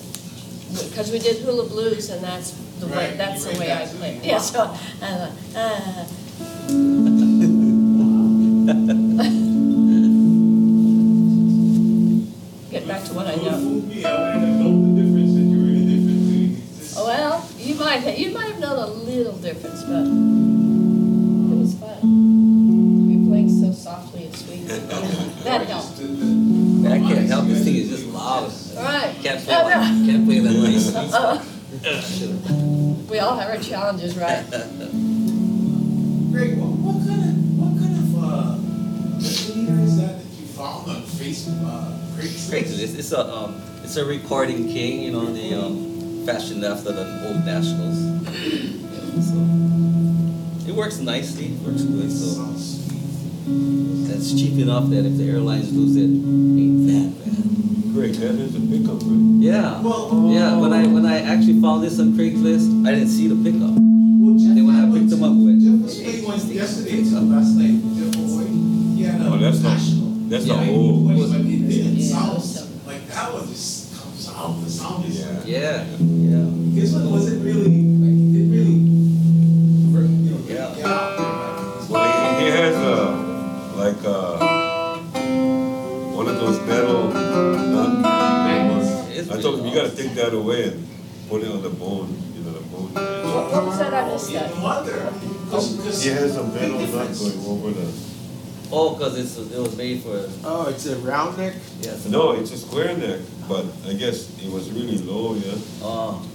because 0.89 1.12
we 1.12 1.20
did 1.20 1.38
hula 1.43 1.68
blues 1.70 2.09
and 2.09 2.24
that's 2.24 2.51
the 2.80 2.88
way, 2.88 3.14
that's 3.16 3.45
the 3.45 3.59
way 3.59 3.72
I 3.72 3.86
that 3.86 3.91
too. 3.91 3.97
play. 3.97 4.20
Yeah, 4.24 4.39
so, 4.39 4.76
uh, 5.03 5.32
uh. 5.55 6.05
We 31.82 33.17
all 33.19 33.36
have 33.38 33.49
our 33.49 33.57
challenges, 33.57 34.15
right? 34.15 34.45
Greg, 36.32 36.57
what, 36.59 36.69
what 36.77 37.07
kind 37.07 37.23
of, 37.25 37.57
what 37.57 37.73
kind 37.82 37.97
of, 37.97 38.23
uh, 38.23 38.55
leader 39.53 39.82
is 39.82 39.97
that 39.97 40.17
that 40.19 40.25
you 40.39 40.45
found 40.45 40.89
on 40.91 41.01
Facebook, 41.01 41.59
uh, 41.65 41.97
Craigslist? 42.15 42.49
Craigslist, 42.51 42.95
it's 42.99 43.11
a, 43.11 43.27
um, 43.27 43.61
it's 43.84 43.95
a 43.97 44.05
recording 44.05 44.67
king, 44.67 45.01
you 45.01 45.11
know, 45.11 45.25
the, 45.25 45.55
um, 45.55 46.23
fashioned 46.25 46.63
after 46.63 46.91
the 46.91 47.03
old 47.27 47.43
nationals. 47.45 47.97
Yeah, 48.29 49.21
so, 49.21 50.69
It 50.69 50.75
works 50.75 50.99
nicely, 50.99 51.45
it 51.47 51.59
works 51.61 51.82
good, 51.82 52.11
so, 52.11 52.45
that's 54.07 54.32
cheap 54.34 54.59
enough 54.59 54.88
that 54.91 55.03
if 55.07 55.17
the 55.17 55.27
airlines 55.29 55.73
lose 55.73 55.95
it, 55.95 56.03
ain't 56.03 56.88
that 56.88 57.25
bad. 57.25 57.51
Great, 57.93 58.13
that 58.15 58.35
is 58.39 58.55
a 58.55 58.59
pickup, 58.61 59.01
right? 59.03 59.41
Yeah, 59.43 59.81
Well, 59.81 60.29
yeah, 60.31 60.55
when 60.57 60.71
I, 60.71 60.87
when 60.87 61.05
I 61.05 61.19
actually 61.21 61.59
found 61.59 61.83
this 61.83 61.99
on 61.99 62.13
Craigslist, 62.13 62.87
I 62.87 62.91
didn't 62.95 63.09
see 63.09 63.27
the 63.27 63.35
pickup. 63.35 63.75
well, 63.75 64.37
Jeff. 64.39 64.55
Then 64.55 64.65
when 64.67 64.75
I 64.79 64.85
picked 64.87 65.11
one 65.11 65.19
them 65.19 65.23
up 65.23 65.33
too. 65.35 65.45
with- 65.45 65.59
Jeff 65.61 65.83
was 65.83 65.99
playing 65.99 66.23
one 66.23 66.39
yesterday, 66.55 67.03
too, 67.03 67.19
last 67.27 67.51
night, 67.59 67.77
Jeff 67.97 68.15
Boy. 68.15 68.47
He 68.95 69.03
had 69.03 69.21
a 69.21 69.27
Oh, 69.33 69.37
that's 69.37 69.59
the- 69.59 69.69
national. 69.69 70.07
that's 70.29 70.45
the 70.45 70.53
Yeah, 70.55 70.65
whole- 70.71 71.03
When 71.03 71.15
he 71.17 71.21
went 71.21 71.45
in, 71.47 71.71
it 71.71 71.97
Yeah, 71.99 72.05
sounds, 72.15 72.63
like 72.87 73.07
that 73.11 73.33
one 73.33 73.47
just 73.49 73.91
comes 73.93 74.29
out, 74.29 74.63
the 74.63 74.69
sound 74.71 75.05
is. 75.05 75.19
Yeah. 75.19 75.43
Yeah, 75.45 75.83
yeah. 75.99 76.79
His 76.79 76.93
one 76.93 77.11
wasn't 77.11 77.43
really, 77.43 77.80
you 90.32 90.38
gotta 90.39 90.43
loud. 90.43 90.53
take 90.53 90.65
that 90.65 90.67
away 90.67 90.67
and 90.69 90.88
put 91.29 91.43
it 91.43 91.51
on 91.51 91.61
the 91.63 91.69
bone, 91.69 92.21
you 92.36 92.43
know, 92.43 92.51
the 92.53 92.59
bone. 92.61 92.93
What 92.93 93.51
what 93.51 93.65
was 93.65 93.77
that? 93.79 93.93
I 93.93 94.07
missed 94.11 94.34
that. 94.34 94.55
You 94.55 94.61
wonder, 94.61 95.13
cause, 95.49 95.77
cause. 95.84 96.03
He 96.03 96.09
has 96.11 96.36
a 96.38 96.43
metal 96.43 96.79
nut 96.79 97.17
going 97.17 97.45
over 97.45 97.71
the, 97.71 97.91
Oh, 98.73 98.95
cause 98.95 99.17
it's, 99.17 99.38
it 99.38 99.59
was 99.59 99.75
made 99.75 100.01
for, 100.01 100.29
Oh, 100.45 100.69
it's 100.69 100.86
a 100.86 100.95
round 100.97 101.38
neck? 101.38 101.55
yeah. 101.82 101.91
it's 101.91 102.05
a- 102.05 102.09
no, 102.09 102.32
it's 102.32 102.51
a 102.53 102.57
square 102.57 102.95
neck, 102.95 103.19
but 103.49 103.65
I 103.86 103.93
guess 103.93 104.29
it 104.41 104.49
was 104.49 104.71
really 104.71 104.97
low, 104.99 105.36
yeah. 105.36 105.55
Oh, 105.84 106.25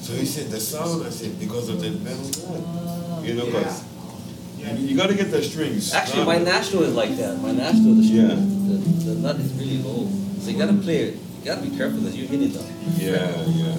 So 0.00 0.14
he 0.14 0.24
said, 0.24 0.48
the 0.50 0.58
sound, 0.60 1.06
I 1.06 1.10
said, 1.10 1.38
because 1.38 1.68
of 1.68 1.80
the 1.82 1.90
metal 1.90 2.24
nut. 2.24 3.22
You 3.24 3.34
know, 3.34 3.44
Yeah. 3.46 3.62
cause 3.62 3.84
Yeah. 4.58 4.74
you 4.76 4.86
you 4.88 4.96
gotta 4.96 5.14
get 5.14 5.30
the 5.30 5.42
strings. 5.42 5.92
actually, 5.92 6.20
um, 6.22 6.26
my 6.26 6.36
snug. 6.40 6.48
national 6.48 6.82
is 6.84 6.94
like 6.94 7.16
that, 7.18 7.38
my 7.42 7.52
national, 7.52 7.96
the, 7.96 8.02
Yeah. 8.02 8.28
the, 8.28 8.76
the 9.04 9.14
nut 9.20 9.36
is 9.36 9.52
really 9.52 9.76
low, 9.82 10.08
so 10.40 10.50
you 10.50 10.56
gotta 10.56 10.72
play 10.72 10.98
it, 11.12 11.18
you 11.44 11.50
gotta 11.50 11.60
be 11.68 11.76
careful 11.76 12.06
as 12.06 12.16
you 12.16 12.26
hit 12.26 12.40
it 12.40 12.54
though. 12.54 12.64
Yeah, 12.96 13.12
yeah. 13.52 13.76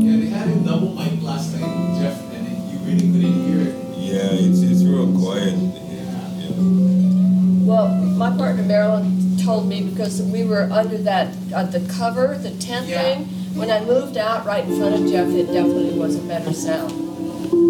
Yeah, 0.00 0.16
they 0.16 0.26
had 0.32 0.48
a 0.48 0.54
double 0.64 0.94
mic 0.94 1.20
last 1.22 1.52
night, 1.52 2.00
Jeff, 2.00 2.18
and 2.32 2.46
then 2.46 2.70
you 2.70 2.78
really 2.88 3.12
couldn't 3.12 3.44
hear 3.44 3.68
it. 3.68 3.98
Yeah, 3.98 4.28
it's, 4.32 4.62
it's 4.62 4.82
real 4.82 5.12
quiet. 5.20 5.52
Yeah. 5.52 6.38
Yeah. 6.38 7.66
Well, 7.68 7.88
my 8.16 8.34
partner 8.34 8.62
Marilyn 8.62 9.36
told 9.44 9.68
me 9.68 9.82
because 9.90 10.22
we 10.22 10.44
were 10.44 10.70
under 10.72 10.96
that, 10.98 11.36
uh, 11.54 11.64
the 11.64 11.80
cover, 11.92 12.38
the 12.38 12.52
tent 12.52 12.86
Yeah. 12.86 13.02
thing. 13.02 13.24
When 13.54 13.70
I 13.70 13.84
moved 13.84 14.16
out 14.16 14.46
right 14.46 14.64
in 14.64 14.78
front 14.78 14.94
of 14.94 15.10
Jeff, 15.10 15.28
it 15.28 15.46
definitely 15.52 15.98
was 15.98 16.16
a 16.16 16.20
better 16.20 16.54
sound. 16.54 16.92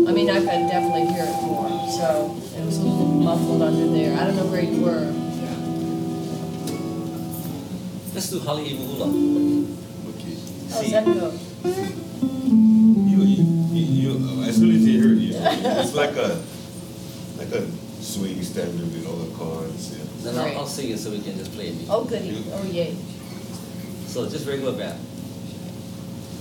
I 0.09 0.13
mean, 0.13 0.31
I 0.31 0.39
could 0.39 0.71
definitely 0.71 1.07
hear 1.13 1.25
it 1.25 1.43
more, 1.43 1.69
so 1.99 2.37
it 2.57 2.65
was 2.65 2.79
a 2.79 2.83
little 2.83 3.07
muffled 3.07 3.61
under 3.63 3.89
there. 3.89 4.17
I 4.17 4.25
don't 4.25 4.37
know 4.37 4.47
where 4.47 4.63
you 4.63 4.83
were. 4.85 5.28
Let's 8.19 8.31
do 8.31 8.41
Holly 8.41 8.71
Hula. 8.71 9.07
Okay. 9.07 10.35
How's 10.71 10.81
See, 10.81 10.91
that 10.91 11.05
go? 11.05 11.31
you, 12.43 13.23
you, 13.23 13.45
you, 13.71 14.11
you- 14.11 14.43
as 14.43 14.57
soon 14.57 14.75
as 14.75 14.85
you 14.85 15.01
hear 15.01 15.13
it, 15.13 15.19
you, 15.19 15.35
it's 15.37 15.95
like 15.95 16.17
a, 16.17 16.43
like 17.37 17.53
a 17.53 17.71
swing 18.03 18.43
standard 18.43 18.81
with 18.93 19.07
all 19.07 19.15
the 19.19 19.33
chords, 19.37 19.97
yeah. 19.97 20.05
Then 20.33 20.37
I'll, 20.37 20.59
I'll 20.63 20.67
sing 20.67 20.91
it 20.91 20.99
so 20.99 21.13
we 21.13 21.21
can 21.21 21.39
just 21.39 21.53
play 21.53 21.69
it. 21.69 21.87
Oh 21.89 22.03
goody, 22.07 22.43
oh 22.55 22.65
yay. 22.65 22.97
So 24.09 24.29
just 24.29 24.49
regular 24.49 24.73
band, 24.77 24.99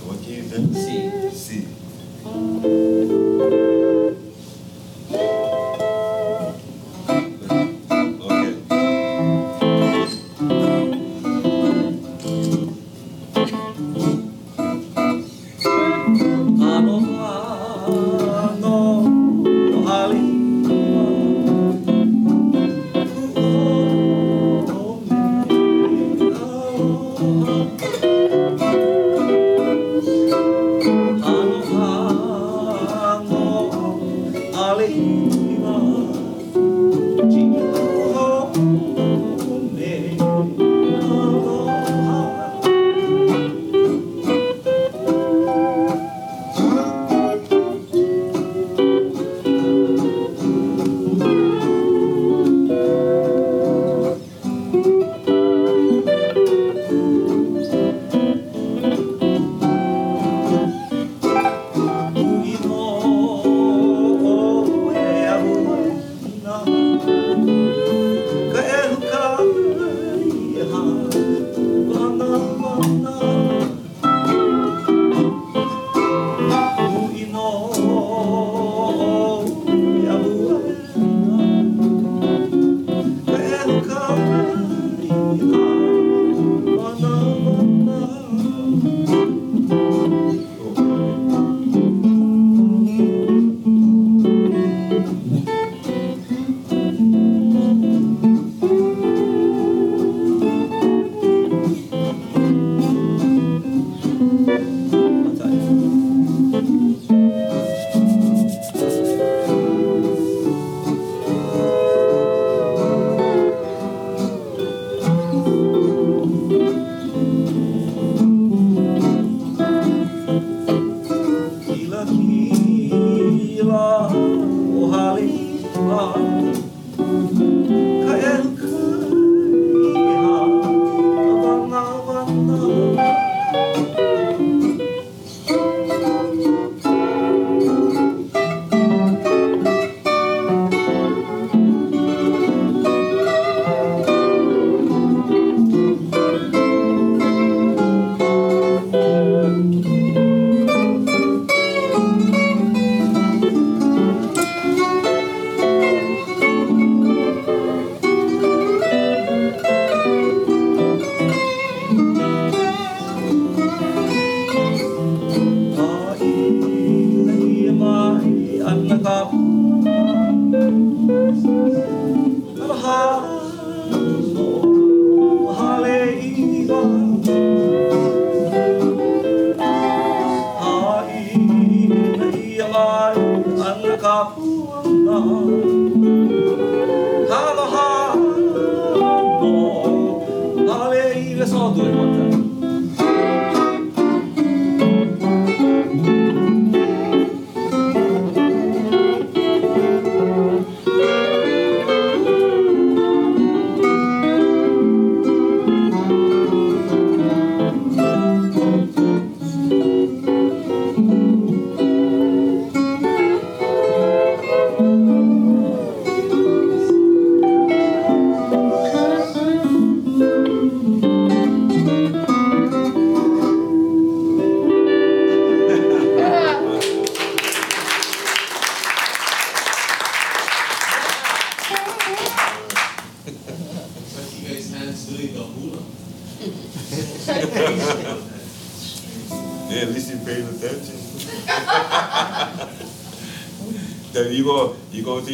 What 0.02 0.20
key 0.20 0.38
is 0.38 0.50
that? 0.50 1.30
C. 1.30 1.64
C. 3.70 3.77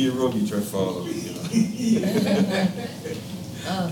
your 0.05 0.13
room, 0.15 0.33
you 0.39 0.47
try 0.47 0.59
to 0.59 0.65
follow. 0.65 1.05
You 1.07 1.33
know? 1.35 1.43
Uh, 3.67 3.91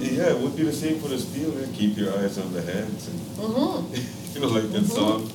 Yeah, 0.00 0.30
it 0.30 0.38
would 0.38 0.56
be 0.56 0.64
the 0.64 0.72
same 0.72 0.98
for 1.00 1.08
the 1.08 1.18
steel. 1.18 1.52
Yeah? 1.58 1.66
Keep 1.74 1.96
your 1.96 2.12
eyes 2.18 2.36
on 2.38 2.52
the 2.52 2.62
hands, 2.62 3.08
and 3.08 3.20
mhm, 3.38 3.84
you 4.34 4.40
know, 4.40 4.48
like 4.48 4.70
that 4.72 4.82
Mhm. 4.82 4.90
song. 4.90 5.31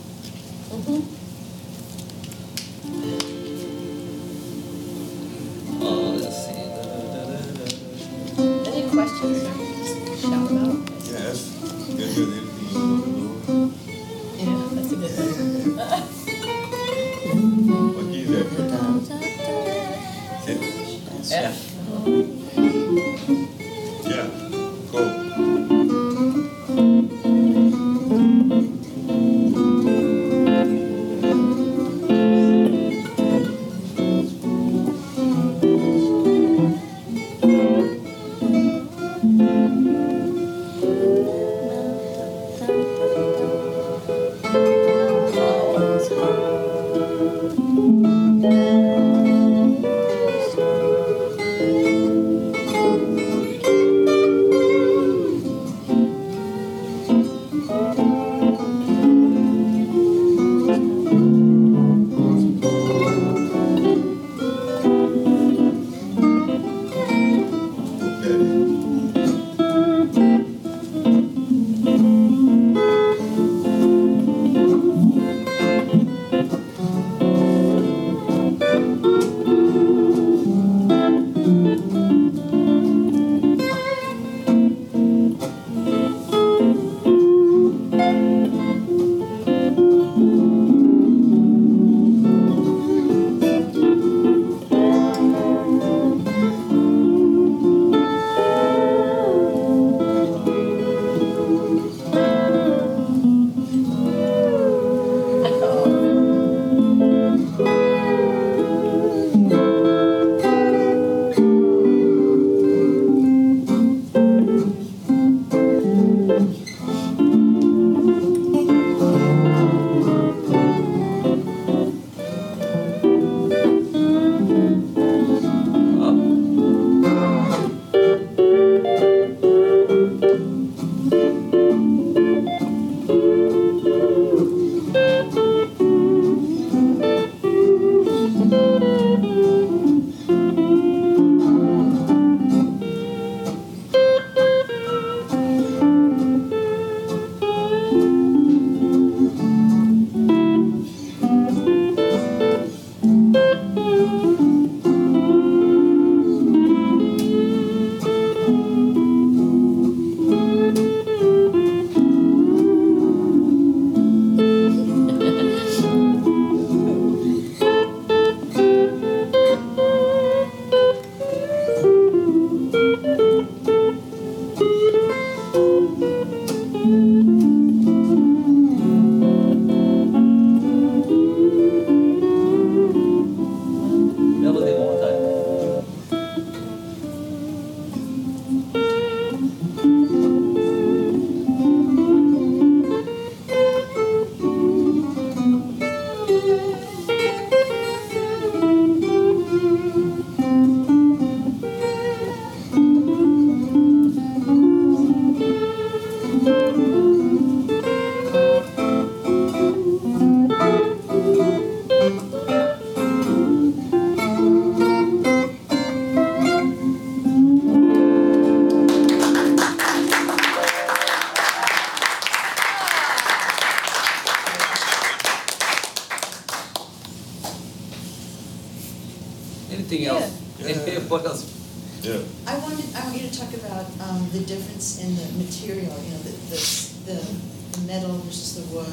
Metal 237.99 238.17
versus 238.19 238.55
the 238.55 238.75
wood 238.75 238.85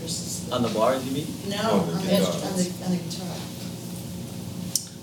versus 0.00 0.46
the? 0.48 0.54
On 0.54 0.62
the 0.62 0.68
bars, 0.70 1.04
you 1.06 1.12
mean? 1.12 1.26
No, 1.48 1.56
Oh, 1.62 1.80
on 1.80 1.86
the 1.86 1.92
the, 1.92 2.02
guitar. 2.02 2.26
on 2.26 2.56
the, 2.56 2.84
on 2.84 2.90
the 2.92 2.96
guitar. 2.98 3.36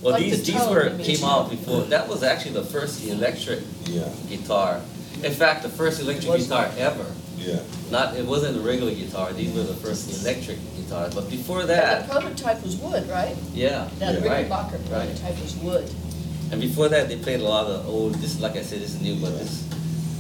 Well, 0.02 0.14
Like 0.14 0.24
these, 0.24 0.46
the 0.46 0.52
these 0.52 0.62
tone, 0.62 0.74
were, 0.74 0.84
you 0.90 0.96
mean. 0.98 1.06
came 1.06 1.24
out 1.26 1.50
before, 1.50 1.82
that 1.84 2.08
was 2.08 2.24
actually 2.24 2.52
the 2.54 2.64
first 2.64 3.04
electric 3.06 3.62
Yeah, 3.86 4.10
guitar. 4.30 4.82
In 5.24 5.32
fact, 5.34 5.64
the 5.64 5.70
first 5.70 6.00
electric 6.02 6.30
Was- 6.32 6.44
guitar 6.44 6.70
ever. 6.78 7.06
yeah. 7.38 7.60
Not, 7.90 8.16
it 8.16 8.26
wasn't 8.26 8.58
a 8.58 8.60
regular 8.60 8.94
guitar, 8.94 9.34
these 9.34 9.54
were 9.56 9.64
the 9.64 9.74
first 9.76 10.22
electric 10.22 10.58
guitars, 10.76 11.16
but 11.16 11.30
before 11.30 11.62
And 11.62 11.70
the 11.70 12.06
prototype 12.08 12.62
was 12.64 12.76
wood, 12.76 13.08
right? 13.10 13.36
yeah, 13.54 13.90
That 14.00 14.22
right, 14.22 14.46
Rickenbacker 14.48 14.74
right. 14.92 15.08
prototype 15.08 15.42
was 15.42 15.56
wood. 15.58 15.90
And 16.52 16.62
before 16.62 16.88
that, 16.90 17.10
they 17.10 17.18
played 17.18 17.42
a 17.42 17.44
lot 17.44 17.66
of 17.68 17.88
old, 17.90 18.16
this, 18.16 18.40
like 18.40 18.56
I 18.56 18.62
said, 18.62 18.80
this 18.82 18.94
is 18.96 19.02
new, 19.02 19.16
but 19.20 19.38
this, 19.38 19.64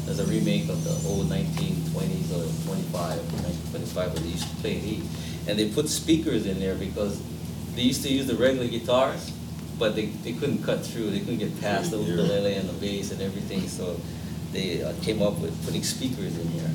there's 0.07 0.19
a 0.19 0.25
remake 0.25 0.69
of 0.69 0.83
the 0.83 1.09
old 1.09 1.29
nineteen 1.29 1.75
twenties 1.91 2.31
or 2.31 2.47
25, 2.65 2.93
1925, 2.93 4.13
where 4.13 4.23
they 4.23 4.29
used 4.29 4.49
to 4.49 4.55
play 4.57 4.73
heat. 4.75 5.03
And 5.47 5.59
they 5.59 5.69
put 5.69 5.89
speakers 5.89 6.45
in 6.45 6.59
there 6.59 6.75
because 6.75 7.21
they 7.75 7.81
used 7.81 8.03
to 8.03 8.09
use 8.09 8.25
the 8.25 8.35
regular 8.35 8.67
guitars, 8.67 9.31
but 9.77 9.95
they, 9.95 10.05
they 10.23 10.31
couldn't 10.33 10.63
cut 10.63 10.85
through, 10.85 11.11
they 11.11 11.19
couldn't 11.19 11.39
get 11.39 11.59
past 11.61 11.91
the 11.91 11.97
ukulele 11.97 12.55
and 12.55 12.69
the 12.69 12.73
bass 12.73 13.11
and 13.11 13.21
everything, 13.21 13.67
so 13.67 13.99
they 14.53 14.81
uh, 14.81 14.93
came 15.01 15.21
up 15.21 15.37
with 15.39 15.53
putting 15.65 15.83
speakers 15.83 16.37
in 16.39 16.47
here. 16.47 16.69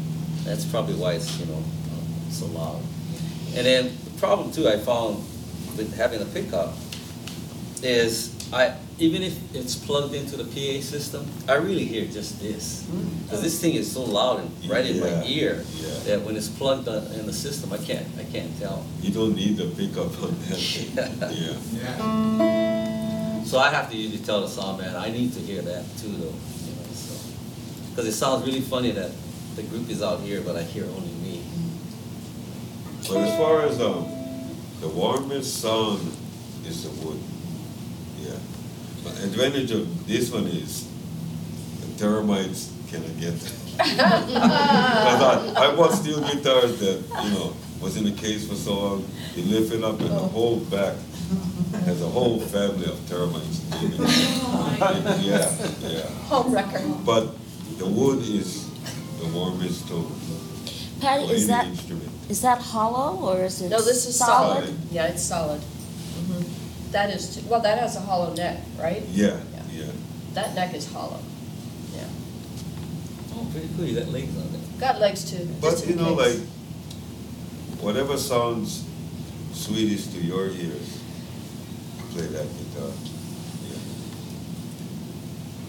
That's 0.44 0.64
probably 0.64 0.94
why 0.94 1.14
it's, 1.14 1.38
you 1.40 1.46
know, 1.46 1.58
uh, 1.58 2.30
so 2.30 2.46
loud. 2.46 2.82
And 3.54 3.66
then 3.66 3.96
the 4.04 4.10
problem 4.18 4.52
too 4.52 4.68
I 4.68 4.76
found 4.76 5.16
with 5.76 5.94
having 5.96 6.20
a 6.20 6.26
pickup 6.26 6.74
is 7.82 8.31
I, 8.52 8.74
even 8.98 9.22
if 9.22 9.34
it's 9.54 9.74
plugged 9.74 10.14
into 10.14 10.36
the 10.36 10.44
PA 10.44 10.82
system, 10.82 11.26
I 11.48 11.54
really 11.54 11.84
hear 11.86 12.04
just 12.04 12.38
this. 12.40 12.82
Because 13.24 13.40
this 13.42 13.58
thing 13.60 13.74
is 13.74 13.90
so 13.90 14.02
loud 14.04 14.40
and 14.40 14.70
right 14.70 14.84
in 14.84 15.00
my 15.00 15.08
Yeah, 15.08 15.24
ear 15.24 15.64
yeah. 15.80 15.88
that 16.04 16.20
when 16.22 16.36
it's 16.36 16.48
plugged 16.48 16.86
on- 16.86 17.06
in 17.18 17.24
the 17.26 17.32
system, 17.32 17.72
I 17.72 17.78
can't, 17.78 18.06
I 18.18 18.24
can't 18.24 18.52
tell. 18.60 18.84
You 19.00 19.10
don't 19.10 19.34
need 19.34 19.56
the 19.56 19.66
pickup 19.66 20.12
on 20.22 20.36
that. 20.48 20.60
Yeah. 21.32 21.56
Yeah. 21.72 23.44
So 23.44 23.58
I 23.58 23.70
have 23.70 23.90
to 23.90 23.96
usually 23.96 24.22
tell 24.22 24.42
the 24.42 24.48
sound 24.48 24.78
man, 24.82 24.96
I 24.96 25.10
need 25.10 25.32
to 25.34 25.40
hear 25.40 25.62
that 25.62 25.84
too 25.98 26.08
though, 26.08 26.36
you 26.66 26.72
know, 26.76 26.92
so. 26.92 27.14
Because 27.90 28.06
it 28.06 28.12
sounds 28.12 28.44
really 28.46 28.60
funny 28.60 28.90
that 28.92 29.10
the 29.56 29.62
group 29.62 29.88
is 29.90 30.02
out 30.02 30.20
here, 30.20 30.40
but 30.42 30.56
I 30.56 30.62
hear 30.62 30.84
only 30.84 31.12
me. 31.24 31.42
But 33.08 33.16
as 33.18 33.36
far 33.36 33.62
as, 33.62 33.80
um, 33.80 34.06
the 34.80 34.88
warmest 34.88 35.60
sound 35.60 36.00
is 36.66 36.84
the 36.84 36.90
wood. 37.06 37.18
Yeah. 38.22 38.38
But 39.04 39.12
advantage 39.24 39.70
of 39.72 40.06
this 40.06 40.30
one 40.30 40.46
is 40.46 40.88
the 41.80 41.98
termites 41.98 42.72
cannot 42.88 43.18
get 43.20 43.34
them. 43.38 43.52
Because 43.72 45.22
I, 45.56 45.70
I 45.72 45.74
bought 45.76 45.92
steel 45.92 46.20
guitars 46.20 46.78
that, 46.80 47.02
you 47.24 47.30
know, 47.30 47.54
was 47.80 47.96
in 47.96 48.04
the 48.04 48.12
case 48.12 48.46
for 48.48 48.54
so 48.54 48.74
long, 48.78 49.04
you 49.34 49.42
lift 49.44 49.72
it 49.72 49.82
up 49.82 49.98
and 50.00 50.10
the 50.10 50.14
whole 50.34 50.60
back 50.60 50.94
has 51.86 52.00
a 52.02 52.06
whole 52.06 52.38
family 52.40 52.86
of 52.86 52.98
termites. 53.08 53.60
Yeah, 55.22 55.50
yeah. 55.88 56.06
Home 56.28 56.52
record. 56.54 56.82
But 57.04 57.28
the 57.78 57.86
wood 57.86 58.18
is 58.20 58.68
the 59.20 59.26
warmest 59.28 59.88
tone. 59.88 60.12
Patti, 61.00 61.24
is 61.24 61.30
any 61.30 61.46
that, 61.48 61.66
instrument. 61.66 62.10
is 62.28 62.40
that 62.42 62.58
hollow 62.60 63.16
or 63.18 63.44
is 63.44 63.60
it 63.62 63.70
No, 63.70 63.78
this 63.80 64.06
is 64.06 64.16
solid. 64.18 64.64
Solid. 64.64 64.78
Yeah, 64.92 65.06
it's 65.06 65.22
solid. 65.22 65.60
Mhm. 65.60 66.44
That 66.92 67.10
is, 67.10 67.34
t- 67.36 67.42
well, 67.48 67.60
that 67.60 67.78
has 67.78 67.96
a 67.96 68.00
hollow 68.00 68.32
neck, 68.34 68.58
right? 68.78 69.02
Yeah, 69.10 69.38
Yeah. 69.54 69.62
yeah. 69.86 69.90
That 70.34 70.54
neck 70.54 70.74
is 70.74 70.86
hollow. 70.92 71.20
Yeah. 71.94 72.04
Oh, 73.34 73.46
pretty 73.52 73.68
cool, 73.76 73.86
you 73.86 73.98
got 73.98 74.08
legs 74.08 74.36
on 74.36 74.42
it. 74.54 74.78
Got 74.78 75.00
legs 75.00 75.24
too. 75.30 75.38
just 75.38 75.60
But 75.60 75.82
in 75.84 75.88
you 75.90 75.96
know, 75.96 76.14
case. 76.16 76.38
like, 76.38 76.48
whatever 77.80 78.16
sounds 78.18 78.84
sweetest 79.52 80.12
to 80.12 80.18
your 80.20 80.48
ears, 80.48 80.98
play 82.12 82.26
that 82.26 82.46
guitar. 82.46 82.90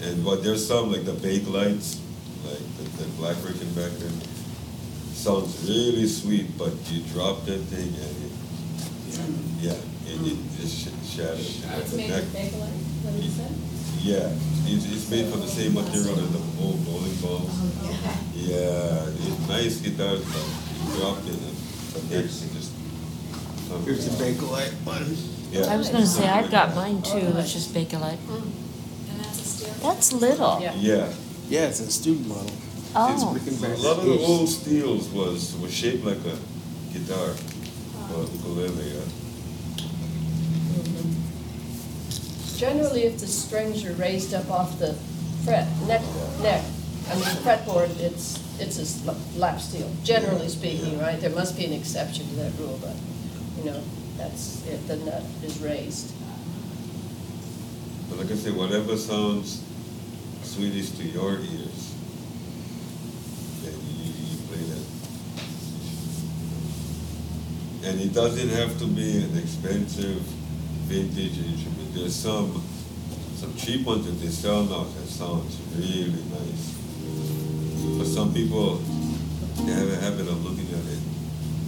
Yeah. 0.02 0.08
And 0.10 0.24
but 0.26 0.44
there's 0.44 0.66
some 0.68 0.92
like 0.92 1.06
the 1.06 1.14
Bakelites, 1.14 2.00
like 2.46 2.60
the, 2.78 2.84
the 3.04 3.10
black 3.18 3.36
Rickenbacker, 3.38 4.12
sounds 5.14 5.64
really 5.68 6.06
sweet, 6.08 6.58
but 6.58 6.74
you 6.92 7.02
drop 7.14 7.46
that 7.46 7.60
thing 7.72 7.88
and 7.96 8.18
it, 8.26 8.32
yeah, 9.62 9.76
and 10.08 10.28
it 10.28 10.38
just 10.60 10.74
sh- 10.88 11.16
shatters. 11.16 11.64
It's 11.64 11.94
made 11.94 12.10
neck- 12.10 12.24
of 12.24 12.30
Bakelite, 12.34 12.80
what 13.04 13.14
did 13.16 13.24
you 13.24 13.32
say? 13.32 13.48
Yeah, 14.04 14.36
it's, 14.68 14.86
it's 14.92 15.10
made 15.10 15.28
from 15.32 15.42
the 15.42 15.48
same 15.48 15.74
material 15.74 16.20
as 16.20 16.32
the 16.32 16.42
old 16.62 16.84
bowling 16.86 17.16
balls. 17.24 17.48
Oh, 17.50 18.20
yeah, 18.36 19.08
it's 19.08 19.48
nice 19.48 19.80
guitars, 19.80 20.24
but 20.26 20.44
you 20.44 21.00
drop 21.00 21.18
it 21.24 21.32
and 21.40 21.56
the 22.10 22.16
neck 22.16 22.26
is 22.26 22.42
just. 22.54 22.72
Here's 23.86 24.06
a 24.08 24.12
out. 24.12 24.18
Bakelite 24.20 24.74
one. 24.86 25.18
Yeah. 25.52 25.74
I 25.74 25.78
was 25.78 25.90
gonna 25.90 26.06
say, 26.06 26.28
I've 26.28 26.52
got 26.52 26.76
mine 26.76 27.02
too, 27.02 27.22
oh, 27.24 27.32
that's 27.32 27.54
just 27.54 27.74
Bakelite. 27.74 28.18
Mm. 28.28 28.44
And 29.12 29.20
that's 29.20 29.40
a 29.40 29.46
steel? 29.46 29.74
That's 29.82 30.14
little. 30.14 30.60
Yeah. 30.62 30.74
Yeah, 30.76 31.14
Yeah, 31.50 31.68
it's 31.68 31.80
a 31.80 31.92
student 31.92 32.28
model. 32.28 32.52
Oh. 32.96 33.14
It's 33.14 33.24
a 33.24 33.26
Rickenbacker. 33.52 33.84
lot 33.84 33.98
of 34.00 34.06
the 34.06 34.20
old 34.20 34.50
steels 34.50 35.10
was, 35.10 35.56
was 35.58 35.74
shaped 35.74 36.04
like 36.06 36.18
a 36.26 36.38
guitar, 36.94 37.30
or 38.16 38.24
ukulele, 38.26 38.92
yeah. 38.94 39.02
Generally, 42.58 43.04
if 43.04 43.20
the 43.20 43.28
strings 43.28 43.84
are 43.86 43.94
raised 43.94 44.34
up 44.34 44.50
off 44.50 44.80
the 44.80 44.94
fret, 45.44 45.68
neck, 45.88 46.02
neck, 46.42 46.64
I 47.10 47.16
mean 47.16 47.24
fretboard, 47.44 48.00
it's, 48.00 48.40
it's 48.60 48.78
a 49.08 49.12
lap 49.38 49.60
steel, 49.60 49.92
generally 50.04 50.48
speaking, 50.48 51.00
right? 51.00 51.20
There 51.20 51.32
must 51.32 51.58
be 51.58 51.66
an 51.66 51.74
exception 51.74 52.28
to 52.30 52.36
that 52.36 52.52
rule, 52.60 52.80
but, 52.82 52.96
you 53.58 53.70
know, 53.70 53.82
that's, 54.18 54.66
it, 54.68 54.88
the 54.88 54.98
nut 54.98 55.24
is 55.44 55.60
raised. 55.60 56.14
But 58.10 58.20
like 58.20 58.32
I 58.32 58.36
say, 58.36 58.52
whatever 58.52 58.96
sounds 58.96 59.64
sweetest 60.44 60.98
to 60.98 61.04
your 61.04 61.32
ears, 61.40 61.96
then 63.64 63.74
you 63.98 64.38
play 64.48 64.64
that. 64.70 64.86
And 67.90 68.00
it 68.00 68.14
doesn't 68.14 68.50
have 68.50 68.78
to 68.80 68.86
be 68.86 69.18
an 69.18 69.38
expensive 69.38 70.22
vintage 70.88 71.40
instrument. 71.40 71.83
There's 71.94 72.16
some, 72.16 72.64
some 73.36 73.56
cheap 73.56 73.86
ones 73.86 74.06
that 74.06 74.14
they 74.14 74.32
sell 74.32 74.64
now 74.64 74.84
that 74.84 75.08
sounds 75.08 75.60
really 75.78 76.24
nice. 76.34 76.74
But 78.00 78.08
some 78.08 78.34
people, 78.34 78.78
they 79.62 79.74
have 79.74 79.90
a 79.90 79.98
habit 79.98 80.28
of 80.28 80.44
looking 80.44 80.68
at 80.74 80.84
it, 80.90 81.00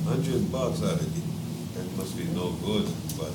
hundred 0.04 0.52
bucks 0.52 0.82
out 0.82 1.00
of 1.00 1.06
it, 1.06 1.24
that 1.76 1.98
must 1.98 2.18
be 2.18 2.24
no 2.34 2.54
good, 2.66 2.90
but 3.20 3.30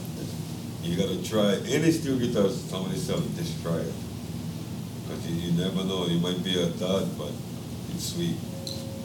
you 0.82 0.96
gotta 0.96 1.22
try, 1.22 1.54
any 1.70 1.92
steel 1.92 2.18
guitars 2.18 2.60
somebody 2.60 2.98
selling, 2.98 3.36
just 3.36 3.62
try 3.62 3.76
it. 3.76 3.94
Because 5.06 5.30
you, 5.30 5.50
you 5.50 5.52
never 5.62 5.84
know, 5.84 6.06
it 6.06 6.20
might 6.20 6.42
be 6.42 6.60
a 6.60 6.70
dud, 6.70 7.16
but 7.16 7.30
it's 7.94 8.14
sweet. 8.14 8.34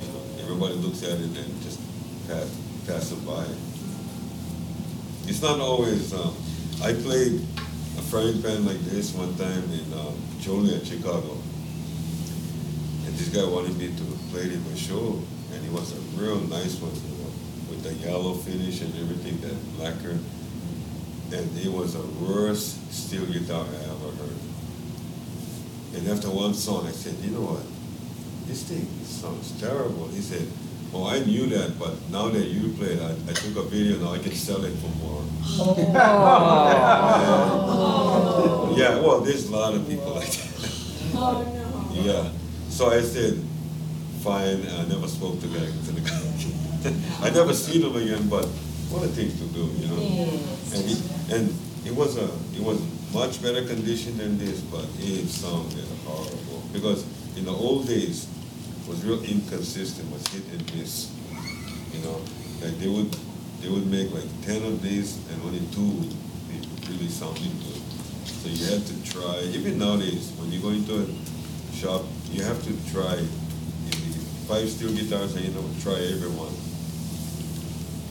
You 0.01 0.07
know, 0.07 0.41
everybody 0.41 0.73
looks 0.73 1.03
at 1.03 1.19
it 1.19 1.38
and 1.38 1.61
just 1.61 1.79
pass, 2.27 2.49
pass 2.88 3.11
it 3.11 3.23
by. 3.27 3.45
It's 5.29 5.41
not 5.43 5.59
always, 5.59 6.13
um, 6.15 6.36
I 6.81 6.93
played 6.93 7.45
a 7.98 8.02
frying 8.02 8.41
pan 8.41 8.66
like 8.66 8.80
this 8.82 9.14
one 9.14 9.36
time 9.36 9.64
in, 9.72 9.93
um, 9.93 10.16
Joliet, 10.39 10.86
Chicago. 10.86 11.38
And 13.06 13.16
this 13.16 13.30
guy 13.30 13.48
wanted 13.48 13.78
me 13.78 13.88
to 13.88 14.04
play 14.32 14.41
it 14.41 14.54
in 14.54 14.70
my 14.70 14.76
show, 14.76 15.22
and 15.54 15.66
it 15.66 15.72
was 15.72 15.93
a 15.93 16.02
real 16.20 16.39
nice 16.41 16.76
one, 16.82 16.93
you 16.96 17.18
know, 17.24 17.32
with 17.70 17.84
the 17.84 17.93
yellow 17.93 18.34
finish 18.34 18.82
and 18.82 18.93
everything, 18.96 19.39
that 19.41 19.56
lacquer. 19.84 20.18
And 21.32 21.58
it 21.58 21.72
was 21.72 21.93
the 21.93 22.06
worst 22.24 22.93
steel 22.93 23.26
guitar 23.26 23.66
I 23.66 23.84
ever 23.89 24.12
heard. 24.18 24.39
And 25.96 26.08
after 26.10 26.30
one 26.30 26.54
song, 26.54 26.88
I 26.88 26.91
said, 26.91 27.16
you 27.24 27.32
know 27.32 27.41
what? 27.41 27.64
This 28.48 28.64
thing 28.64 28.86
sounds 29.04 29.60
terrible. 29.60 30.08
He 30.10 30.22
said, 30.22 30.48
oh, 30.93 31.07
I 31.07 31.19
knew 31.19 31.47
that, 31.47 31.77
but 31.79 31.93
now 32.09 32.29
that 32.29 32.45
you 32.47 32.69
play 32.73 32.93
it, 32.93 33.01
I, 33.01 33.11
I 33.29 33.33
took 33.33 33.55
a 33.57 33.63
video, 33.67 33.97
now 33.97 34.13
I 34.13 34.19
can 34.19 34.31
sell 34.33 34.63
it 34.63 34.71
for 34.73 34.89
more. 35.03 35.23
Oh, 35.57 35.75
Yeah, 38.77 38.99
well, 38.99 39.19
there's 39.21 39.47
a 39.49 39.51
lot 39.51 39.73
of 39.73 39.88
people 39.88 40.13
like 40.13 40.29
that. 40.31 40.69
Oh, 41.15 41.43
no. 41.43 42.01
Yeah, 42.01 42.29
so 42.69 42.89
I 42.91 43.01
said, 43.01 43.39
fine, 44.21 44.65
I 44.67 44.86
never 44.88 45.07
spoke 45.07 45.39
to 45.41 45.47
guy, 45.47 45.65
to 45.65 45.91
the 45.91 46.01
guy. 46.01 46.21
I 47.25 47.29
never 47.31 47.53
seen 47.53 47.81
him 47.83 47.95
again, 47.95 48.27
but 48.29 48.45
what 48.91 49.03
a 49.03 49.07
thing 49.07 49.31
to 49.31 49.45
do, 49.53 49.65
you 49.79 49.88
know? 49.88 49.99
And 50.75 50.86
he, 50.86 50.95
and 51.33 51.53
it 51.86 51.95
was 51.95 52.17
a, 52.17 52.29
it 52.55 52.61
was 52.61 52.79
much 53.13 53.41
better 53.41 53.63
condition 53.65 54.17
than 54.17 54.38
this, 54.38 54.59
but 54.61 54.86
it 54.99 55.27
sounded 55.29 55.86
horrible. 56.05 56.61
Because 56.73 57.05
in 57.38 57.45
the 57.45 57.51
old 57.51 57.88
days, 57.88 58.25
it 58.27 58.34
was 58.88 59.03
real 59.03 59.23
inconsistent, 59.23 60.11
was 60.11 60.25
hit 60.27 60.43
and 60.53 60.75
miss, 60.75 61.11
you 61.93 61.99
know? 62.03 62.21
Like 62.61 62.77
they 62.79 62.88
would, 62.88 63.11
they 63.61 63.69
would 63.69 63.88
make 63.88 64.11
like 64.13 64.29
ten 64.43 64.63
of 64.63 64.81
these 64.81 65.17
and 65.29 65.41
only 65.43 65.61
two 65.73 65.86
would 65.86 66.13
be 66.49 66.61
really 66.89 67.09
sounding 67.09 67.51
good. 67.59 67.81
So 68.41 68.49
you 68.49 68.65
had 68.65 68.86
to 68.86 68.95
try, 69.11 69.41
even 69.53 69.79
nowadays, 69.79 70.31
when 70.38 70.51
you 70.51 70.61
go 70.61 70.69
into 70.69 71.01
a 71.01 71.75
shop, 71.75 72.03
you 72.31 72.43
have 72.43 72.61
to 72.63 72.91
try 72.91 73.17
five 74.45 74.69
steel 74.69 74.93
guitars 74.93 75.36
and 75.36 75.45
you 75.45 75.51
know, 75.51 75.65
try 75.81 75.97
every 75.97 76.29
one. 76.29 76.53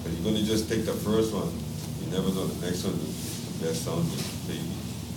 But 0.02 0.10
you're 0.12 0.26
gonna 0.26 0.44
just 0.44 0.68
take 0.68 0.84
the 0.84 0.92
first 0.92 1.32
one, 1.32 1.54
you 2.02 2.10
never 2.10 2.34
know 2.34 2.46
the 2.50 2.66
next 2.66 2.82
one 2.82 2.94
is 2.94 3.58
the 3.58 3.66
best 3.66 3.84
sounding. 3.84 4.10
So 4.10 4.52
you, 4.52 4.66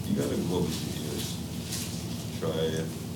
you 0.06 0.14
gotta 0.14 0.38
go 0.46 0.62
with 0.62 0.78
your 0.78 1.10
ears. 1.10 1.34
Try 2.40 2.78
it. 2.78 3.07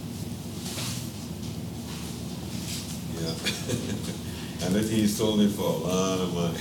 Yeah. 3.21 4.65
and 4.65 4.75
I 4.77 4.81
think 4.81 4.89
he 4.89 5.07
sold 5.07 5.41
it 5.41 5.49
for 5.49 5.63
a 5.63 5.77
lot 5.77 6.19
of 6.19 6.33
money. 6.33 6.59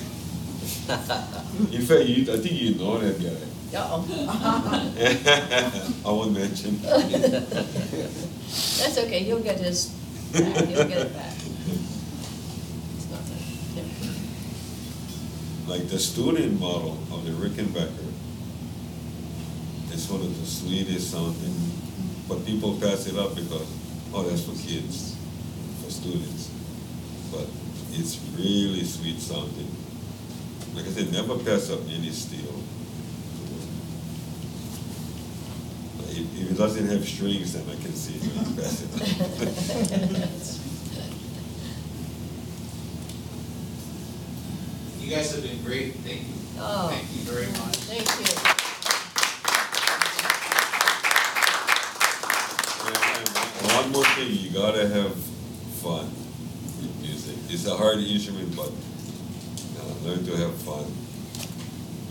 In 1.76 1.82
fact, 1.82 2.04
you, 2.06 2.32
I 2.32 2.36
think 2.38 2.60
you 2.60 2.74
know 2.74 2.98
that 2.98 3.18
guy. 3.20 3.46
Uh-oh. 3.72 4.02
I 6.06 6.10
won't 6.10 6.32
mention. 6.32 6.76
That's 6.82 8.98
okay, 8.98 9.20
he'll 9.20 9.38
get 9.40 9.60
his, 9.60 9.86
back. 10.32 10.42
he'll 10.66 10.88
get 10.88 11.06
it 11.06 11.14
back. 11.14 11.32
It's. 11.36 11.46
Yeah. 13.76 13.84
Like 15.68 15.88
the 15.88 15.98
student 15.98 16.58
model 16.58 16.98
of 17.12 17.24
the 17.24 17.30
Rickenbacker 17.30 18.08
is 19.92 20.08
one 20.10 20.22
of 20.22 20.40
the 20.40 20.46
sweetest 20.46 21.12
sounding, 21.12 21.54
but 22.28 22.44
people 22.44 22.74
pass 22.80 23.06
it 23.06 23.16
up 23.16 23.36
because, 23.36 23.68
oh, 24.12 24.24
that's 24.24 24.42
for 24.44 24.56
kids, 24.66 25.14
for 25.84 25.90
students. 25.90 26.49
But 27.30 27.46
it's 27.92 28.18
really 28.36 28.84
sweet 28.84 29.20
sounding. 29.20 29.70
Like 30.74 30.86
I 30.86 30.90
said, 30.90 31.12
never 31.12 31.36
pass 31.38 31.70
up 31.70 31.80
any 31.88 32.10
steel. 32.10 32.54
If, 36.10 36.40
if 36.40 36.50
it 36.50 36.56
doesn't 36.58 36.86
have 36.88 37.06
strings, 37.06 37.52
then 37.54 37.64
I 37.68 37.74
can 37.80 37.92
see 37.92 38.14
it 38.16 38.22
when 38.22 38.44
you 38.50 38.54
pass 38.60 38.82
it. 38.82 38.90
You 45.00 45.10
guys 45.16 45.32
have 45.32 45.42
been 45.42 45.62
great, 45.64 45.94
thank 45.96 46.20
you. 46.20 46.34
Oh. 46.58 46.88
Thank 46.88 47.08
you 47.14 47.22
very 47.30 47.46
much. 47.46 47.76
Thank 47.86 48.06
you. 48.20 48.60
One 53.74 53.88
more 53.92 54.04
thing, 54.14 54.30
you 54.30 54.50
gotta 54.50 54.86
have 54.88 55.14
fun 55.82 56.06
with 56.06 56.08
music. 56.08 56.19
It's 57.52 57.66
a 57.66 57.76
hard 57.76 57.98
instrument, 57.98 58.54
but 58.54 58.70
uh, 58.70 60.08
learn 60.08 60.24
to 60.24 60.36
have 60.36 60.54
fun. 60.62 60.86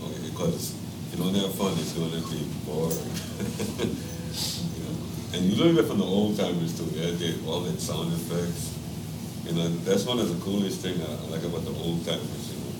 Okay, 0.04 0.28
because 0.28 0.76
if 1.08 1.18
you 1.18 1.24
don't 1.24 1.34
have 1.34 1.54
fun, 1.54 1.72
it's 1.78 1.92
gonna 1.92 2.20
be 2.28 2.44
boring. 2.66 3.96
You 4.30 4.84
know, 4.84 4.94
And 5.34 5.44
you 5.44 5.56
learn 5.62 5.74
that 5.74 5.86
from 5.88 5.98
the 5.98 6.04
old 6.04 6.38
timers 6.38 6.76
too, 6.78 6.86
Yeah, 6.94 7.10
they 7.12 7.34
all 7.48 7.60
that 7.60 7.80
sound 7.80 8.12
effects. 8.12 8.76
You 9.44 9.52
know, 9.54 9.68
that's 9.84 10.04
one 10.04 10.18
of 10.20 10.28
the 10.28 10.38
coolest 10.44 10.80
thing 10.82 11.00
I 11.02 11.30
like 11.32 11.42
about 11.42 11.64
the 11.64 11.72
old 11.82 12.04
timers, 12.04 12.52
you 12.52 12.58
know. 12.60 12.72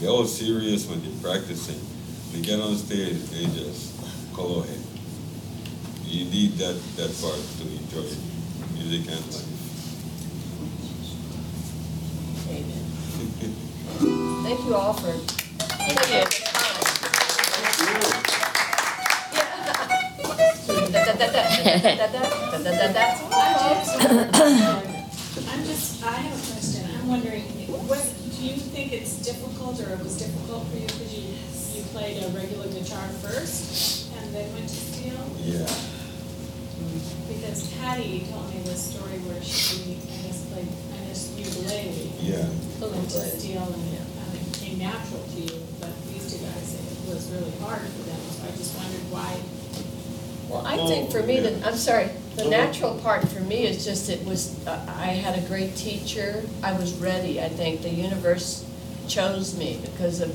They're 0.00 0.10
all 0.10 0.24
serious 0.24 0.86
when 0.86 1.02
they're 1.02 1.20
practicing. 1.20 1.80
They 2.32 2.40
get 2.40 2.60
on 2.60 2.76
stage, 2.76 3.18
they 3.34 3.44
just 3.46 3.92
color 4.34 4.64
it. 4.64 4.80
You 6.06 6.24
need 6.26 6.52
that, 6.58 6.80
that 6.96 7.12
part 7.20 7.42
to 7.58 7.64
enjoy 7.66 8.08
music 8.74 9.10
and 9.12 9.26
life. 9.34 9.52
Amen. 12.48 12.84
Thank 14.44 14.55
you 14.66 14.74
all 14.74 14.92
for 14.94 15.12
taking 15.78 15.94
the 22.64 22.70
time. 24.32 25.06
I'm 25.48 25.64
just, 25.64 26.02
I 26.04 26.10
have 26.10 26.34
a 26.34 26.52
question, 26.52 26.90
I'm 26.98 27.08
wondering, 27.08 27.44
was, 27.88 28.12
do 28.38 28.44
you 28.46 28.56
think 28.56 28.92
it's 28.92 29.16
difficult, 29.22 29.80
or 29.80 29.90
it 29.92 30.00
was 30.00 30.18
difficult 30.18 30.66
for 30.68 30.76
you, 30.76 30.86
because 30.86 31.14
you, 31.14 31.34
you 31.78 31.82
played 31.94 32.22
a 32.24 32.28
regular 32.30 32.66
guitar 32.68 33.08
first, 33.22 34.10
and 34.18 34.34
then 34.34 34.52
went 34.52 34.68
to 34.68 34.74
steel? 34.74 35.20
Yeah, 35.38 35.66
Because 37.28 37.72
Patti 37.78 38.26
told 38.30 38.52
me 38.52 38.60
this 38.64 38.94
story 38.94 39.18
where 39.30 39.42
she, 39.42 39.98
I 40.10 40.26
guess, 40.26 40.44
played, 40.50 40.68
I 40.68 41.06
guess, 41.06 41.30
ukulele. 41.38 42.12
yeah. 42.20 42.48
Went 42.80 43.10
to 43.10 43.20
steel, 43.38 43.62
and 43.62 44.05
it 44.80 44.84
kind 44.84 44.94
of 44.94 45.02
came 45.02 45.18
natural 45.18 45.22
to 45.22 45.40
you, 45.40 45.62
but 45.80 45.90
these 46.08 46.32
two 46.32 46.44
guys, 46.44 46.74
it 46.74 47.14
was 47.14 47.30
really 47.30 47.52
hard 47.58 47.80
for 47.80 48.02
them, 48.02 48.20
so 48.30 48.44
I 48.44 48.56
just 48.56 48.76
wondered 48.76 49.10
why. 49.10 49.40
Well, 50.48 50.66
I 50.66 50.76
think 50.86 51.10
for 51.10 51.22
me, 51.22 51.40
the, 51.40 51.66
I'm 51.66 51.76
sorry, 51.76 52.10
the 52.36 52.48
natural 52.48 52.98
part 52.98 53.26
for 53.28 53.40
me 53.40 53.66
is 53.66 53.84
just 53.84 54.08
it 54.08 54.24
was, 54.24 54.64
uh, 54.66 54.94
I 54.98 55.06
had 55.06 55.38
a 55.38 55.46
great 55.48 55.74
teacher. 55.74 56.44
I 56.62 56.72
was 56.72 56.94
ready, 56.94 57.40
I 57.40 57.48
think. 57.48 57.82
The 57.82 57.90
universe 57.90 58.64
chose 59.08 59.58
me 59.58 59.80
because 59.82 60.20
of 60.20 60.34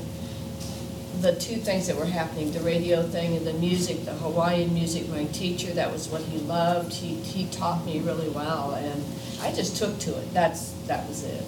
the 1.22 1.34
two 1.36 1.56
things 1.56 1.86
that 1.86 1.96
were 1.96 2.06
happening, 2.06 2.52
the 2.52 2.60
radio 2.60 3.02
thing 3.02 3.36
and 3.36 3.46
the 3.46 3.52
music, 3.54 4.04
the 4.04 4.12
Hawaiian 4.12 4.74
music. 4.74 5.08
My 5.08 5.24
teacher, 5.26 5.72
that 5.74 5.92
was 5.92 6.08
what 6.08 6.22
he 6.22 6.38
loved. 6.38 6.92
He, 6.92 7.14
he 7.14 7.46
taught 7.50 7.86
me 7.86 8.00
really 8.00 8.28
well 8.30 8.74
and 8.74 9.04
I 9.40 9.52
just 9.52 9.76
took 9.76 9.98
to 10.00 10.18
it. 10.18 10.34
That's, 10.34 10.72
that 10.88 11.08
was 11.08 11.22
it. 11.24 11.42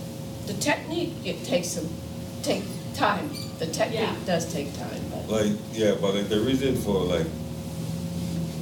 The 0.46 0.54
technique, 0.54 1.12
it 1.24 1.44
takes 1.44 1.68
some, 1.68 1.88
take 2.42 2.62
time. 2.94 3.30
The 3.58 3.66
Yeah. 3.66 3.72
technique 3.72 4.26
does 4.26 4.52
take 4.52 4.74
time, 4.78 5.00
but. 5.10 5.28
Like, 5.30 5.52
yeah, 5.72 5.94
but 6.00 6.14
like 6.14 6.28
the 6.28 6.40
reason 6.40 6.76
for 6.76 7.04
like 7.04 7.26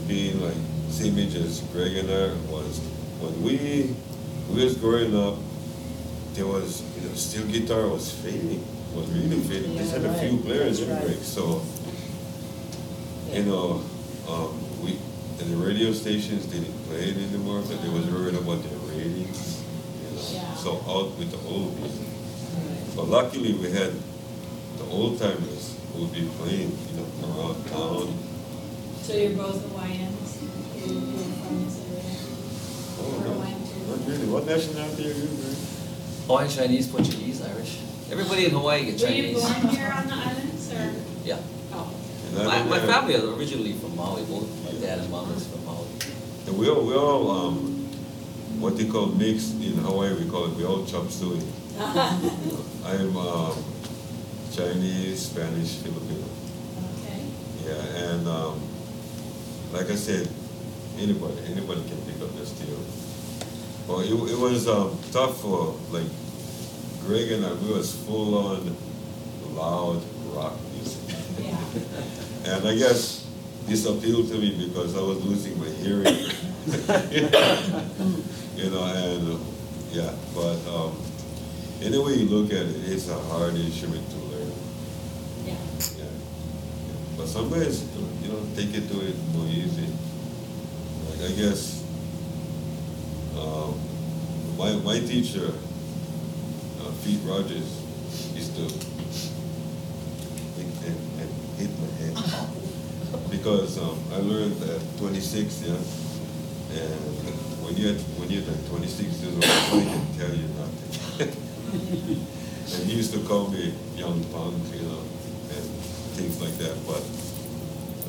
being 0.09 0.41
like 0.43 0.57
same 0.91 1.19
age 1.19 1.35
as 1.37 1.61
Greg 1.73 1.97
and 1.97 2.11
I 2.11 2.27
was 2.51 2.79
when 3.21 3.43
we 3.43 3.95
we 4.53 4.65
was 4.65 4.77
growing 4.77 5.17
up, 5.17 5.37
there 6.35 6.47
was 6.47 6.83
you 6.97 7.09
know 7.09 7.15
steel 7.15 7.47
guitar 7.47 7.89
was 7.89 8.11
fading, 8.13 8.65
was 8.95 9.09
really 9.11 9.41
fading. 9.41 9.77
Just 9.79 9.93
had 9.97 10.05
a 10.05 10.15
few 10.19 10.37
Yeah, 10.39 10.43
players 10.45 10.83
right. 10.83 10.89
in 10.89 10.95
That's 10.95 11.05
Greg, 11.07 11.17
right. 11.17 11.27
so 11.27 11.63
you 13.33 13.43
know, 13.45 13.83
um, 14.29 14.53
we 14.85 14.99
and 15.41 15.51
the 15.51 15.57
radio 15.57 15.93
stations 15.93 16.47
didn't 16.47 16.75
play 16.87 17.11
it 17.11 17.17
anymore, 17.17 17.63
but 17.67 17.81
they 17.83 17.89
was 17.89 18.07
worried 18.07 18.35
about 18.35 18.63
their 18.63 18.79
ratings, 18.91 19.63
you 20.05 20.11
know. 20.17 20.23
Yeah. 20.31 20.55
So 20.57 20.77
out 20.87 21.17
with 21.19 21.31
the 21.33 21.39
old 21.49 21.79
music. 21.81 22.07
But 22.95 23.09
luckily 23.09 23.55
we 23.55 23.71
had 23.71 23.93
the 24.85 24.91
old 24.93 25.19
timers 25.19 25.77
who 25.93 26.03
would 26.03 26.13
be 26.13 26.29
playing, 26.39 26.71
you 26.91 26.97
know, 26.97 27.07
around 27.29 27.67
town. 27.67 28.19
So 29.03 29.15
you're 29.15 29.31
both 29.37 29.61
Hawaiians, 29.71 30.43
you're, 30.43 30.93
you're 30.95 31.33
from 31.43 31.65
this 31.65 31.79
area? 31.91 32.19
Oh, 32.99 33.17
Or 33.19 33.25
no. 33.25 33.33
Hawaiian 33.35 33.59
too? 33.67 33.91
Not 33.91 34.09
really. 34.09 34.27
What 34.33 34.47
nationality 34.47 35.11
are 35.11 35.15
you, 35.15 35.27
Greg? 35.29 35.57
Hawaiian, 36.27 36.51
Chinese, 36.51 36.89
Portuguese, 36.89 37.43
Irish. 37.43 37.79
Everybody 38.11 38.45
in 38.47 38.51
Hawaii 38.53 38.85
gets 38.87 39.03
Were 39.03 39.09
you 39.11 39.23
Chinese. 39.35 39.43
born 39.43 39.75
here 39.75 39.93
on 39.93 40.07
the 40.07 40.15
islands, 40.15 40.73
or? 40.73 40.93
Yeah. 41.25 41.39
Oh, 41.73 41.95
And 42.31 42.39
I 42.41 42.45
My, 42.45 42.59
don't 42.59 42.69
my 42.71 42.79
have- 42.79 42.89
family 42.91 43.15
is 43.15 43.23
originally 43.25 43.73
from 43.75 43.95
Maui, 43.97 44.23
both 44.25 44.49
my 44.65 44.73
dad 44.81 44.99
and 44.99 45.11
mom 45.11 45.31
is 45.33 45.47
from 45.47 45.65
Maui. 45.65 45.87
And 46.47 46.59
we 46.59 46.69
all, 46.69 46.85
we 46.85 46.95
all, 46.95 47.31
um, 47.31 47.57
what 48.61 48.77
they 48.77 48.87
call 48.87 49.07
mixed 49.07 49.55
in 49.63 49.75
Hawaii, 49.79 50.15
we 50.15 50.29
call 50.29 50.47
it, 50.47 50.57
we 50.57 50.65
all 50.65 50.85
chop 50.85 51.09
suey. 51.11 51.41
I'm, 51.79 53.17
um, 53.17 53.55
Chinese, 54.55 55.27
Spanish, 55.31 55.77
Filipino. 55.77 56.27
okay. 57.01 57.25
Yeah, 57.65 58.13
and, 58.13 58.29
um, 58.29 58.61
like 59.73 59.91
I 59.91 59.95
said, 59.95 60.29
anybody, 60.99 61.39
anybody 61.47 61.83
can 61.89 61.97
pick 62.03 62.21
up 62.21 62.37
the 62.37 62.45
steel. 62.45 62.77
Well, 63.89 64.01
it, 64.01 64.13
it 64.31 64.39
was, 64.39 64.69
um, 64.69 64.99
tough 65.11 65.41
for, 65.41 65.75
like, 65.91 66.07
Greg 67.07 67.33
and 67.33 67.47
I, 67.47 67.55
we 67.55 67.73
was 67.73 67.95
full 68.05 68.37
on 68.37 68.77
loud 69.55 70.03
rock 70.35 70.55
music. 70.75 71.17
Yeah. 71.41 71.59
And 72.45 72.67
I 72.69 72.77
guess 72.77 73.27
this 73.67 73.87
appealed 73.87 74.29
to 74.29 74.35
me 74.35 74.67
because 74.69 74.97
I 74.97 75.01
was 75.01 75.25
losing 75.25 75.59
my 75.59 75.69
hearing. 75.69 76.31
You 78.55 78.71
know, 78.71 78.85
and, 78.85 79.33
uh, 79.33 79.39
yeah, 79.91 80.13
but, 80.35 80.59
um, 80.69 80.95
any 81.81 81.99
way 81.99 82.15
you 82.15 82.29
look 82.29 82.53
at 82.53 82.67
it, 82.67 82.77
it's 82.93 83.09
a 83.09 83.19
hard 83.19 83.55
instrument 83.55 84.09
to 84.11 84.32
Yeah. 85.45 85.55
yeah. 85.99 86.05
But 87.17 87.27
some 87.29 87.51
ways, 87.51 87.85
you 88.23 88.29
know, 88.29 88.41
take 88.55 88.75
it 88.75 88.89
to 88.89 89.01
it 89.07 89.17
more 89.35 89.47
easy. 89.47 89.87
Like, 91.11 91.31
I 91.31 91.33
guess, 91.35 91.83
um, 93.39 93.79
my, 94.57 94.73
my 94.77 95.01
teacher, 95.01 95.53
uh, 96.81 96.91
Pete 97.05 97.21
Rogers, 97.25 97.81
used 98.35 98.55
to 98.57 98.63
and, 100.87 100.97
and 101.21 101.31
hit 101.59 101.71
my 101.81 101.91
head. 101.99 102.49
Because, 103.31 103.79
um, 103.79 103.99
I 104.13 104.17
learned 104.19 104.63
at 104.63 104.81
twenty-six, 104.99 105.63
yeah, 105.67 105.75
and 105.75 106.95
when 107.65 107.77
you're, 107.77 107.95
when 108.17 108.31
you're 108.31 108.43
like 108.43 108.69
twenty-six 108.69 109.21
years 109.21 109.35
old, 109.35 109.45
nobody 109.45 109.91
can 109.91 110.07
tell 110.19 110.35
you 110.35 110.49
nothing. 110.57 112.27
And 112.73 112.89
he 112.89 112.97
used 112.97 113.13
to 113.13 113.21
call 113.21 113.49
me 113.49 113.75
young 113.97 114.23
punk, 114.33 114.57
you 114.73 114.83
know, 114.83 115.03
and 115.57 115.65
things 116.17 116.41
like 116.41 116.57
that, 116.59 116.77
but 116.87 117.03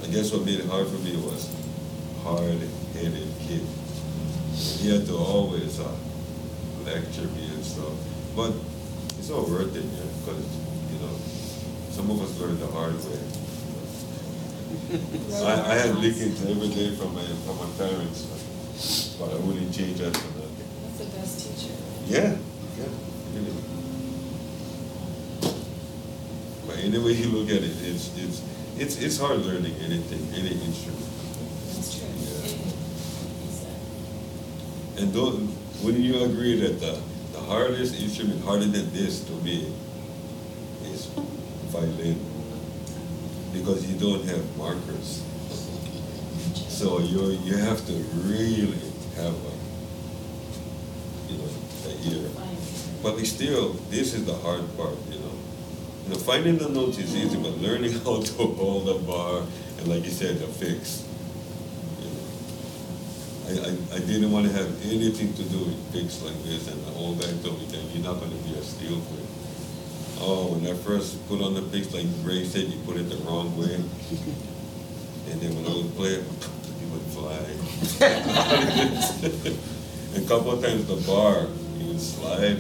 I 0.03 0.11
guess 0.11 0.31
what 0.31 0.45
made 0.45 0.59
it 0.59 0.65
hard 0.65 0.87
for 0.87 0.99
me 0.99 1.15
was 1.17 1.49
hard-headed 2.23 3.29
kid. 3.47 3.63
He 4.55 4.89
had 4.91 5.05
to 5.07 5.15
always, 5.17 5.79
uh, 5.79 5.95
lecture 6.85 7.27
me 7.35 7.47
and 7.53 7.63
stuff. 7.63 7.93
But 8.35 8.53
it's 9.19 9.29
all 9.29 9.45
worth 9.45 9.75
it, 9.75 9.83
yeah, 9.83 10.03
because, 10.19 10.43
you 10.91 10.99
know, 10.99 11.15
some 11.91 12.09
of 12.11 12.21
us 12.21 12.39
learn 12.39 12.59
the 12.59 12.67
hard 12.67 12.95
way. 13.05 13.19
I, 15.45 15.71
I 15.71 15.75
had 15.75 15.95
lickings 15.97 16.43
every 16.45 16.69
day 16.69 16.95
from 16.95 17.13
my, 17.15 17.23
from 17.45 17.57
my 17.57 17.69
parents, 17.77 18.25
but 19.19 19.31
I 19.31 19.35
wouldn't 19.35 19.73
change 19.73 19.99
that 19.99 20.15
for 20.15 20.39
nothing. 20.39 20.67
That's 20.83 20.97
the 20.97 21.17
best 21.17 21.39
teacher. 21.39 21.75
Yeah, 22.07 22.35
yeah, 22.77 22.89
But 26.83 26.95
anyway 26.95 27.13
you 27.13 27.29
look 27.29 27.49
at 27.49 27.63
it, 27.63 27.71
it's, 27.81 28.11
it's, 28.17 28.43
it's, 28.77 28.97
it's 29.01 29.17
hard 29.17 29.39
learning 29.39 29.73
anything, 29.85 30.19
any 30.35 30.51
instrument. 30.51 31.07
That's 31.67 31.97
true. 31.97 32.09
Yeah. 32.09 32.43
Anything 32.43 33.45
you 33.45 33.51
said. 33.53 35.01
And 35.01 35.13
don't, 35.13 35.55
wouldn't 35.81 36.03
you 36.03 36.21
agree 36.25 36.59
that 36.59 36.81
the, 36.81 36.99
the 37.31 37.39
hardest 37.39 37.95
instrument, 38.01 38.43
harder 38.43 38.65
than 38.65 38.91
this 38.91 39.23
to 39.23 39.31
me, 39.31 39.73
is 40.83 41.05
violin? 41.71 42.19
Because 43.53 43.89
you 43.89 43.97
don't 43.97 44.25
have 44.25 44.57
markers. 44.57 45.23
So 46.67 46.99
you 46.99 47.31
you 47.45 47.55
have 47.55 47.85
to 47.85 47.93
really 47.93 48.91
have 49.15 49.33
a, 49.33 49.53
you 51.31 51.37
know, 51.37 51.47
the 51.83 51.93
ear. 52.11 52.29
But 53.01 53.25
still, 53.25 53.73
this 53.89 54.13
is 54.13 54.25
the 54.25 54.35
hard 54.35 54.65
part, 54.75 54.97
you 55.09 55.19
know. 55.19 55.42
You 56.03 56.09
know, 56.09 56.17
finding 56.17 56.57
the 56.57 56.69
notes 56.69 56.97
is 56.97 57.15
easy, 57.15 57.37
but 57.37 57.57
learning 57.59 57.93
how 58.03 58.21
to 58.21 58.33
hold 58.33 58.89
a 58.89 58.99
bar 58.99 59.43
and 59.83 59.87
like 59.87 60.03
you 60.05 60.11
said, 60.11 60.39
the 60.39 60.47
fix. 60.47 61.03
You 61.99 62.07
know. 62.07 62.23
I, 63.47 63.51
I, 63.67 63.71
I 63.97 63.99
didn't 63.99 64.31
want 64.31 64.47
to 64.47 64.53
have 64.53 64.69
anything 64.85 65.33
to 65.33 65.43
do 65.43 65.59
with 65.59 65.91
picks 65.91 66.21
like 66.23 66.41
this, 66.43 66.69
and 66.71 66.81
the 66.85 66.93
old 66.93 67.19
guy 67.19 67.27
told 67.43 67.59
me 67.59 67.65
that 67.67 67.83
you're 67.91 68.03
not 68.03 68.17
going 68.19 68.31
to 68.31 68.37
be 68.47 68.55
a 68.55 68.63
steel 68.63 68.99
player. 68.99 69.27
Oh, 70.19 70.53
when 70.53 70.65
I 70.71 70.75
first 70.77 71.27
put 71.27 71.41
on 71.41 71.53
the 71.53 71.63
picks, 71.63 71.93
like 71.93 72.07
Ray 72.23 72.45
said, 72.45 72.67
you 72.67 72.79
put 72.85 72.95
it 72.95 73.09
the 73.09 73.17
wrong 73.27 73.57
way. 73.57 73.75
And 73.75 73.89
then 75.41 75.53
when 75.55 75.65
I 75.65 75.73
would 75.75 75.93
play 75.95 76.15
it, 76.15 76.23
it 76.23 76.87
would 76.91 77.01
fly. 77.11 77.43
a 80.15 80.21
couple 80.27 80.51
of 80.51 80.61
times 80.63 80.85
the 80.87 80.95
bar, 81.07 81.47
you 81.77 81.87
would 81.87 81.99
slide 81.99 82.59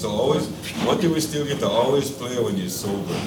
So 0.00 0.08
always, 0.08 0.46
what 0.86 0.98
do 1.02 1.12
we 1.12 1.20
still 1.20 1.44
get 1.44 1.58
to 1.58 1.68
always 1.68 2.10
play 2.10 2.42
when 2.42 2.56
you're 2.56 2.70
sober. 2.70 3.20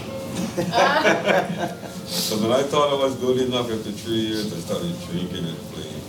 So 2.08 2.38
when 2.38 2.52
I 2.52 2.64
thought 2.64 2.90
I 2.90 2.96
was 2.96 3.16
good 3.16 3.42
enough 3.42 3.70
after 3.72 3.92
three 3.92 4.22
years, 4.22 4.52
I 4.54 4.58
started 4.58 4.94
drinking 5.06 5.46
and 5.46 5.58
playing, 5.70 6.02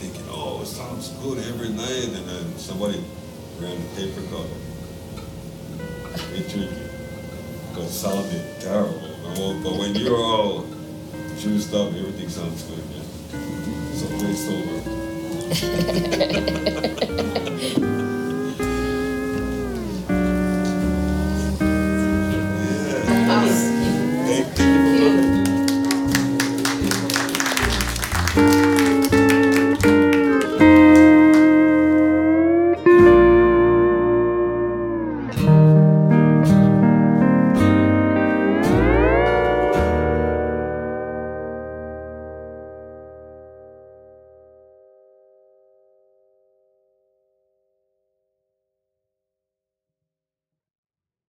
thinking, 0.00 0.24
oh, 0.30 0.60
it 0.62 0.66
sounds 0.66 1.08
good 1.22 1.38
every 1.38 1.70
night, 1.70 2.08
and 2.12 2.28
then 2.28 2.58
somebody 2.58 3.02
ran 3.58 3.76
the 3.80 3.88
paper 3.96 4.20
recorder. 4.20 4.54
We 6.32 6.40
drinking, 6.48 6.88
because 7.68 7.88
it 7.88 7.92
sounded 7.92 8.60
terrible. 8.60 9.00
But 9.62 9.72
when 9.78 9.94
you're 9.94 10.16
all 10.16 10.66
juiced 11.38 11.72
up, 11.74 11.88
everything 11.88 12.28
sounds 12.28 12.62
good, 12.64 12.84
yeah. 12.92 13.04
So 13.96 14.06
play 14.18 14.34
sober. 18.00 18.16